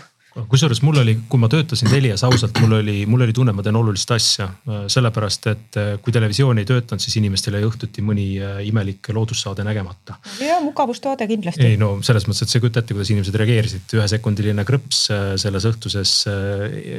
kusjuures 0.51 0.83
mul 0.85 1.01
oli, 1.01 1.15
kui 1.31 1.41
ma 1.41 1.49
töötasin 1.53 1.89
Telias 1.91 2.25
ausalt, 2.27 2.59
mul 2.61 2.77
oli, 2.79 2.97
mul 3.09 3.25
oli 3.25 3.35
tunne, 3.37 3.53
et 3.55 3.59
ma 3.59 3.65
teen 3.65 3.79
olulist 3.79 4.11
asja. 4.13 4.49
sellepärast, 4.93 5.47
et 5.53 5.79
eh, 5.81 5.91
kui 6.03 6.13
televisioon 6.13 6.61
ei 6.61 6.69
töötanud, 6.69 7.03
siis 7.03 7.17
inimestel 7.21 7.57
jäi 7.57 7.65
õhtuti 7.67 8.05
mõni 8.05 8.27
eh, 8.37 8.61
imelik 8.69 9.11
loodussaade 9.17 9.65
nägemata. 9.67 10.19
ja 10.45 10.59
mugavustoode 10.65 11.27
kindlasti. 11.31 11.65
ei 11.65 11.81
no 11.81 11.97
selles 12.07 12.29
mõttes, 12.29 12.45
et 12.45 12.53
sa 12.53 12.59
ei 12.59 12.67
kujuta 12.67 12.83
ette, 12.83 12.97
kuidas 12.97 13.13
inimesed 13.15 13.41
reageerisid, 13.43 13.97
ühesekundiline 13.97 14.67
krõps 14.69 15.07
selles 15.41 15.69
õhtuses 15.71 16.15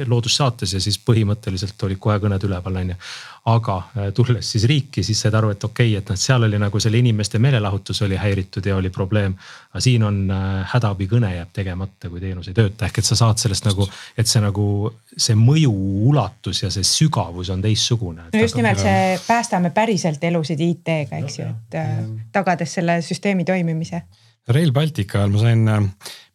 loodussaates 0.08 0.74
ja 0.74 0.82
siis 0.82 0.98
põhimõtteliselt 0.98 1.86
olid 1.86 2.02
kohe 2.02 2.18
kõned 2.22 2.48
üleval, 2.48 2.82
on 2.82 2.94
ju 2.94 2.98
aga 3.44 3.76
äh, 3.96 4.12
tulles 4.14 4.50
siis 4.52 4.64
riiki, 4.68 5.02
siis 5.02 5.20
said 5.20 5.34
aru, 5.34 5.50
et 5.54 5.64
okei 5.64 5.92
okay,, 5.92 6.02
et 6.02 6.10
noh, 6.10 6.18
seal 6.18 6.42
oli 6.48 6.58
nagu 6.60 6.80
selle 6.80 6.98
inimeste 6.98 7.38
meelelahutus 7.38 8.02
oli 8.06 8.18
häiritud 8.20 8.66
ja 8.66 8.76
oli 8.76 8.90
probleem. 8.90 9.34
aga 9.70 9.80
siin 9.80 10.02
on 10.02 10.20
äh, 10.30 10.66
hädaabikõne 10.72 11.34
jääb 11.34 11.52
tegemata, 11.52 12.10
kui 12.10 12.20
teenus 12.20 12.48
ei 12.48 12.56
tööta, 12.56 12.86
ehk 12.86 12.98
et 12.98 13.08
sa 13.08 13.16
saad 13.18 13.40
sellest 13.40 13.68
nagu, 13.68 13.88
et 14.18 14.26
see 14.26 14.42
nagu 14.42 14.68
see 15.16 15.36
mõju 15.38 15.72
ulatus 16.10 16.62
ja 16.62 16.70
see 16.70 16.86
sügavus 16.86 17.50
on 17.54 17.62
teistsugune. 17.62 18.30
no 18.32 18.40
just 18.42 18.56
nimelt 18.56 18.80
see 18.82 19.18
päästame 19.26 19.70
päriselt 19.70 20.24
elusid 20.24 20.60
IT-ga, 20.60 21.22
eks 21.22 21.38
ju, 21.38 21.50
et 21.50 21.78
äh, 21.82 22.00
tagades 22.32 22.74
selle 22.80 23.00
süsteemi 23.02 23.44
toimimise. 23.48 24.02
Rail 24.48 24.72
Baltica 24.72 25.22
ajal 25.22 25.32
ma 25.34 25.42
sain, 25.42 25.64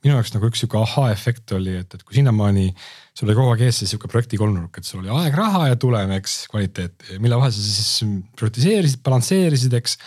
minu 0.03 0.18
jaoks 0.18 0.34
nagu 0.36 0.49
üks 0.49 0.61
sihuke 0.61 0.78
ahhaa-efekt 0.82 1.55
oli, 1.57 1.78
et, 1.82 1.95
et 1.95 2.03
kui 2.05 2.18
sinnamaani 2.20 2.68
sul 3.14 3.30
oli 3.30 3.38
kogu 3.38 3.53
aeg 3.53 3.64
ees 3.68 3.82
see 3.82 3.89
sihuke 3.91 4.09
projekti 4.11 4.39
kolmnurk, 4.41 4.80
et 4.80 4.88
sul 4.88 5.01
oli 5.01 5.11
aeg, 5.14 5.36
raha 5.38 5.68
ja 5.72 5.80
tulem, 5.80 6.14
eks, 6.18 6.43
kvaliteet, 6.51 7.09
mille 7.24 7.38
vahel 7.39 7.53
sa 7.53 7.64
siis 7.64 8.05
prioritiseerisid, 8.38 9.01
balansseerisid, 9.05 9.76
eks. 9.80 9.97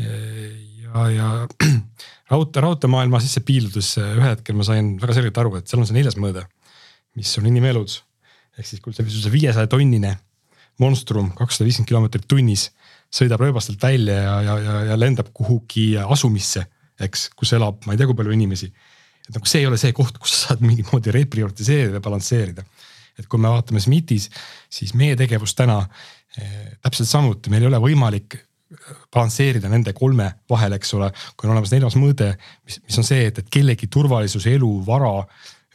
ja, 0.00 1.06
ja 1.14 1.30
raudtee, 2.32 2.64
raudteemaailma 2.64 3.20
sisse 3.24 3.42
piiludes 3.46 3.94
ühel 4.02 4.30
hetkel 4.30 4.58
ma 4.58 4.66
sain 4.68 4.94
väga 5.00 5.16
selgelt 5.18 5.40
aru, 5.40 5.56
et 5.58 5.70
seal 5.70 5.82
on 5.82 5.88
see 5.88 5.96
neljas 5.96 6.18
mõõde, 6.20 6.44
mis 7.18 7.32
on 7.40 7.48
inimelud. 7.48 7.98
ehk 8.58 8.68
siis, 8.68 8.84
kui 8.84 8.94
see 8.94 9.34
viiesaja 9.34 9.70
tonnine 9.70 10.16
monstrum, 10.82 11.30
kakssada 11.38 11.66
viiskümmend 11.68 11.90
kilomeetrit 11.90 12.28
tunnis 12.28 12.68
sõidab 13.14 13.42
rööbastelt 13.42 13.82
välja 13.82 14.16
ja, 14.20 14.34
ja, 14.42 14.54
ja, 14.58 14.78
ja 14.90 14.96
lendab 14.98 15.30
kuhugi 15.36 15.92
asumisse, 16.02 16.64
eks, 17.00 17.28
kus 17.34 17.54
elab, 17.56 17.82
ma 17.86 17.94
ei 17.94 18.00
tea, 18.00 18.06
kui 18.06 18.18
palju 18.18 18.34
inimesi 18.34 18.70
et 19.24 19.36
nagu 19.38 19.48
see 19.48 19.62
ei 19.62 19.68
ole 19.68 19.78
see 19.80 19.94
koht, 19.96 20.18
kus 20.20 20.34
sa 20.34 20.50
saad 20.50 20.64
mingit 20.64 20.90
moodi 20.92 21.12
reprioritiseerida, 21.14 22.02
balansseerida. 22.04 22.64
et 23.14 23.28
kui 23.30 23.38
me 23.38 23.46
vaatame 23.52 23.78
SMIT-is, 23.78 24.26
siis 24.74 24.90
meie 24.98 25.14
tegevus 25.16 25.54
täna 25.54 25.84
eh, 26.36 26.74
täpselt 26.82 27.08
samuti, 27.08 27.50
meil 27.50 27.62
ei 27.62 27.68
ole 27.70 27.78
võimalik 27.84 28.34
eh, 28.36 28.88
balansseerida 29.14 29.70
nende 29.70 29.94
kolme 29.94 30.26
vahel, 30.50 30.74
eks 30.74 30.96
ole, 30.98 31.12
kui 31.36 31.46
on 31.46 31.54
olemas 31.54 31.72
neljas 31.72 31.96
mõõde, 32.00 32.32
mis, 32.66 32.80
mis 32.82 32.98
on 33.00 33.06
see, 33.06 33.28
et, 33.30 33.38
et 33.38 33.52
kellegi 33.54 33.86
turvalisus, 33.86 34.48
elu, 34.50 34.70
vara 34.86 35.12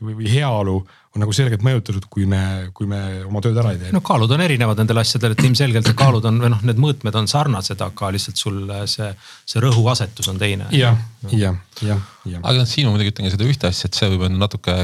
või, 0.01 0.15
või 0.17 0.31
heaolu 0.31 0.75
on 1.15 1.23
nagu 1.23 1.33
selgelt 1.33 1.63
mõjutatud, 1.65 2.05
kui 2.11 2.27
me, 2.29 2.69
kui 2.75 2.87
me 2.89 2.99
oma 3.25 3.41
tööd 3.43 3.57
ära 3.57 3.73
ei 3.73 3.81
tee. 3.81 3.91
no 3.95 4.01
kaalud 4.05 4.31
on 4.35 4.43
erinevad 4.45 4.79
nendel 4.79 5.01
asjadel, 5.01 5.33
et 5.33 5.43
ilmselgelt 5.43 5.89
need 5.89 5.97
kaalud 5.97 6.25
on 6.29 6.39
või 6.43 6.53
noh, 6.53 6.63
need 6.69 6.81
mõõtmed 6.81 7.17
on 7.17 7.29
sarnased, 7.31 7.81
aga 7.81 8.11
lihtsalt 8.15 8.39
sul 8.39 8.61
see, 8.89 9.09
see 9.49 9.63
rõhuasetus 9.63 10.29
on 10.31 10.41
teine. 10.41 10.69
jah, 10.75 10.97
jah, 11.33 11.57
jah, 11.81 12.01
jah. 12.25 12.41
aga 12.43 12.57
noh, 12.61 12.69
siin 12.69 12.87
ma 12.87 12.95
muidugi 12.95 13.15
ütlen 13.15 13.29
ka 13.29 13.35
seda 13.35 13.49
ühte 13.49 13.71
asja, 13.71 13.89
et 13.89 13.97
see 13.97 14.11
võib 14.13 14.27
olla 14.27 14.43
natuke 14.45 14.79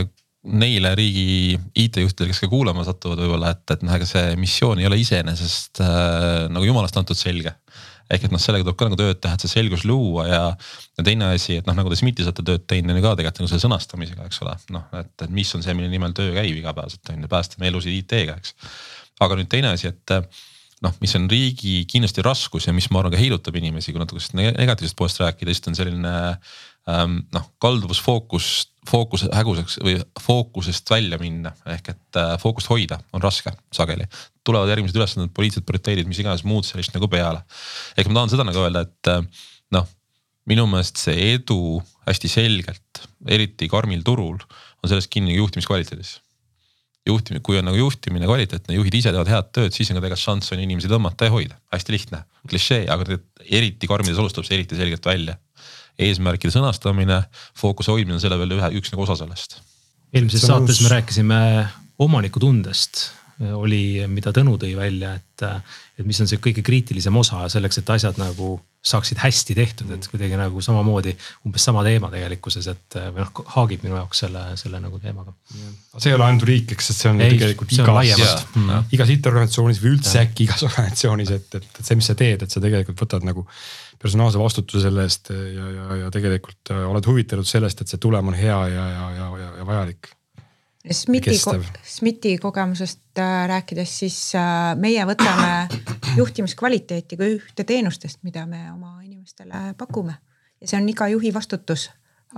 neile 0.45 0.91
riigi 0.97 1.55
IT-juhtidele, 1.55 2.29
kes 2.29 2.43
ka 2.43 2.49
kuulama 2.51 2.83
satuvad 2.85 3.21
võib-olla, 3.23 3.53
et, 3.55 3.63
et 3.73 3.85
noh, 3.85 3.95
ega 3.97 4.09
see 4.09 4.35
missioon 4.37 4.81
ei 4.81 4.89
ole 4.89 4.99
iseenesest 5.01 5.81
äh, 5.81 6.45
nagu 6.53 6.67
jumalast 6.67 6.97
antud 7.01 7.17
selge 7.17 7.55
ehk 8.11 8.27
et 8.27 8.33
noh, 8.33 8.41
sellega 8.41 8.67
tuleb 8.67 8.77
ka 8.79 8.87
nagu 8.89 8.99
tööd 8.99 9.19
teha, 9.23 9.37
et 9.37 9.45
see 9.45 9.53
selgus 9.55 9.85
luua 9.87 10.25
ja, 10.29 10.41
ja 10.97 11.05
teine 11.05 11.31
asi, 11.33 11.59
et 11.61 11.69
noh, 11.69 11.77
nagu 11.77 11.91
te 11.91 11.97
SMIT-is 11.99 12.29
olete 12.29 12.45
tööd 12.45 12.65
teinud, 12.69 12.93
on 12.93 12.99
ju 12.99 13.05
ka 13.05 13.13
tegelikult 13.17 13.41
nagu 13.41 13.51
selle 13.53 13.63
sõnastamisega, 13.65 14.27
eks 14.29 14.41
ole, 14.45 14.57
noh, 14.75 14.85
et, 15.01 15.13
et 15.25 15.33
mis 15.33 15.53
on 15.57 15.65
see, 15.65 15.77
mille 15.77 15.89
nimel 15.91 16.13
töö 16.17 16.35
käib 16.35 16.59
igapäevaselt 16.59 17.13
on 17.13 17.25
ju, 17.25 17.31
päästame 17.31 17.71
elusid 17.71 17.97
IT-ga, 17.97 18.37
eks. 18.37 18.53
aga 19.25 19.39
nüüd 19.39 19.49
teine 19.51 19.73
asi, 19.73 19.89
et 19.89 20.15
noh, 20.85 20.93
mis 21.01 21.15
on 21.17 21.25
riigi 21.31 21.79
kindlasti 21.89 22.23
raskus 22.25 22.69
ja 22.69 22.75
mis 22.75 22.91
ma 22.91 23.01
arvan 23.01 23.15
ka 23.15 23.21
heidutab 23.21 23.57
inimesi, 23.57 23.93
kui 23.95 24.01
natuke 24.01 24.21
negatiivsest 24.35 24.97
poolest 24.99 25.21
rääkida, 25.23 25.53
siis 25.55 25.71
on 25.71 25.77
selline 25.77 26.15
ähm, 26.91 27.19
noh, 27.33 27.49
kalduvus 27.63 28.01
fookust, 28.05 28.74
fookuse 28.89 29.29
häguseks 29.33 29.79
või 29.83 29.97
fookusest 30.21 30.89
välja 30.91 31.19
minna 31.21 31.55
ehk 31.73 31.93
et 31.95 32.21
äh, 32.21 32.35
fookust 32.41 32.69
hoida 32.71 32.99
on 33.13 33.23
raske 33.23 33.53
sageli 33.73 34.07
tulevad 34.45 34.69
järgmised 34.69 34.97
ülesanded, 34.99 35.33
poliitilised 35.35 35.65
prioriteedid, 35.67 36.09
mis 36.09 36.21
iganes 36.21 36.45
muud 36.47 36.67
sellist 36.67 36.93
nagu 36.95 37.09
peale. 37.11 37.41
ehk 37.97 38.09
ma 38.09 38.19
tahan 38.19 38.33
seda 38.35 38.45
nagu 38.47 38.61
öelda, 38.61 38.85
et 38.85 39.11
eh, 39.11 39.47
noh, 39.75 39.87
minu 40.49 40.67
meelest 40.69 41.01
see 41.01 41.31
edu 41.33 41.79
hästi 42.05 42.29
selgelt, 42.29 43.01
eriti 43.25 43.69
karmil 43.71 44.05
turul, 44.05 44.37
on 44.83 44.91
sellest 44.91 45.09
kinni 45.13 45.37
juhtimiskvaliteedis 45.39 46.19
juhtimine, 47.05 47.41
kui 47.45 47.57
on 47.59 47.67
nagu 47.67 47.77
juhtimine 47.77 48.25
kvaliteetne, 48.25 48.79
juhid 48.79 48.95
ise 48.97 49.11
teevad 49.13 49.29
head 49.29 49.49
tööd, 49.53 49.73
siis 49.75 49.91
on 49.91 49.99
ka 49.99 50.01
tegelikult 50.01 50.23
šanss 50.23 50.53
on 50.55 50.61
inimesi 50.63 50.89
tõmmata 50.89 51.27
ja 51.27 51.33
hoida, 51.35 51.57
hästi 51.73 51.93
lihtne, 51.93 52.23
klišee, 52.49 52.87
aga 52.89 53.19
eriti 53.45 53.89
karmides 53.89 54.17
oludes 54.17 54.33
tuleb 54.33 54.47
see 54.47 54.57
eriti 54.57 54.79
selgelt 54.79 55.05
välja. 55.05 55.37
Eesmärkide 55.99 56.53
sõnastamine, 56.53 57.21
fookuse 57.57 57.93
hoidmine 57.93 58.17
on 58.17 58.23
selle 58.23 58.39
peale 58.39 58.57
ühe, 58.57 58.71
üks 58.79 58.93
nagu 58.93 59.05
osa 59.05 59.17
sellest. 59.23 59.59
eelmises 60.15 60.47
saates 60.47 60.81
me 60.83 60.91
rääkisime 60.95 61.39
omanikutundest 61.99 63.07
oli, 63.39 64.05
mida 64.07 64.31
Tõnu 64.35 64.55
tõi 64.59 64.75
välja, 64.77 65.15
et, 65.17 65.43
et 65.99 66.07
mis 66.07 66.19
on 66.23 66.29
see 66.29 66.39
kõige 66.43 66.63
kriitilisem 66.65 67.15
osa 67.19 67.43
selleks, 67.51 67.81
et 67.81 67.91
asjad 67.91 68.19
nagu 68.21 68.55
saaksid 68.85 69.17
hästi 69.17 69.55
tehtud, 69.57 69.89
et 69.95 70.05
kuidagi 70.11 70.37
nagu 70.37 70.61
samamoodi 70.61 71.15
umbes 71.47 71.63
sama 71.65 71.81
teema 71.85 72.11
tegelikkuses, 72.13 72.67
et 72.69 72.97
või 73.15 73.23
noh, 73.23 73.31
haagib 73.55 73.85
minu 73.85 73.97
jaoks 73.97 74.21
selle, 74.25 74.43
selle 74.61 74.79
nagu 74.83 74.99
teemaga. 75.01 75.33
see 75.97 76.11
ei 76.11 76.17
ole 76.17 76.27
ainult 76.27 76.45
riik, 76.45 76.75
eks, 76.75 76.91
et 76.93 76.99
see 76.99 77.09
on 77.09 77.23
ei, 77.25 77.33
tegelikult 77.33 77.73
see 77.73 77.81
igas, 77.81 78.21
yeah. 78.21 78.43
mm. 78.61 78.91
igas 78.95 79.13
IT-organisatsioonis 79.15 79.81
või 79.81 79.95
üldse 79.95 80.21
äkki 80.21 80.45
igas 80.45 80.63
organisatsioonis, 80.69 81.33
et, 81.39 81.49
et, 81.57 81.65
et 81.65 81.81
see, 81.81 81.97
mis 81.97 82.11
sa 82.11 82.17
teed, 82.19 82.45
et 82.45 82.55
sa 82.55 82.61
tegelikult 82.61 83.01
võtad 83.07 83.25
nagu 83.25 83.47
personaalse 84.01 84.39
vastutuse 84.39 84.85
selle 84.85 85.07
eest 85.07 85.33
ja, 85.33 85.71
ja, 85.79 85.97
ja 86.03 86.13
tegelikult 86.13 86.75
äh, 86.75 86.85
oled 86.85 87.09
huvitatud 87.09 87.49
sellest, 87.49 87.81
et 87.81 87.89
see 87.89 88.01
tulem 88.01 88.29
on 88.29 88.37
hea 88.37 88.59
ja, 88.69 88.85
ja, 88.93 89.09
ja, 89.17 89.31
ja, 89.41 89.51
ja 89.63 89.65
vajalik 89.65 90.13
SMIT-i, 90.91 91.39
SMIT-i 91.83 92.37
kogemusest 92.37 93.19
äh, 93.19 93.47
rääkides, 93.49 93.97
siis 94.03 94.17
äh, 94.37 94.75
meie 94.77 95.05
võtame 95.07 95.67
juhtimiskvaliteeti 96.19 97.17
kui 97.17 97.35
ühte 97.39 97.65
teenustest, 97.65 98.21
mida 98.23 98.45
me 98.45 98.67
oma 98.71 98.99
inimestele 99.03 99.73
pakume 99.79 100.17
ja 100.61 100.69
see 100.69 100.81
on 100.81 100.89
iga 100.91 101.07
juhi 101.11 101.33
vastutus. 101.33 101.89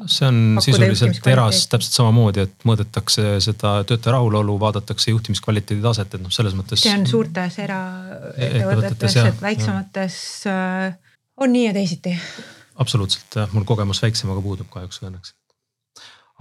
see 0.06 0.28
on 0.28 0.60
sisuliselt 0.62 1.28
eras 1.28 1.64
täpselt 1.72 1.96
samamoodi, 1.96 2.44
et 2.46 2.68
mõõdetakse 2.70 3.40
seda 3.44 3.80
töötaja 3.88 4.18
rahulolu, 4.18 4.60
vaadatakse 4.62 5.12
juhtimiskvaliteedi 5.12 5.82
taset, 5.82 6.14
et 6.14 6.24
noh, 6.24 6.34
selles 6.34 6.56
mõttes. 6.58 6.84
see 6.84 6.94
on 6.94 7.08
suurtes 7.10 7.58
eraettevõtetes, 7.64 9.18
et 9.24 9.42
väiksemates 9.42 10.20
äh, 10.52 10.94
on 11.38 11.52
nii 11.56 11.66
ja 11.70 11.74
teisiti. 11.80 12.16
absoluutselt, 12.76 13.42
mul 13.52 13.68
kogemus 13.68 14.04
väiksemaga 14.06 14.44
puudub 14.46 14.72
kahjuks 14.72 15.02
või 15.02 15.12
õnneks 15.12 15.36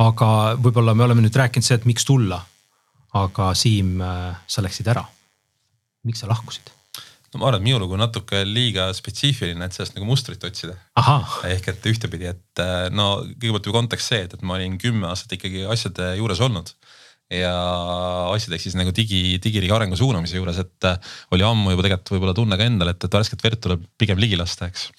aga 0.03 0.31
võib-olla 0.61 0.95
me 0.95 1.07
oleme 1.07 1.25
nüüd 1.25 1.37
rääkinud 1.37 1.65
see, 1.65 1.79
et 1.79 1.89
miks 1.89 2.05
tulla. 2.09 2.43
aga 3.17 3.55
Siim, 3.57 4.01
äh, 4.05 4.37
sa 4.47 4.63
läksid 4.63 4.89
ära. 4.93 5.05
miks 6.05 6.21
sa 6.21 6.29
lahkusid? 6.29 6.71
no 7.33 7.41
ma 7.41 7.49
arvan, 7.49 7.61
et 7.61 7.67
minu 7.67 7.79
lugu 7.83 7.97
on 7.97 8.03
natuke 8.05 8.43
liiga 8.45 8.91
spetsiifiline, 8.95 9.65
et 9.65 9.73
sellest 9.73 9.97
nagu 9.97 10.07
mustrit 10.09 10.43
otsida. 10.45 10.77
ehk 11.45 11.69
et 11.73 11.89
ühtepidi, 11.93 12.29
et 12.33 12.63
äh, 12.63 12.89
no 12.91 13.25
kõigepealt 13.25 13.67
ju 13.67 13.73
kontekst 13.73 14.13
see, 14.13 14.23
et, 14.27 14.37
et 14.37 14.43
ma 14.43 14.59
olin 14.59 14.79
kümme 14.79 15.09
aastat 15.11 15.37
ikkagi 15.39 15.67
asjade 15.67 16.15
juures 16.21 16.41
olnud 16.41 16.73
ja 17.33 17.53
asjad 18.31 18.55
ehk 18.55 18.63
siis 18.63 18.77
nagu 18.79 18.93
digi, 18.95 19.41
digiriigi 19.43 19.75
arengu 19.75 19.97
suunamise 19.99 20.39
juures, 20.39 20.61
et 20.63 20.87
äh, 20.87 21.01
oli 21.35 21.47
ammu 21.47 21.73
juba 21.75 21.87
tegelikult 21.89 22.15
võib-olla 22.15 22.37
tunne 22.39 22.59
ka 22.59 22.69
endal, 22.69 22.93
et, 22.93 23.03
et 23.03 23.19
värsket 23.19 23.43
verd 23.43 23.63
tuleb 23.65 23.89
pigem 23.99 24.21
ligi 24.23 24.39
lasta, 24.39 24.71
eks 24.71 24.91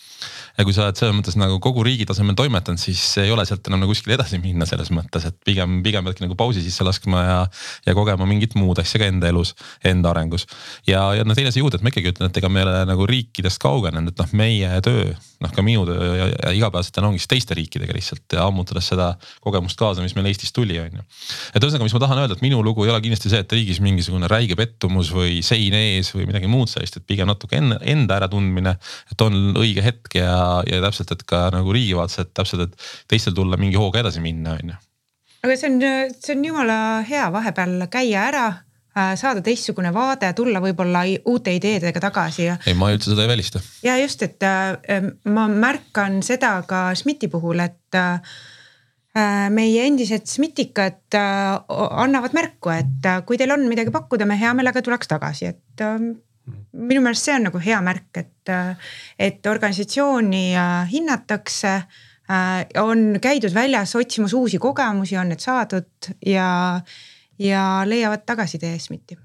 ja 0.58 0.66
kui 0.66 0.74
sa 0.74 0.88
oled 0.88 0.98
selles 0.98 1.16
mõttes 1.18 1.38
nagu 1.38 1.60
kogu 1.64 1.84
riigi 1.86 2.08
tasemel 2.10 2.36
toimetanud, 2.38 2.82
siis 2.82 3.02
ei 3.22 3.32
ole 3.34 3.46
sealt 3.48 3.68
enam 3.70 3.84
nagu 3.84 3.94
kuskile 3.94 4.16
edasi 4.18 4.40
minna 4.42 4.66
selles 4.70 4.90
mõttes, 4.94 5.28
et 5.30 5.38
pigem, 5.46 5.80
pigem 5.86 6.08
peadki 6.08 6.26
nagu 6.26 6.38
pausi 6.40 6.64
sisse 6.66 6.86
laskma 6.88 7.24
ja, 7.24 7.38
ja 7.86 7.96
kogema 7.98 8.26
mingit 8.30 8.58
muud 8.58 8.82
asja 8.82 9.02
ka 9.02 9.10
enda 9.12 9.30
elus, 9.30 9.54
enda 9.86 10.12
arengus. 10.14 10.48
ja, 10.90 11.04
ja 11.18 11.26
no 11.28 11.38
teine 11.38 11.54
see 11.54 11.62
juurde, 11.62 11.78
et 11.78 11.86
ma 11.86 11.94
ikkagi 11.94 12.14
ütlen, 12.14 12.32
et 12.32 12.42
ega 12.42 12.50
me 12.50 12.64
ei 12.64 12.68
ole 12.68 12.84
nagu 12.90 13.08
riikidest 13.10 13.62
kaugenenud, 13.62 14.14
et 14.14 14.24
noh, 14.24 14.34
meie 14.38 14.82
töö, 14.86 15.12
noh 15.44 15.54
ka 15.54 15.66
minu 15.66 15.86
töö 15.86 16.10
ja, 16.18 16.30
ja 16.32 16.56
igapäevaselt 16.58 16.98
ongi 17.06 17.22
siis 17.22 17.30
teiste 17.36 17.58
riikidega 17.58 17.94
lihtsalt 17.94 18.38
ja 18.38 18.48
ammutades 18.50 18.90
seda 18.90 19.12
kogemust 19.46 19.78
kaasa, 19.78 20.02
mis 20.02 20.18
meil 20.18 20.32
Eestis 20.32 20.54
tuli, 20.56 20.80
on 20.82 20.98
ju. 21.00 21.06
et 21.54 21.62
ühesõnaga, 21.62 21.86
mis 21.86 21.96
ma 21.96 22.02
tahan 22.02 22.24
öelda, 22.24 22.38
et 22.38 22.44
minu 22.46 22.64
lugu 22.66 22.88
ei 22.88 22.94
ole 22.94 23.04
kindlasti 23.06 23.30
see, 23.32 23.44
et 23.46 23.54
riigis 23.54 23.80
mingisugune 23.84 24.30
räige 24.32 24.58
pettumus 24.58 25.14
või 25.14 25.44
sein 25.46 25.78
ees 25.78 26.10
või 26.16 26.26
midagi 26.32 26.50
muud 26.50 26.72
sellist, 26.72 26.98
et 26.98 27.06
pigem 27.08 27.30
natuke 27.30 27.60
enda, 27.62 27.78
enda 27.86 28.18
äratundmine, 28.18 28.74
et 29.14 29.26
on 29.26 29.54
õige 29.62 29.86
hetk 29.86 30.07
ja 30.16 30.62
ja 30.68 30.82
täpselt, 30.84 31.12
et 31.16 31.24
ka 31.28 31.48
nagu 31.54 31.74
riigi 31.76 31.96
vaates, 31.98 32.22
et 32.24 32.34
täpselt, 32.36 32.68
et 32.68 32.88
teistel 33.12 33.36
tulla 33.38 33.60
mingi 33.60 33.80
hooga 33.80 34.04
edasi 34.04 34.24
minna, 34.24 34.58
on 34.58 34.74
ju. 34.74 34.80
aga 35.44 35.58
see 35.60 35.72
on, 35.72 35.84
see 36.16 36.36
on 36.38 36.48
jumala 36.50 36.80
hea 37.08 37.28
vahepeal 37.34 37.88
käia 37.94 38.26
ära 38.32 38.46
äh, 38.50 39.14
saada 39.20 39.44
teistsugune 39.46 39.94
vaade, 39.96 40.34
tulla 40.38 40.62
võib-olla 40.64 41.06
uute 41.30 41.56
ideedega 41.56 42.04
tagasi 42.04 42.46
ja. 42.50 42.60
ei, 42.66 42.78
ma 42.78 42.92
üldse 42.94 43.14
seda 43.14 43.26
ei 43.26 43.34
välista. 43.34 43.64
ja 43.86 43.98
just, 44.02 44.24
et 44.28 44.44
äh, 44.46 45.10
ma 45.32 45.48
märkan 45.52 46.22
seda 46.26 46.60
ka 46.68 46.92
SMIT-i 46.98 47.32
puhul, 47.34 47.64
et 47.66 47.98
äh, 47.98 48.38
meie 49.50 49.88
endised 49.90 50.28
SMIT-ikad 50.30 51.16
annavad 51.18 52.36
märku, 52.38 52.70
et 52.70 53.08
kui 53.26 53.40
teil 53.40 53.50
on 53.56 53.64
midagi 53.66 53.90
pakkuda, 53.90 54.28
me 54.30 54.38
hea 54.38 54.52
meelega 54.54 54.84
tuleks 54.86 55.10
tagasi, 55.10 55.48
et 55.56 55.86
minu 56.72 57.02
meelest 57.04 57.28
see 57.28 57.36
on 57.38 57.48
nagu 57.50 57.62
hea 57.64 57.80
märk, 57.84 58.22
et, 58.22 58.54
et 59.20 59.50
organisatsiooni 59.50 60.46
äh, 60.56 60.88
hinnatakse 60.92 61.74
äh, 61.76 62.64
on 62.84 63.20
käidud 63.24 63.54
väljas 63.56 63.96
otsimas 64.00 64.36
uusi 64.38 64.62
kogemusi, 64.62 65.18
on 65.18 65.34
need 65.34 65.44
saadud 65.44 66.12
ja, 66.26 66.50
ja 67.40 67.68
leiavad 67.86 68.26
tagasitee 68.28 68.78
SMIT-i 68.80 69.20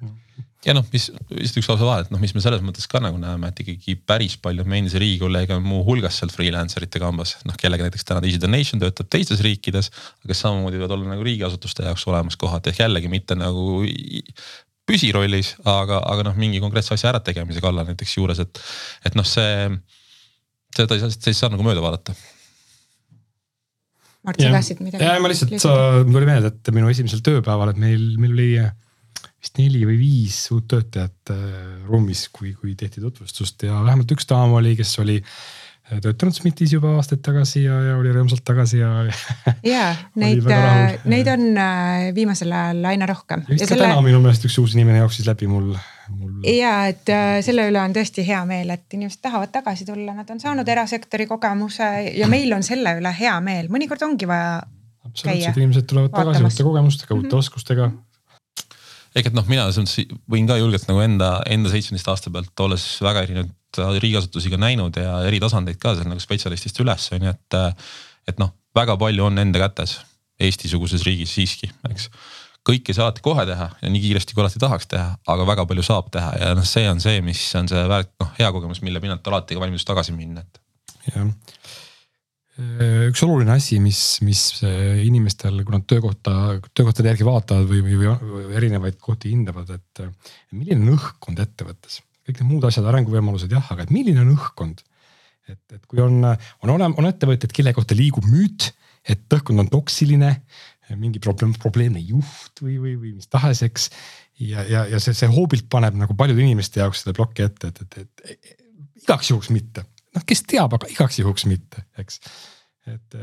ja 0.67 0.75
noh, 0.77 0.85
mis 0.93 1.09
vist 1.35 1.57
üks 1.59 1.69
lause 1.71 1.85
vahele, 1.87 2.07
et 2.07 2.13
noh, 2.15 2.21
mis 2.23 2.33
me 2.37 2.43
selles 2.43 2.63
mõttes 2.65 2.87
ka 2.91 3.01
nagu 3.03 3.19
näeme, 3.21 3.51
et 3.51 3.63
ikkagi 3.65 3.97
päris 4.07 4.37
palju 4.43 4.65
meie 4.69 4.85
endise 4.85 5.01
riigikolleege 5.03 5.57
on 5.57 5.65
muuhulgas 5.67 6.21
seal 6.21 6.31
freelancer 6.35 6.87
ite 6.87 7.03
kambas. 7.03 7.35
noh, 7.49 7.57
kellega 7.59 7.89
näiteks 7.89 8.07
täna 8.07 8.23
Easy 8.27 8.41
Donation 8.43 8.83
töötab 8.83 9.11
teistes 9.13 9.43
riikides, 9.45 9.91
aga 10.25 10.37
samamoodi 10.39 10.79
võivad 10.79 10.97
olla 10.97 11.15
nagu 11.15 11.27
riigiasutuste 11.27 11.89
jaoks 11.89 12.07
olemas 12.11 12.39
kohad 12.39 12.71
ehk 12.71 12.85
jällegi 12.85 13.11
mitte 13.11 13.39
nagu 13.39 13.83
püsirollis, 14.89 15.55
aga, 15.69 16.01
aga 16.11 16.27
noh, 16.29 16.37
mingi 16.39 16.61
konkreetse 16.63 16.95
asja 16.97 17.13
ärategemise 17.13 17.63
kallal 17.63 17.87
näiteks 17.89 18.17
juures, 18.19 18.43
et, 18.43 18.61
et 19.07 19.17
noh, 19.19 19.27
see, 19.27 19.69
seda 20.75 20.99
ei 20.99 21.05
saa, 21.05 21.15
seda 21.15 21.33
ei 21.33 21.39
saa 21.39 21.53
nagu 21.53 21.67
mööda 21.67 21.85
vaadata. 21.85 22.17
Mart, 24.23 24.39
sa 24.39 24.53
tahtsid 24.55 24.83
midagi? 24.83 25.03
ja 25.03 25.19
ma 25.23 25.31
lihtsalt, 25.31 25.55
mul 26.07 26.21
tuli 26.21 26.29
meelde, 26.29 26.53
et 26.55 26.75
minu 26.75 26.91
esimesel 26.91 27.23
tööpäeval, 27.27 27.73
et 27.73 27.83
meil, 27.83 28.05
meil 28.23 28.37
oli 28.37 28.51
vist 29.43 29.59
neli 29.59 29.83
või 29.87 29.97
viis 29.99 30.39
uut 30.55 30.69
töötajat 30.71 31.33
äh, 31.35 31.49
ruumis, 31.89 32.29
kui, 32.35 32.53
kui 32.55 32.77
tehti 32.79 33.03
tutvustust 33.03 33.67
ja 33.67 33.81
vähemalt 33.83 34.15
üks 34.15 34.29
daam 34.31 34.55
oli, 34.59 34.77
kes 34.79 34.95
oli 35.03 35.19
äh, 35.19 35.33
töötanud 36.01 36.37
SMIT-is 36.37 36.73
juba 36.77 36.95
aastaid 36.99 37.23
tagasi 37.25 37.65
ja, 37.65 37.77
ja 37.89 37.97
oli 37.99 38.13
rõõmsalt 38.15 38.45
tagasi 38.47 38.81
ja 38.81 38.91
ja 39.75 39.87
neid, 40.23 40.47
äh, 40.49 40.99
neid 41.11 41.29
on 41.33 41.49
äh, 41.61 42.11
viimasel 42.17 42.53
ajal 42.53 42.85
aina 42.93 43.09
rohkem. 43.11 43.45
vist 43.49 43.67
ka 43.67 43.75
selle... 43.75 43.89
täna 43.89 44.05
minu 44.05 44.23
meelest 44.25 44.47
üks 44.49 44.59
uus 44.63 44.77
inimene 44.77 45.03
jooksis 45.03 45.29
läbi 45.29 45.49
mul, 45.51 45.73
mul. 46.15 46.39
ja 46.49 46.75
et 46.93 47.13
äh, 47.13 47.39
selle 47.45 47.67
üle 47.71 47.83
on 47.83 47.97
tõesti 47.97 48.25
hea 48.27 48.43
meel, 48.49 48.73
et 48.75 48.99
inimesed 48.99 49.23
tahavad 49.25 49.53
tagasi 49.55 49.89
tulla, 49.89 50.15
nad 50.17 50.31
on 50.33 50.41
saanud 50.43 50.69
erasektori 50.77 51.29
kogemuse 51.31 51.91
ja 52.17 52.31
meil 52.31 52.55
on 52.57 52.65
selle 52.67 52.97
üle 53.01 53.13
hea 53.19 53.35
meel, 53.45 53.69
mõnikord 53.73 54.07
ongi 54.09 54.31
vaja. 54.31 54.61
absoluutselt, 55.09 55.61
inimesed 55.61 55.91
tulevad 55.91 56.15
tagasi 56.15 56.47
uute 56.47 56.69
kogemustega, 56.71 57.15
uute 57.15 57.27
mm 57.27 57.31
-hmm. 57.31 57.45
oskustega 57.45 57.91
ehk 59.17 59.29
et 59.29 59.35
noh, 59.37 59.49
mina 59.49 59.67
võin 60.31 60.47
ka 60.49 60.57
julgelt 60.57 60.87
nagu 60.89 61.03
enda, 61.05 61.35
enda 61.51 61.73
seitsmeteist 61.73 62.09
aasta 62.09 62.31
pealt, 62.33 62.55
olles 62.65 62.87
väga 63.05 63.27
erinevaid 63.27 63.59
riigiasutusi 63.79 64.53
ka 64.53 64.61
näinud 64.61 64.97
ja 65.01 65.19
eri 65.29 65.41
tasandeid 65.43 65.81
ka 65.83 65.97
seal 65.97 66.11
nagu 66.11 66.23
spetsialistist 66.23 66.81
üles 66.85 67.09
on 67.17 67.29
ju, 67.29 67.35
et. 67.35 67.61
et 68.29 68.39
noh, 68.39 68.53
väga 68.77 68.97
palju 69.01 69.27
on 69.27 69.43
enda 69.43 69.61
kätes 69.67 69.99
Eesti-suguses 70.43 71.05
riigis 71.07 71.35
siiski, 71.37 71.69
eks. 71.91 72.09
kõike 72.67 72.91
ei 72.91 72.97
saa 72.97 73.09
alati 73.09 73.23
kohe 73.23 73.45
teha 73.47 73.69
ja 73.83 73.91
nii 73.93 74.01
kiiresti 74.07 74.35
kui 74.35 74.43
alati 74.43 74.63
tahaks 74.63 74.89
teha, 74.91 75.13
aga 75.35 75.47
väga 75.47 75.67
palju 75.71 75.85
saab 75.87 76.09
teha 76.15 76.33
ja 76.41 76.55
noh, 76.59 76.67
see 76.67 76.89
on 76.91 77.03
see, 77.03 77.21
mis 77.25 77.43
on 77.59 77.71
see 77.71 77.83
väärt, 77.91 78.13
noh 78.23 78.33
hea 78.39 78.51
kogemus, 78.55 78.83
mille 78.87 79.03
pinnalt 79.03 79.29
alati 79.31 79.59
ka 79.59 79.63
valmidus 79.63 79.87
tagasi 79.89 80.17
minna, 80.17 80.43
et. 80.43 80.63
jah 81.13 81.31
üks 82.63 83.23
oluline 83.25 83.55
asi, 83.55 83.79
mis, 83.81 83.99
mis 84.23 84.43
inimestel, 85.03 85.63
kui 85.65 85.73
nad 85.73 85.87
töökohta, 85.89 86.59
töökohtade 86.77 87.09
järgi 87.09 87.25
vaatavad 87.27 87.65
või, 87.71 87.81
või, 87.87 88.11
või 88.13 88.57
erinevaid 88.61 88.99
kohti 89.01 89.33
hindavad, 89.33 89.73
et 89.73 90.03
milline 90.53 90.85
on 90.85 90.99
õhkkond 90.99 91.41
ettevõttes 91.43 92.03
kõik 92.27 92.41
need 92.41 92.51
muud 92.51 92.67
asjad, 92.69 92.87
arenguvõimalused 92.89 93.53
jah, 93.53 93.71
aga 93.75 93.87
et 93.87 93.95
milline 93.95 94.25
on 94.25 94.35
õhkkond? 94.37 94.85
et, 95.51 95.63
et 95.75 95.87
kui 95.91 95.99
on, 96.03 96.23
on 96.23 96.71
olema, 96.71 96.95
on 97.01 97.09
ettevõtjad, 97.09 97.51
kelle 97.55 97.73
kohta 97.75 97.97
liigub 97.99 98.27
müüt, 98.31 98.69
et 99.11 99.35
õhkkond 99.35 99.65
on 99.65 99.71
toksiline, 99.73 100.31
mingi 100.99 101.23
probleem, 101.23 101.55
probleemne 101.59 102.03
juht 102.05 102.63
või, 102.63 102.77
või, 102.79 102.95
või 103.01 103.15
mis 103.17 103.31
tahes, 103.33 103.63
eks. 103.67 103.89
ja, 104.45 104.63
ja, 104.69 104.85
ja 104.93 105.01
see, 105.03 105.17
see 105.17 105.31
hoobilt 105.33 105.67
paneb 105.73 105.97
nagu 105.99 106.15
paljude 106.19 106.45
inimeste 106.45 106.83
jaoks 106.83 107.03
selle 107.03 107.17
ploki 107.17 107.47
ette, 107.47 107.73
et, 107.73 107.83
et, 107.83 108.03
et, 108.05 108.35
et 108.37 109.03
igaks 109.03 109.33
juhuks 109.33 109.51
mitte. 109.55 109.87
noh, 110.15 110.27
kes 110.29 110.45
teab, 110.47 110.77
aga 110.79 110.91
igaks 110.93 111.19
juhuks 111.23 111.49
mitte, 111.51 111.87
eks 111.99 112.21
et, 112.91 113.17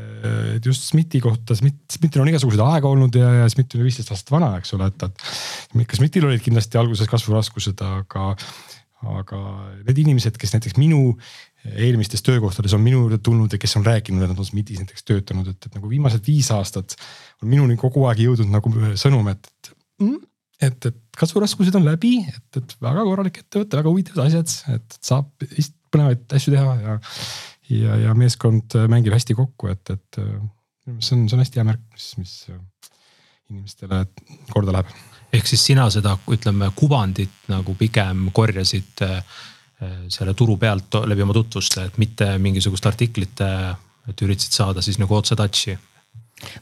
et 0.56 0.66
just 0.66 0.86
SMIT-i 0.88 1.20
kohta, 1.20 1.54
SMIT, 1.56 1.82
SMIT-il 1.92 2.22
on 2.22 2.30
igasuguseid 2.32 2.62
aega 2.64 2.88
olnud 2.88 3.16
ja, 3.16 3.28
ja 3.42 3.48
SMIT 3.52 3.76
on 3.76 3.84
viisteist 3.84 4.12
aastat 4.14 4.32
vana, 4.32 4.54
eks 4.60 4.72
ole, 4.76 4.88
et, 4.88 5.04
et. 5.04 5.24
ka 5.84 5.98
SMIT-il 5.98 6.26
olid 6.28 6.44
kindlasti 6.44 6.80
alguses 6.80 7.10
kasvuraskused, 7.10 7.82
aga, 7.84 8.30
aga 9.00 9.38
need 9.86 10.00
inimesed, 10.02 10.36
kes 10.40 10.52
näiteks 10.54 10.76
minu 10.76 11.14
eelmistes 11.64 12.24
töökohtades 12.24 12.74
on 12.76 12.82
minu 12.84 13.04
juurde 13.04 13.18
tulnud 13.24 13.52
ja 13.52 13.60
kes 13.60 13.76
on 13.76 13.84
rääkinud, 13.86 14.24
et 14.24 14.32
nad 14.32 14.40
on 14.40 14.48
SMIT-is 14.48 14.80
näiteks 14.82 15.04
töötanud, 15.08 15.48
et, 15.52 15.66
et 15.66 15.76
nagu 15.76 15.88
viimased 15.88 16.24
viis 16.26 16.50
aastat 16.54 16.96
on 17.42 17.50
minuni 17.52 17.76
kogu 17.80 18.06
aeg 18.08 18.22
jõudnud 18.24 18.52
nagu 18.52 18.72
sõnum, 19.00 19.28
et, 19.32 19.48
et 19.48 19.72
mm, 20.04 20.18
et, 20.60 20.88
et 20.90 21.20
kasvuraskused 21.20 21.76
on 21.78 21.86
läbi, 21.88 22.18
et, 22.28 22.60
et 22.60 22.74
väga 22.84 23.04
korralik 23.08 23.42
ettevõte, 23.42 23.80
väga 23.80 23.92
huvitavad 23.92 24.26
asjad, 24.26 24.56
et 24.76 24.98
saab 25.04 25.30
põnevaid 25.92 26.36
asju 26.36 26.54
teha 26.54 26.74
ja. 26.80 26.96
ja, 27.72 28.00
ja 28.06 28.16
meeskond 28.18 28.76
mängib 28.92 29.16
hästi 29.16 29.36
kokku, 29.38 29.72
et, 29.72 29.94
et 29.94 30.20
see 30.20 31.16
on, 31.16 31.24
see 31.28 31.36
on 31.36 31.44
hästi 31.44 31.62
hea 31.62 31.68
märk, 31.72 31.86
mis, 31.96 32.10
mis 32.20 32.34
inimestele 33.50 34.04
korda 34.52 34.76
läheb 34.76 34.92
ehk 35.32 35.46
siis 35.46 35.64
sina 35.70 35.86
seda, 35.92 36.16
ütleme 36.32 36.70
kuvandit 36.76 37.50
nagu 37.52 37.74
pigem 37.78 38.28
korjasid 38.34 39.04
äh, 39.06 39.20
selle 40.12 40.34
turu 40.36 40.58
pealt 40.60 40.98
läbi 41.08 41.24
oma 41.24 41.36
tutvuste, 41.36 41.86
et 41.88 42.00
mitte 42.02 42.34
mingisugust 42.38 42.86
artiklit, 42.86 43.40
et 44.10 44.22
üritasid 44.26 44.58
saada 44.58 44.84
siis 44.84 44.98
nagu 45.00 45.16
otse 45.16 45.38
touch'i 45.38 45.78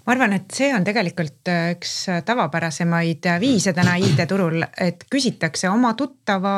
ma 0.04 0.14
arvan, 0.14 0.34
et 0.34 0.54
see 0.54 0.72
on 0.74 0.86
tegelikult 0.86 1.50
äh, 1.52 1.72
üks 1.76 1.92
tavapärasemaid 2.26 3.30
viise 3.42 3.74
täna 3.76 3.96
IT-turul, 4.02 4.62
et 4.78 5.06
küsitakse 5.10 5.70
oma 5.70 5.94
tuttava 5.98 6.56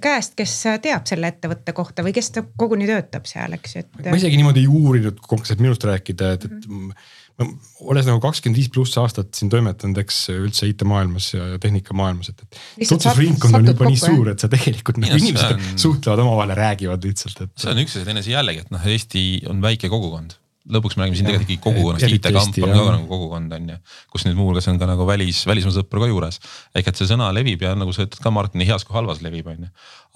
käest, 0.00 0.32
kes 0.38 0.52
teab 0.80 1.04
selle 1.08 1.28
ettevõtte 1.28 1.74
kohta 1.76 2.04
või 2.04 2.14
kes 2.16 2.30
koguni 2.56 2.86
töötab 2.88 3.26
seal, 3.28 3.56
eks 3.58 3.76
ju, 3.76 3.82
et. 3.84 4.06
ma 4.08 4.16
isegi 4.16 4.38
niimoodi 4.40 4.64
ei 4.64 4.70
uurinud 4.70 5.20
konkreetselt 5.20 5.60
minust 5.60 5.84
rääkida, 5.84 6.32
et, 6.38 6.48
et 6.48 6.56
mm 6.68 6.88
-hmm 6.88 7.12
olles 7.34 8.06
nagu 8.06 8.20
kakskümmend 8.22 8.58
viis 8.60 8.70
pluss 8.70 8.98
aastat 9.00 9.32
siin 9.34 9.50
toimetanud, 9.50 9.98
eks 10.04 10.20
üldse 10.34 10.68
IT-maailmas 10.70 11.32
ja 11.34 11.58
tehnikamaailmas, 11.62 12.30
et, 12.30 12.44
et. 12.46 12.60
tutvusringkond 12.86 13.58
on 13.58 13.72
juba 13.72 13.90
nii 13.90 13.98
suur, 13.98 14.30
et 14.30 14.44
sa 14.44 14.50
tegelikult 14.52 15.02
nagu 15.02 15.18
inimesed 15.18 15.56
on... 15.56 15.66
suhtlevad 15.86 16.22
omavahel 16.22 16.54
ja 16.54 16.60
räägivad 16.60 17.10
lihtsalt, 17.10 17.42
et. 17.46 17.52
see 17.58 17.74
on 17.74 17.82
üks 17.82 17.98
ja 17.98 18.06
teine 18.06 18.22
asi 18.22 18.36
jällegi, 18.36 18.62
et 18.62 18.72
noh, 18.74 18.88
Eesti 18.94 19.24
on 19.50 19.62
väike 19.64 19.90
kogukond 19.90 20.38
lõpuks 20.64 20.96
me 20.96 21.04
räägime 21.04 21.18
siin 21.18 21.26
tegelikult 21.28 21.50
ikkagi 21.50 21.64
kogukonnast, 21.64 22.14
IT-kamp 22.16 22.58
on 22.64 22.70
ka 22.72 22.92
nagu 22.94 23.08
kogukond 23.08 23.52
on 23.52 23.66
ju, 23.68 23.74
kus 24.12 24.24
nüüd 24.24 24.38
muuhulgas 24.38 24.68
on 24.72 24.78
ka 24.80 24.88
nagu 24.88 25.04
välis, 25.08 25.42
välismaa 25.48 25.74
sõpru 25.76 26.00
ka 26.00 26.08
juures. 26.08 26.38
ehk 26.72 26.88
et 26.88 27.00
see 27.00 27.10
sõna 27.10 27.28
levib 27.36 27.66
ja 27.66 27.74
nagu 27.76 27.92
sa 27.92 28.06
ütled 28.06 28.22
ka 28.24 28.32
Martin, 28.32 28.62
nii 28.62 28.70
heas 28.70 28.86
kui 28.88 28.96
halvas 28.96 29.20
levib, 29.24 29.50
on 29.52 29.66
ju. 29.66 29.72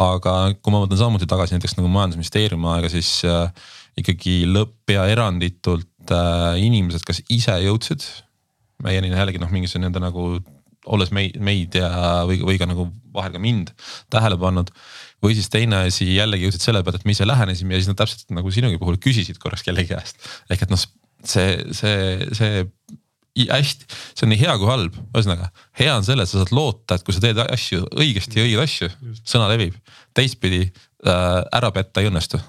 aga 0.06 0.36
kui 0.56 0.72
ma 0.72 0.80
mõtlen 0.84 1.00
samuti 1.02 1.28
tagasi 1.28 1.56
näiteks 1.56 1.76
nagu 1.76 1.92
majandusministeeriumi 1.92 2.70
aega, 2.72 2.92
siis 2.92 3.10
äh, 3.28 3.52
ikkagi 4.00 4.40
lõpp 4.48 4.94
ja 4.94 5.04
eranditult 5.12 5.88
äh, 6.14 6.58
inimesed, 6.62 7.04
kas 7.06 7.22
ise 7.32 7.56
jõudsid 7.64 8.04
meieni 8.84 9.10
jällegi 9.10 9.40
noh, 9.42 9.50
mingisugune 9.50 9.88
nende 9.88 10.02
nagu 10.02 10.38
olles 10.88 11.10
meid, 11.12 11.36
meid 11.44 11.74
ja, 11.76 11.88
või, 12.28 12.38
või 12.46 12.56
ka 12.60 12.68
nagu 12.68 12.86
vahel 13.14 13.34
ka 13.34 13.42
mind 13.42 13.72
tähele 14.12 14.38
pannud. 14.40 14.70
või 15.24 15.34
siis 15.34 15.50
teine 15.52 15.82
asi 15.88 16.06
jällegi 16.14 16.46
jõudsid 16.46 16.64
selle 16.64 16.82
peale, 16.86 17.00
et 17.00 17.08
me 17.08 17.16
ise 17.16 17.26
lähenesime 17.26 17.74
ja 17.74 17.82
siis 17.82 17.90
nad 17.90 17.98
täpselt 17.98 18.30
nagu 18.34 18.52
sinugi 18.54 18.78
puhul 18.80 19.00
küsisid 19.02 19.40
korraks 19.42 19.66
kellegi 19.66 19.92
käest. 19.92 20.22
ehk 20.48 20.64
et 20.64 20.72
noh, 20.72 20.80
see, 21.26 21.58
see, 21.76 22.30
see 22.38 22.64
hästi, 23.46 23.86
see 24.14 24.26
on 24.26 24.32
nii 24.32 24.40
hea 24.40 24.54
kui 24.58 24.70
halb, 24.70 24.96
ühesõnaga 25.12 25.50
hea 25.78 25.92
on 25.94 26.06
selles, 26.06 26.32
sa 26.32 26.42
saad 26.42 26.54
loota, 26.56 26.96
et 26.96 27.06
kui 27.06 27.14
sa 27.14 27.22
teed 27.22 27.38
asju 27.44 27.84
õigesti 27.98 28.40
ja 28.40 28.46
õigeid 28.46 28.64
asju, 28.64 28.90
sõna 29.22 29.50
levib. 29.52 29.76
teistpidi 30.16 30.64
äh, 30.64 31.42
ära 31.54 31.70
petta 31.74 32.02
ei 32.02 32.10
õnnestu. 32.10 32.40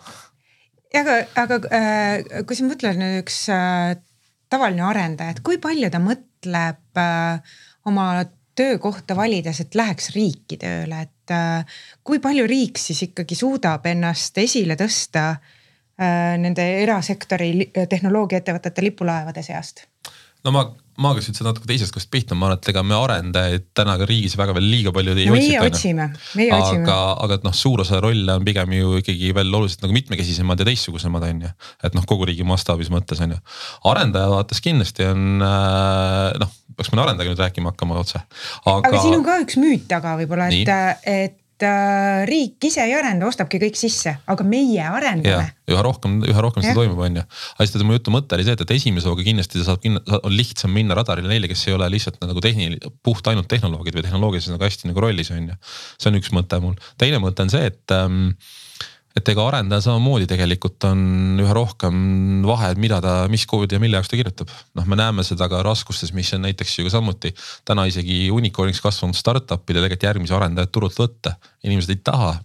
Aga, 0.98 1.20
aga 1.38 1.60
äh, 1.76 2.44
kui 2.48 2.58
sa 2.58 2.66
mõtled 2.68 3.00
nüüd 3.00 3.22
üks 3.22 3.44
äh, 3.54 3.96
tavaline 4.50 4.86
arendaja, 4.88 5.36
et 5.36 5.44
kui 5.46 5.60
palju 5.62 5.92
ta 5.94 6.02
mõtleb 6.02 7.02
äh, 7.02 7.56
oma 7.90 8.10
töökohta 8.60 9.16
valides, 9.16 9.62
et 9.64 9.78
läheks 9.78 10.12
riiki 10.16 10.58
tööle, 10.60 11.06
et 11.06 11.34
äh, 11.34 11.80
kui 12.04 12.20
palju 12.24 12.48
riik 12.50 12.82
siis 12.82 13.04
ikkagi 13.08 13.38
suudab 13.38 13.86
ennast 13.88 14.38
esile 14.42 14.76
tõsta 14.80 15.30
äh, 15.32 16.36
nende 16.42 16.66
erasektori 16.84 17.70
tehnoloogiaettevõtete 17.76 18.84
lipulaevade 18.90 19.46
seast? 19.46 19.86
no 20.44 20.56
ma, 20.56 20.66
ma 21.00 21.14
hakkas 21.14 21.30
üldse 21.32 21.46
natuke 21.46 21.70
teisest 21.70 21.94
kohast 21.96 22.10
pihta, 22.12 22.36
ma 22.36 22.50
arvan, 22.50 22.60
et 22.60 22.70
ega 22.74 22.84
me 22.84 22.96
arendajaid 22.98 23.68
täna 23.78 23.96
ka 24.00 24.08
riigis 24.10 24.36
väga 24.40 24.56
veel 24.58 24.68
liiga 24.68 24.94
palju 24.96 25.16
ei 25.16 25.30
no, 25.30 25.38
otsita. 25.38 25.50
meie 25.56 25.72
otsime, 25.72 26.08
meie 26.40 26.54
otsime. 26.56 26.84
aga, 26.84 26.98
aga 27.26 27.40
et 27.40 27.48
noh, 27.48 27.56
suur 27.56 27.84
osa 27.86 28.02
rolle 28.04 28.36
on 28.36 28.48
pigem 28.48 28.76
ju 28.76 29.00
ikkagi 29.00 29.34
veel 29.38 29.54
oluliselt 29.54 29.86
nagu 29.86 29.96
mitmekesisemad 29.96 30.60
ja 30.60 30.70
teistsugusemad 30.70 31.28
on 31.30 31.44
ju. 31.48 31.52
et 31.88 31.98
noh, 31.98 32.08
kogu 32.10 32.28
riigi 32.30 32.48
mastaabis 32.48 32.92
mõttes 32.94 33.24
on 33.24 33.38
ju. 33.38 33.42
arendaja 33.92 34.32
vaates 34.36 34.64
kindlasti 34.66 35.08
on 35.08 35.46
äh, 35.46 36.40
noh, 36.44 36.56
peaks 36.76 36.92
mõne 36.94 37.08
arendajaga 37.08 37.34
nüüd 37.34 37.44
rääkima 37.46 37.74
hakkama 37.74 38.00
otse. 38.04 38.24
aga, 38.66 38.80
aga 38.92 39.04
siin 39.04 39.20
on 39.20 39.28
ka 39.28 39.40
üks 39.44 39.60
müüt 39.62 39.88
taga 39.92 40.18
võib-olla, 40.20 40.52
et, 40.52 41.06
et 41.08 41.39
äh, 41.66 42.22
riik 42.30 42.68
ise 42.70 42.84
ei 42.86 42.94
arenda, 42.98 43.28
ostabki 43.30 43.60
kõik 43.62 43.78
sisse, 43.80 44.16
aga 44.30 44.46
meie 44.48 44.86
arendame. 44.86 45.50
üha 45.70 45.84
rohkem, 45.86 46.20
üha 46.26 46.44
rohkem 46.44 46.64
seda 46.66 46.78
toimub, 46.78 47.02
on 47.06 47.20
ju. 47.22 47.26
aga 47.56 47.68
siis 47.68 47.86
mu 47.86 47.98
jutu 47.98 48.14
mõte 48.14 48.38
oli 48.38 48.48
see, 48.48 48.56
et, 48.58 48.64
et 48.66 48.74
esimese 48.78 49.10
hooga 49.12 49.26
kindlasti 49.26 49.64
saab, 49.66 49.86
on 50.20 50.34
lihtsam 50.34 50.74
minna 50.76 50.98
radarile 50.98 51.32
neile, 51.32 51.50
kes 51.52 51.68
ei 51.70 51.76
ole 51.78 51.90
lihtsalt 51.94 52.22
nagu 52.24 52.44
tehnil-, 52.44 52.80
puht 53.06 53.28
ainult 53.32 53.50
tehnoloogid 53.52 54.00
või 54.00 54.08
tehnoloogiliselt 54.08 54.56
nagu 54.58 54.68
hästi 54.68 54.92
nagu 54.92 55.06
rollis 55.06 55.34
on 55.36 55.52
ju. 55.52 55.60
see 55.98 56.12
on 56.12 56.20
üks 56.22 56.34
mõte 56.36 56.62
mul, 56.64 56.80
teine 57.02 57.22
mõte 57.24 57.46
on 57.46 57.54
see, 57.54 57.70
et 57.70 57.96
ähm, 57.96 58.34
et 59.18 59.30
ega 59.34 59.46
arendaja 59.50 59.84
samamoodi 59.88 60.28
tegelikult 60.30 60.86
on 60.90 61.40
üha 61.42 61.54
rohkem 61.56 62.44
vahe, 62.46 62.72
et 62.74 62.82
mida 62.82 63.00
ta, 63.04 63.14
mis 63.32 63.46
koodi 63.50 63.76
ja 63.76 63.82
mille 63.82 63.98
jaoks 63.98 64.12
ta 64.12 64.20
kirjutab. 64.20 64.52
noh, 64.78 64.86
me 64.86 64.98
näeme 65.00 65.26
seda 65.26 65.50
ka 65.50 65.64
raskustes, 65.66 66.14
mis 66.14 66.32
on 66.38 66.46
näiteks 66.46 66.78
ju 66.80 66.86
ka 66.86 66.94
samuti 66.94 67.34
täna 67.66 67.88
isegi 67.90 68.28
unicorn'iks 68.34 68.82
kasvanud 68.86 69.18
startup'ide 69.18 69.82
tegelikult 69.82 70.06
järgmisi 70.10 70.36
arendajaid 70.38 70.74
turult 70.76 71.00
võtta. 71.00 71.36
inimesed 71.64 71.96
ei 71.96 72.04
taha, 72.04 72.36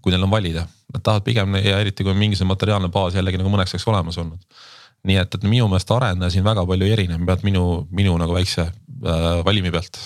kui 0.00 0.12
neil 0.12 0.26
on 0.26 0.32
valida, 0.32 0.66
nad 0.92 1.02
tahavad 1.02 1.24
pigem 1.24 1.56
ja 1.60 1.80
eriti 1.80 2.04
kui 2.04 2.12
on 2.12 2.20
mingisugune 2.20 2.52
materiaalne 2.52 2.92
baas 2.92 3.16
jällegi 3.16 3.40
nagu 3.40 3.52
mõneks 3.52 3.74
ajaks 3.74 3.88
olemas 3.88 4.20
olnud. 4.20 4.60
nii 5.08 5.16
et, 5.16 5.34
et 5.34 5.48
minu 5.48 5.68
meelest 5.72 5.90
arendaja 5.96 6.36
siin 6.36 6.44
väga 6.44 6.66
palju 6.68 6.84
ei 6.84 6.92
erine 6.92 7.16
pealt 7.24 7.42
minu, 7.48 7.86
minu 7.90 8.18
nagu 8.20 8.36
väikse 8.36 8.68
äh, 8.68 9.40
valimi 9.44 9.72
pealt. 9.72 9.98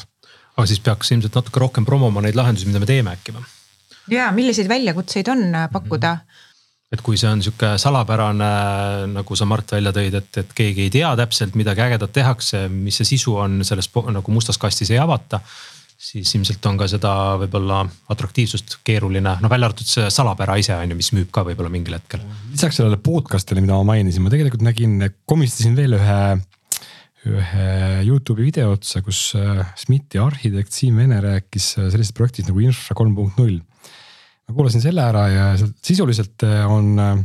aga 0.54 0.70
siis 0.70 0.80
peaks 0.80 1.10
ilmselt 1.10 1.34
natuke 1.34 1.60
rohkem 1.60 1.84
promoma 1.84 2.22
neid 2.22 2.38
lahendusi, 2.38 2.70
mida 2.70 2.78
me 2.78 2.86
teeme 2.86 3.18
äkki 3.18 3.34
või? 3.34 3.42
Ja 4.12 4.30
milliseid 4.32 4.68
väljakutseid 4.68 5.28
on 5.32 5.46
äh, 5.54 5.68
pakkuda? 5.72 6.16
et 6.94 7.02
kui 7.02 7.18
see 7.18 7.26
on 7.26 7.42
sihuke 7.42 7.74
salapärane, 7.80 8.48
nagu 9.10 9.36
sa 9.36 9.46
Mart 9.50 9.72
välja 9.74 9.90
tõid, 9.94 10.14
et, 10.20 10.36
et 10.44 10.52
keegi 10.54 10.86
ei 10.86 10.92
tea 10.94 11.10
täpselt 11.18 11.56
midagi 11.58 11.82
ägedat 11.82 12.12
tehakse, 12.14 12.68
mis 12.70 13.00
see 13.00 13.14
sisu 13.16 13.38
on, 13.42 13.64
selles 13.66 13.90
nagu 14.14 14.34
mustas 14.34 14.60
kastis 14.62 14.92
ei 14.94 15.00
avata 15.02 15.40
siis 16.04 16.34
ilmselt 16.36 16.66
on 16.68 16.78
ka 16.80 16.88
seda 16.90 17.10
võib-olla 17.40 17.82
atraktiivsust 18.12 18.78
keeruline, 18.86 19.36
no 19.40 19.50
välja 19.50 19.70
arvatud 19.70 19.88
see 19.88 20.08
salapära 20.12 20.56
ise 20.60 20.74
on 20.76 20.92
ju, 20.92 20.98
mis 20.98 21.12
müüb 21.16 21.30
ka 21.34 21.44
võib-olla 21.46 21.72
mingil 21.72 21.96
hetkel. 21.96 22.24
lisaks 22.52 22.80
sellele 22.80 22.98
podcast'ile, 23.02 23.62
mida 23.64 23.78
ma 23.78 23.94
mainisin, 23.94 24.24
ma 24.24 24.32
tegelikult 24.32 24.64
nägin, 24.66 24.98
komistasin 25.30 25.76
veel 25.78 25.96
ühe, 25.98 26.18
ühe 27.30 27.68
Youtube'i 28.04 28.50
video 28.50 28.74
otsa, 28.74 29.00
kus 29.06 29.30
äh, 29.38 29.62
SMIT-i 29.80 30.20
arhitekt 30.20 30.76
Siim 30.76 31.00
Vene 31.00 31.22
rääkis 31.24 31.72
äh, 31.78 31.88
sellisest 31.94 32.16
projektist 32.18 32.50
nagu 32.50 32.60
Infra 32.66 32.98
kolm 32.98 33.16
punkt 33.16 33.40
null 33.40 33.62
ma 34.48 34.56
kuulasin 34.56 34.82
selle 34.84 35.04
ära 35.04 35.24
ja 35.32 35.46
sisuliselt 35.58 36.44
äh, 36.46 36.62
on 36.70 36.98
äh, 37.00 37.16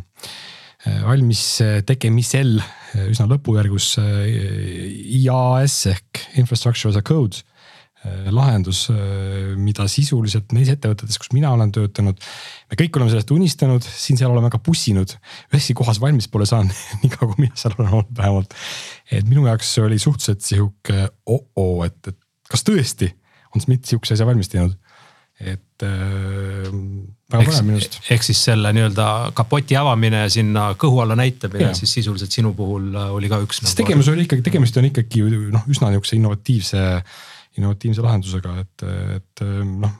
valmis 1.03 1.43
äh, 1.65 1.79
tegemisel 1.87 2.59
üsna 3.09 3.27
lõpujärgus 3.29 3.99
IaaS 3.99 5.75
ehk 5.91 6.23
infrastructure 6.41 6.89
as 6.89 6.97
a 6.97 7.05
code 7.05 7.43
lahendus, 8.31 8.85
mida 9.59 9.83
sisuliselt 9.91 10.53
neis 10.55 10.69
ettevõtetes, 10.71 11.17
kus 11.19 11.33
mina 11.35 11.49
olen 11.51 11.67
töötanud. 11.75 12.15
me 12.71 12.77
kõik 12.79 12.95
oleme 12.95 13.11
sellest 13.11 13.33
unistanud, 13.35 13.83
siin-seal 13.83 14.31
oleme 14.31 14.47
ka 14.49 14.61
pussinud, 14.63 15.11
üheski 15.51 15.75
kohas 15.75 15.99
valmis 15.99 16.29
pole 16.31 16.47
saanud 16.47 16.71
nii 17.01 17.11
kaua 17.11 17.33
kui 17.33 17.43
mina 17.43 17.59
seal 17.59 17.75
olen 17.75 17.91
olnud 17.99 18.15
vähemalt. 18.15 18.55
et 19.11 19.27
minu 19.27 19.43
jaoks 19.51 19.73
oli 19.83 19.99
suhteliselt 19.99 20.47
sihuke 20.47 21.09
oh-oh, 21.27 21.83
et, 21.85 21.99
et 22.07 22.17
kas 22.49 22.63
tõesti 22.63 23.11
on 23.51 23.67
SMIT 23.67 23.91
sihukese 23.91 24.15
asja 24.15 24.29
valmis 24.31 24.49
teinud 24.49 24.79
et 25.39 25.85
äh, 25.87 26.67
arust. 27.31 27.99
ehk 28.11 28.25
siis 28.25 28.41
selle 28.49 28.73
nii-öelda 28.75 29.07
kapoti 29.37 29.77
avamine 29.79 30.25
sinna 30.33 30.73
kõhu 30.79 31.01
alla 31.03 31.15
näitamine, 31.19 31.71
siis 31.77 31.93
sisuliselt 31.99 32.35
sinu 32.35 32.53
puhul 32.57 32.91
äh, 32.93 33.13
oli 33.15 33.31
ka 33.31 33.41
üks. 33.45 33.61
sest 33.61 33.73
nagu... 33.73 33.87
tegemus 33.87 34.11
oli 34.11 34.27
ikkagi, 34.27 34.45
tegemist 34.45 34.79
on 34.81 34.89
ikkagi 34.89 35.23
noh, 35.55 35.65
üsna 35.71 35.93
nihukese 35.93 36.19
innovatiivse, 36.19 36.85
innovatiivse 37.59 38.05
lahendusega, 38.05 38.55
et, 38.65 38.87
et 39.19 39.47
noh 39.65 39.99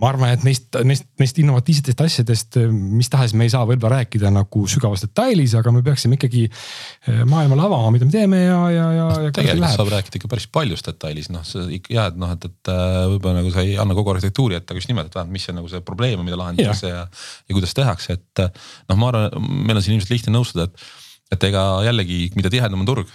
ma 0.00 0.08
arvan, 0.12 0.32
et 0.34 0.44
neist, 0.46 0.68
neist, 0.86 1.06
neist 1.20 1.38
innovatiivsetest 1.42 2.00
asjadest, 2.04 2.58
mis 2.70 3.10
tahes 3.12 3.34
me 3.36 3.46
ei 3.46 3.52
saa 3.52 3.66
võib-olla 3.68 4.00
rääkida 4.00 4.30
nagu 4.32 4.64
sügavas 4.70 5.04
detailis, 5.04 5.54
aga 5.58 5.72
me 5.74 5.82
peaksime 5.84 6.16
ikkagi 6.18 6.44
eh, 6.46 7.22
maailmale 7.28 7.66
avama, 7.66 7.90
mida 7.94 8.08
me 8.08 8.14
teeme 8.14 8.40
ja, 8.42 8.60
ja, 8.72 8.86
ja, 8.96 9.08
ja. 9.26 9.34
tegelikult 9.36 9.76
saab 9.76 9.92
rääkida 9.92 10.20
ikka 10.20 10.32
päris 10.32 10.48
paljus 10.52 10.84
detailis, 10.86 11.28
noh, 11.34 11.44
sa 11.46 11.66
ikka 11.78 11.94
jääd 11.96 12.18
noh, 12.22 12.32
et, 12.36 12.48
et 12.48 12.72
äh, 12.72 12.96
võib-olla 13.14 13.40
nagu 13.40 13.52
sa 13.54 13.66
ei 13.66 13.76
anna 13.82 13.96
kogu 13.98 14.14
arhitektuuri 14.14 14.58
ette, 14.58 14.72
aga 14.72 14.82
just 14.82 14.92
nimelt, 14.92 15.12
et 15.12 15.18
vähemalt, 15.18 15.36
mis 15.36 15.48
on 15.52 15.60
nagu 15.60 15.72
see 15.72 15.84
probleem, 15.86 16.24
mida 16.26 16.40
lahendatakse 16.40 16.90
ja, 16.90 17.04
ja, 17.04 17.22
ja 17.48 17.58
kuidas 17.58 17.76
tehakse, 17.76 18.18
et 18.20 18.44
noh, 18.88 18.98
ma 18.98 19.12
arvan, 19.12 19.52
meil 19.68 19.78
on 19.78 19.84
siin 19.84 19.98
ilmselt 19.98 20.16
lihtne 20.16 20.36
nõustuda, 20.38 20.70
et 20.70 20.90
et 21.32 21.44
ega 21.48 21.60
jällegi, 21.86 22.26
mida 22.36 22.50
tihedam 22.52 22.82
on 22.82 22.88
turg, 22.88 23.12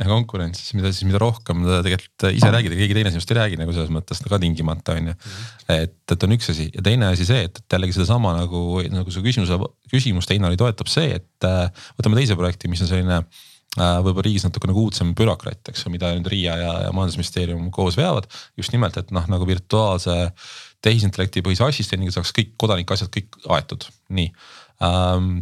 ja 0.00 0.08
konkurents, 0.10 0.60
siis 0.60 0.74
mida 0.78 0.90
siis, 0.92 1.06
mida 1.08 1.20
rohkem 1.22 1.62
ta 1.66 1.78
tegelikult 1.84 2.26
ise 2.34 2.50
räägib 2.50 2.74
ja 2.74 2.80
keegi 2.80 2.96
teine 2.98 3.12
sinust 3.14 3.30
ei 3.30 3.38
räägi 3.38 3.58
nagu 3.60 3.74
selles 3.74 3.92
mõttes 3.94 4.22
ka 4.26 4.40
tingimata 4.42 4.96
on 4.98 5.12
ju. 5.12 5.16
et, 5.74 5.96
et 6.16 6.26
on 6.26 6.36
üks 6.36 6.50
asi 6.50 6.68
ja 6.74 6.84
teine 6.84 7.10
asi 7.12 7.26
see, 7.28 7.46
et, 7.46 7.62
et 7.62 7.76
jällegi 7.76 7.96
sedasama 7.96 8.34
nagu, 8.40 8.64
nagu 8.92 9.14
su 9.14 9.22
küsimuse, 9.24 9.58
küsimust 9.92 10.34
Einari 10.34 10.58
toetab 10.60 10.90
see, 10.90 11.20
et 11.20 11.48
äh, 11.48 11.86
võtame 11.98 12.18
teise 12.18 12.38
projekti, 12.38 12.70
mis 12.72 12.82
on 12.84 12.90
selline 12.90 13.20
äh, 13.20 13.96
võib-olla 14.02 14.26
riigis 14.26 14.46
natuke 14.48 14.70
nagu 14.70 14.86
uudsem 14.88 15.14
bürokraat, 15.18 15.62
eks 15.70 15.86
ju, 15.86 15.94
mida 15.94 16.10
nüüd 16.16 16.30
RIA 16.32 16.58
ja, 16.60 16.74
ja 16.88 16.92
majandusministeerium 16.96 17.70
koos 17.74 17.98
veavad. 18.00 18.26
just 18.60 18.74
nimelt, 18.74 18.98
et 18.98 19.14
noh, 19.14 19.28
nagu 19.30 19.46
virtuaalse 19.48 20.18
tehisintellekti 20.84 21.44
põhise 21.44 21.64
assistendiga 21.66 22.12
saaks 22.18 22.34
kõik 22.36 22.54
kodanike 22.60 22.96
asjad 22.96 23.12
kõik 23.14 23.38
aetud, 23.56 23.86
nii. 24.14 24.32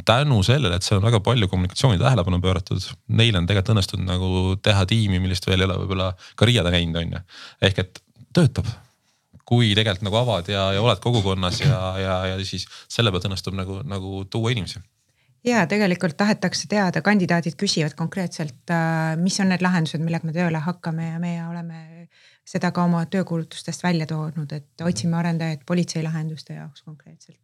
Tänu 0.09 0.43
sellele, 0.47 0.78
et 0.78 0.86
seal 0.86 1.01
on 1.01 1.09
väga 1.09 1.20
palju 1.24 1.49
kommunikatsiooni 1.51 2.01
tähelepanu 2.01 2.40
pööratud, 2.43 2.86
neil 3.18 3.36
on 3.38 3.49
tegelikult 3.49 3.74
õnnestunud 3.76 4.09
nagu 4.09 4.57
teha 4.62 4.86
tiimi, 4.88 5.20
millest 5.22 5.47
veel 5.49 5.62
ei 5.62 5.68
ole 5.68 5.80
võib-olla 5.82 6.12
ka 6.38 6.49
Riiada 6.49 6.72
näinud, 6.74 7.01
on 7.03 7.18
ju. 7.18 7.22
ehk 7.68 7.84
et 7.84 8.03
töötab 8.34 8.70
kui 9.49 9.74
tegelikult 9.76 10.07
nagu 10.07 10.20
avad 10.22 10.49
ja, 10.49 10.70
ja 10.76 10.82
oled 10.82 11.03
kogukonnas 11.03 11.61
ja, 11.64 11.78
ja, 12.01 12.16
ja 12.32 12.40
siis 12.47 12.66
selle 12.90 13.12
pealt 13.12 13.28
õnnestub 13.28 13.57
nagu, 13.59 13.82
nagu 13.84 14.24
tuua 14.30 14.55
inimesi 14.55 14.80
ja 15.47 15.64
tegelikult 15.66 16.16
tahetakse 16.16 16.68
teada, 16.70 17.03
kandidaadid 17.03 17.57
küsivad 17.59 17.97
konkreetselt, 17.99 18.62
äh, 18.70 19.16
mis 19.18 19.40
on 19.43 19.51
need 19.53 19.64
lahendused, 19.64 20.03
millega 20.03 20.28
me 20.28 20.34
tööle 20.36 20.62
hakkame 20.62 21.12
ja 21.12 21.18
meie 21.22 21.43
oleme 21.49 22.07
seda 22.49 22.72
ka 22.74 22.86
oma 22.86 23.05
töökuulutustest 23.11 23.84
välja 23.84 24.07
toonud, 24.11 24.53
et 24.55 24.86
otsime 24.86 25.18
arendajaid 25.18 25.66
politsei 25.66 26.03
lahenduste 26.03 26.59
jaoks 26.59 26.82
konkreetselt. 26.86 27.40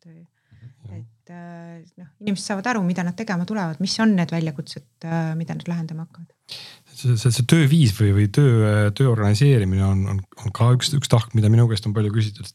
Et 1.29 1.35
äh, 1.37 2.01
noh, 2.01 2.09
inimesed 2.24 2.51
saavad 2.51 2.70
aru, 2.72 2.83
mida 2.87 3.05
nad 3.05 3.16
tegema 3.16 3.45
tulevad, 3.49 3.81
mis 3.85 3.95
on 4.03 4.14
need 4.16 4.33
väljakutsed, 4.33 4.87
äh, 5.05 5.35
mida 5.39 5.57
nad 5.57 5.68
lahendama 5.68 6.07
hakkavad. 6.07 6.57
see, 6.89 7.16
see, 7.20 7.33
see 7.35 7.47
tööviis 7.49 7.93
või, 7.99 8.14
või 8.16 8.26
töö, 8.33 8.89
töö 8.97 9.12
organiseerimine 9.12 9.85
on, 9.85 10.05
on, 10.14 10.22
on 10.45 10.55
ka 10.57 10.70
üks, 10.76 10.93
üks 10.97 11.12
tahk, 11.12 11.35
mida 11.37 11.51
minu 11.53 11.68
käest 11.70 11.87
on 11.89 11.95
palju 11.97 12.12
küsitud. 12.14 12.49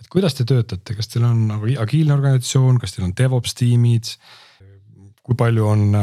et 0.00 0.10
kuidas 0.12 0.36
te 0.38 0.48
töötate, 0.48 0.96
kas 0.96 1.10
teil 1.12 1.28
on 1.28 1.46
nagu 1.52 1.70
agiilne 1.84 2.16
organisatsioon, 2.16 2.80
kas 2.82 2.96
teil 2.96 3.08
on 3.08 3.16
DevOps 3.16 3.56
tiimid? 3.60 4.16
kui 5.24 5.36
palju 5.40 5.64
on 5.64 5.96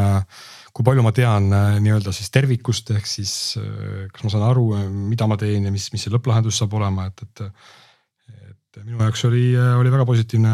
kui 0.74 0.86
palju 0.88 1.04
ma 1.06 1.12
tean 1.14 1.52
äh, 1.54 1.76
nii-öelda 1.84 2.14
siis 2.16 2.32
tervikust, 2.34 2.90
ehk 2.96 3.06
siis 3.10 3.34
kas 4.14 4.24
ma 4.26 4.32
saan 4.34 4.48
aru, 4.48 4.66
mida 5.12 5.28
ma 5.30 5.38
teen 5.38 5.68
ja 5.68 5.74
mis, 5.74 5.90
mis 5.94 6.06
see 6.06 6.14
lõpplahendus 6.14 6.62
saab 6.62 6.78
olema, 6.80 7.10
et, 7.12 7.26
et. 7.28 7.48
Et 8.78 8.86
minu 8.86 9.02
jaoks 9.02 9.26
oli, 9.28 9.44
oli 9.58 9.92
väga 9.94 10.06
positiivne 10.08 10.54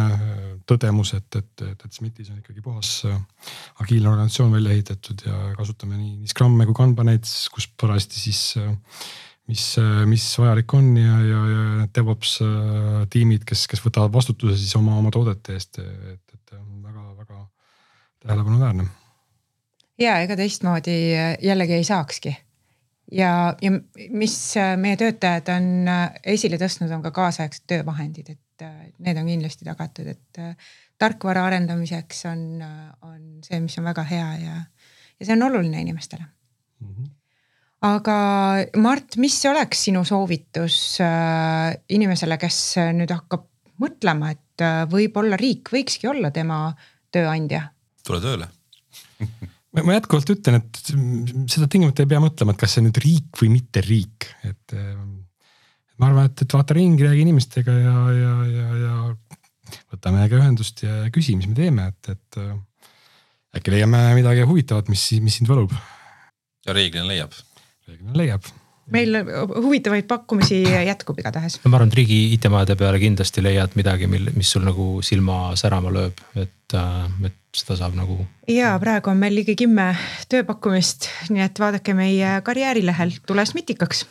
tõdemus, 0.70 1.14
et, 1.18 1.40
et, 1.40 1.64
et, 1.68 1.86
SMIT-is 1.92 2.32
on 2.34 2.42
ikkagi 2.42 2.64
puhas 2.66 2.92
agiilne 3.84 4.12
organisatsioon 4.12 4.52
välja 4.58 4.76
ehitatud 4.76 5.24
ja 5.28 5.38
kasutame 5.58 5.98
nii, 6.00 6.18
nii 6.24 6.34
Scrum'e 6.34 6.68
kui 6.70 6.78
Kanbaneid, 6.78 7.30
kus 7.54 7.70
parajasti 7.80 8.20
siis 8.20 8.42
mis, 9.48 9.66
mis 10.10 10.28
vajalik 10.42 10.78
on 10.78 10.94
ja, 11.00 11.18
ja, 11.24 11.42
ja 11.54 11.66
need 11.82 11.96
DevOps 11.96 12.38
tiimid, 13.14 13.48
kes, 13.48 13.68
kes 13.72 13.84
võtavad 13.86 14.14
vastutuse 14.16 14.58
siis 14.60 14.76
oma, 14.80 14.98
oma 15.00 15.14
toodete 15.14 15.56
eest, 15.56 15.82
et, 15.84 16.38
et 16.38 16.56
väga-väga 16.58 17.44
tähelepanuväärne 18.26 18.90
ja 20.02 20.20
ega 20.24 20.38
teistmoodi 20.38 20.98
jällegi 21.42 21.80
ei 21.80 21.88
saakski. 21.88 22.36
Ja, 23.12 23.32
ja 23.62 23.72
mis 24.10 24.38
meie 24.78 24.98
töötajad 25.00 25.52
on 25.56 25.92
esile 26.24 26.60
tõstnud, 26.62 26.92
on 26.96 27.06
ka 27.06 27.14
kaasaegsed 27.16 27.68
töövahendid, 27.70 28.34
et 28.36 28.68
need 29.04 29.20
on 29.20 29.30
kindlasti 29.30 29.68
tagatud, 29.68 30.10
et 30.12 30.42
tarkvara 30.98 31.46
arendamiseks 31.48 32.26
on, 32.32 32.42
on 33.06 33.22
see, 33.46 33.60
mis 33.62 33.78
on 33.78 33.86
väga 33.92 34.04
hea 34.10 34.32
ja, 34.42 34.58
ja 35.20 35.28
see 35.28 35.38
on 35.38 35.46
oluline 35.50 35.84
inimestele 35.86 36.26
mm. 36.26 36.90
-hmm 36.90 37.14
aga 37.86 38.18
Mart, 38.82 39.18
mis 39.22 39.38
oleks 39.46 39.84
sinu 39.88 40.04
soovitus 40.08 40.98
äh, 41.04 41.76
inimesele, 41.94 42.38
kes 42.42 42.60
nüüd 42.98 43.12
hakkab 43.14 43.46
mõtlema, 43.82 44.32
et 44.34 44.66
äh, 44.66 44.84
võib-olla 44.90 45.38
riik 45.40 45.70
võikski 45.74 46.10
olla 46.10 46.32
tema 46.34 46.72
tööandja? 47.14 47.68
tule 48.08 48.22
tööle 48.24 48.50
ma 49.86 49.98
jätkuvalt 49.98 50.32
ütlen, 50.34 50.62
et 50.62 50.82
seda 51.52 51.68
tingimata 51.72 52.04
ei 52.04 52.12
pea 52.12 52.22
mõtlema, 52.24 52.54
et 52.54 52.62
kas 52.62 52.78
see 52.78 52.86
nüüd 52.86 53.00
riik 53.04 53.42
või 53.42 53.52
mitte 53.58 53.84
riik, 53.86 54.30
et 54.48 54.76
äh, 54.78 54.94
ma 55.98 56.12
arvan, 56.12 56.30
et, 56.32 56.46
et 56.46 56.56
vaata 56.58 56.78
ringi, 56.78 57.06
räägi 57.06 57.26
inimestega 57.26 57.76
ja, 57.78 57.98
ja, 58.16 58.34
ja, 58.54 58.68
ja 58.84 59.78
võta 59.92 60.14
meiega 60.16 60.40
ühendust 60.40 60.84
ja 60.86 61.02
küsi, 61.14 61.36
mis 61.40 61.50
me 61.50 61.58
teeme, 61.58 61.90
et, 61.92 62.14
et 62.16 62.40
äkki 63.58 63.74
leiame 63.74 64.04
midagi 64.18 64.46
huvitavat, 64.48 64.90
mis, 64.94 65.10
mis 65.24 65.40
sind 65.40 65.52
võlub. 65.52 65.74
ja 66.68 66.76
reeglina 66.76 67.08
leiab 67.10 67.36
reeglina 67.88 68.18
leiab 68.18 68.48
meil 68.94 69.20
huvitavaid 69.64 70.08
pakkumisi 70.08 70.62
jätkub 70.64 71.20
igatahes. 71.20 71.60
ma 71.66 71.78
arvan, 71.78 71.92
et 71.92 72.00
riigi 72.00 72.20
IT-majade 72.38 72.78
peale 72.80 73.02
kindlasti 73.02 73.44
leiad 73.44 73.76
midagi, 73.80 74.10
mil, 74.12 74.30
mis 74.36 74.52
sul 74.56 74.66
nagu 74.68 74.98
silma 75.06 75.56
särama 75.60 75.92
lööb, 75.94 76.22
et, 76.36 76.76
äh, 76.78 77.08
et 77.28 77.40
seda 77.58 77.80
saab 77.80 77.98
nagu. 78.00 78.20
ja 78.52 78.76
praegu 78.82 79.12
on 79.12 79.20
meil 79.22 79.36
ligi 79.36 79.58
kümme 79.60 79.90
tööpakkumist, 80.32 81.10
nii 81.34 81.46
et 81.48 81.60
vaadake 81.60 81.98
meie 81.98 82.38
karjäärilehel, 82.48 83.18
tule 83.28 83.46
SMITikaks 83.46 84.06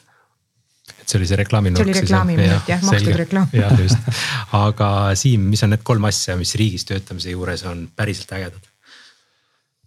et 0.87 1.09
see 1.11 1.19
oli 1.19 1.27
see 1.29 1.39
reklaaminurk. 1.41 1.83
see 1.83 1.91
oli 1.91 2.01
reklaamiminut 2.01 2.71
jah, 2.71 2.83
makstud 2.87 3.19
reklaam. 3.19 3.51
jah, 3.55 3.75
just, 3.81 4.23
aga 4.59 4.89
Siim, 5.19 5.49
mis 5.51 5.63
on 5.67 5.75
need 5.75 5.85
kolm 5.87 6.07
asja, 6.09 6.37
mis 6.39 6.55
riigis 6.59 6.87
töötamise 6.89 7.35
juures 7.35 7.65
on 7.71 7.87
päriselt 7.97 8.33
ägedad? 8.39 8.73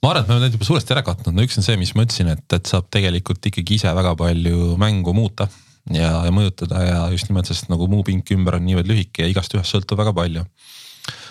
Ma 0.03 0.11
arvan, 0.11 0.23
et 0.23 0.29
me 0.29 0.35
oleme 0.35 0.47
need 0.47 0.57
juba 0.57 0.67
suuresti 0.67 0.95
ära 0.95 1.03
katnud, 1.05 1.35
no 1.35 1.45
üks 1.45 1.59
on 1.59 1.65
see, 1.65 1.77
mis 1.79 1.91
ma 1.97 2.05
ütlesin, 2.07 2.31
et, 2.31 2.45
et 2.55 2.69
saab 2.69 2.87
tegelikult 2.93 3.49
ikkagi 3.51 3.79
ise 3.79 3.91
väga 3.95 4.15
palju 4.19 4.75
mängu 4.79 5.15
muuta 5.15 5.49
ja, 5.93 6.11
ja 6.25 6.33
mõjutada 6.33 6.83
ja 6.85 6.99
just 7.13 7.29
nimelt, 7.31 7.49
sest 7.49 7.71
nagu 7.71 7.87
muu 7.91 8.05
pink 8.07 8.29
ümber 8.35 8.59
on 8.59 8.67
niivõrd 8.67 8.89
lühike 8.89 9.25
ja 9.25 9.31
igast 9.31 9.55
ühest 9.55 9.75
sõltub 9.75 9.99
väga 9.99 10.13
palju. 10.15 10.45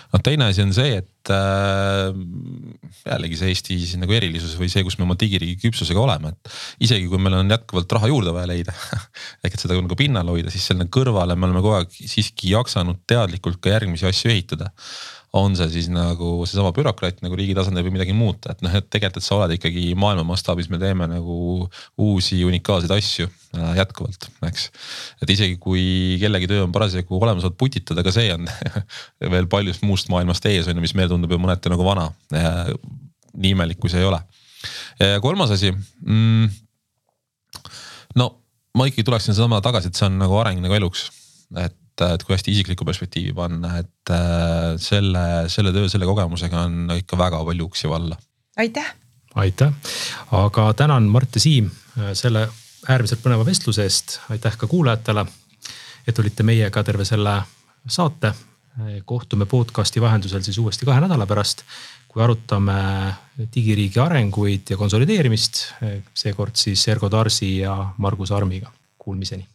noh, 0.09 0.21
teine 0.25 0.47
asi 0.49 0.63
on 0.65 0.71
see, 0.73 0.99
et 1.01 1.31
äh, 1.33 2.09
jällegi 3.05 3.37
see 3.39 3.51
Eesti 3.53 3.77
siis 3.81 3.99
nagu 4.01 4.13
erilisus 4.17 4.55
või 4.59 4.69
see, 4.73 4.85
kus 4.85 4.97
me 4.99 5.05
oma 5.05 5.17
digiriigi 5.19 5.59
küpsusega 5.67 6.01
oleme, 6.01 6.33
et 6.33 6.55
isegi 6.85 7.09
kui 7.09 7.21
meil 7.21 7.37
on 7.41 7.53
jätkuvalt 7.53 7.97
raha 7.97 8.09
juurde 8.09 8.33
vaja 8.35 8.49
leida 8.49 8.73
ehk 9.43 9.53
et 9.53 9.61
seda 9.61 9.77
nagu 9.77 9.99
pinnal 9.99 10.29
hoida, 10.33 10.53
siis 10.53 10.65
selle 10.71 10.89
kõrvale 10.89 11.37
me 11.37 11.49
oleme 11.49 11.63
kogu 11.65 11.77
aeg 11.79 12.01
siiski 12.01 12.53
jaksanud 12.55 13.01
teadlikult 13.09 13.61
ka 13.63 13.73
järgmisi 13.77 14.09
asju 14.09 14.33
ehitada 14.33 14.73
on 15.37 15.53
see 15.57 15.67
siis 15.69 15.89
nagu 15.93 16.31
seesama 16.47 16.71
bürokraat 16.73 17.19
nagu 17.21 17.37
riigi 17.37 17.53
tasandil 17.57 17.85
või 17.85 17.93
midagi 17.99 18.15
muud, 18.17 18.47
et 18.49 18.63
noh, 18.65 18.73
et 18.79 18.87
tegelikult, 18.89 19.21
et 19.21 19.27
sa 19.27 19.35
oled 19.37 19.53
ikkagi 19.57 19.83
maailma 19.99 20.25
mastaabis, 20.31 20.69
me 20.73 20.79
teeme 20.81 21.05
nagu 21.09 21.35
uusi 22.01 22.39
unikaalseid 22.47 22.93
asju 22.95 23.27
äh, 23.29 23.75
jätkuvalt, 23.77 24.29
eks. 24.49 24.69
et 25.21 25.33
isegi 25.35 25.59
kui 25.61 26.17
kellegi 26.21 26.49
töö 26.49 26.63
on 26.65 26.73
parasjagu 26.73 27.19
olemasolu 27.19 27.57
putitada, 27.61 28.05
ka 28.05 28.13
see 28.15 28.31
on 28.33 28.49
veel 29.35 29.49
paljust 29.51 29.85
muust 29.85 30.09
maailmast 30.09 30.49
ees 30.49 30.69
on 30.69 30.79
ju, 30.79 30.85
mis 30.85 30.95
meile 30.97 31.13
tundub 31.13 31.35
ju 31.35 31.41
mõneti 31.41 31.73
nagu 31.73 31.85
vana. 31.85 32.09
nii 32.33 33.53
imelik, 33.53 33.77
kui 33.77 33.91
see 33.93 34.01
ei 34.01 34.09
ole. 34.09 34.19
ja 34.99 35.21
kolmas 35.21 35.53
asi 35.53 35.69
mm,. 35.71 36.49
no 38.17 38.31
ma 38.77 38.89
ikkagi 38.89 39.05
tuleksin 39.05 39.35
sedasama 39.35 39.61
tagasi, 39.61 39.91
et 39.91 39.99
see 39.99 40.09
on 40.09 40.17
nagu 40.21 40.41
areng 40.41 40.61
nagu 40.63 40.73
eluks, 40.73 41.05
et 41.61 41.77
et, 42.05 42.15
et 42.15 42.23
kui 42.23 42.35
hästi 42.35 42.53
isiklikku 42.53 42.87
perspektiivi 42.87 43.33
panna, 43.35 43.75
et 43.81 44.13
äh, 44.13 44.73
selle, 44.81 45.25
selle 45.51 45.73
töö, 45.75 45.89
selle 45.91 46.07
kogemusega 46.09 46.65
on 46.67 46.95
ikka 46.97 47.19
väga 47.19 47.43
palju 47.45 47.69
uksi 47.69 47.89
valla. 47.89 48.17
aitäh. 48.57 48.93
aitäh, 49.35 49.73
aga 50.31 50.73
tänan 50.73 51.09
Mart 51.11 51.35
ja 51.35 51.41
Siim 51.41 51.69
äh, 51.69 52.13
selle 52.13 52.47
äärmiselt 52.89 53.23
põneva 53.23 53.45
vestluse 53.45 53.83
eest, 53.83 54.19
aitäh 54.29 54.57
ka 54.57 54.67
kuulajatele, 54.67 55.25
et 56.07 56.19
olite 56.19 56.43
meiega 56.43 56.83
terve 56.83 57.05
selle 57.05 57.41
saate. 57.87 58.33
kohtume 59.05 59.45
podcast'i 59.45 59.99
vahendusel 60.01 60.43
siis 60.45 60.57
uuesti 60.57 60.85
kahe 60.87 61.01
nädala 61.03 61.25
pärast, 61.27 61.65
kui 62.07 62.23
arutame 62.23 62.77
digiriigi 63.55 63.99
arenguid 63.99 64.71
ja 64.71 64.77
konsolideerimist. 64.77 65.73
seekord 66.13 66.55
siis 66.55 66.87
Ergo 66.87 67.09
Tarsi 67.09 67.57
ja 67.57 67.93
Margus 67.97 68.31
Armiga, 68.31 68.71
kuulmiseni 68.97 69.47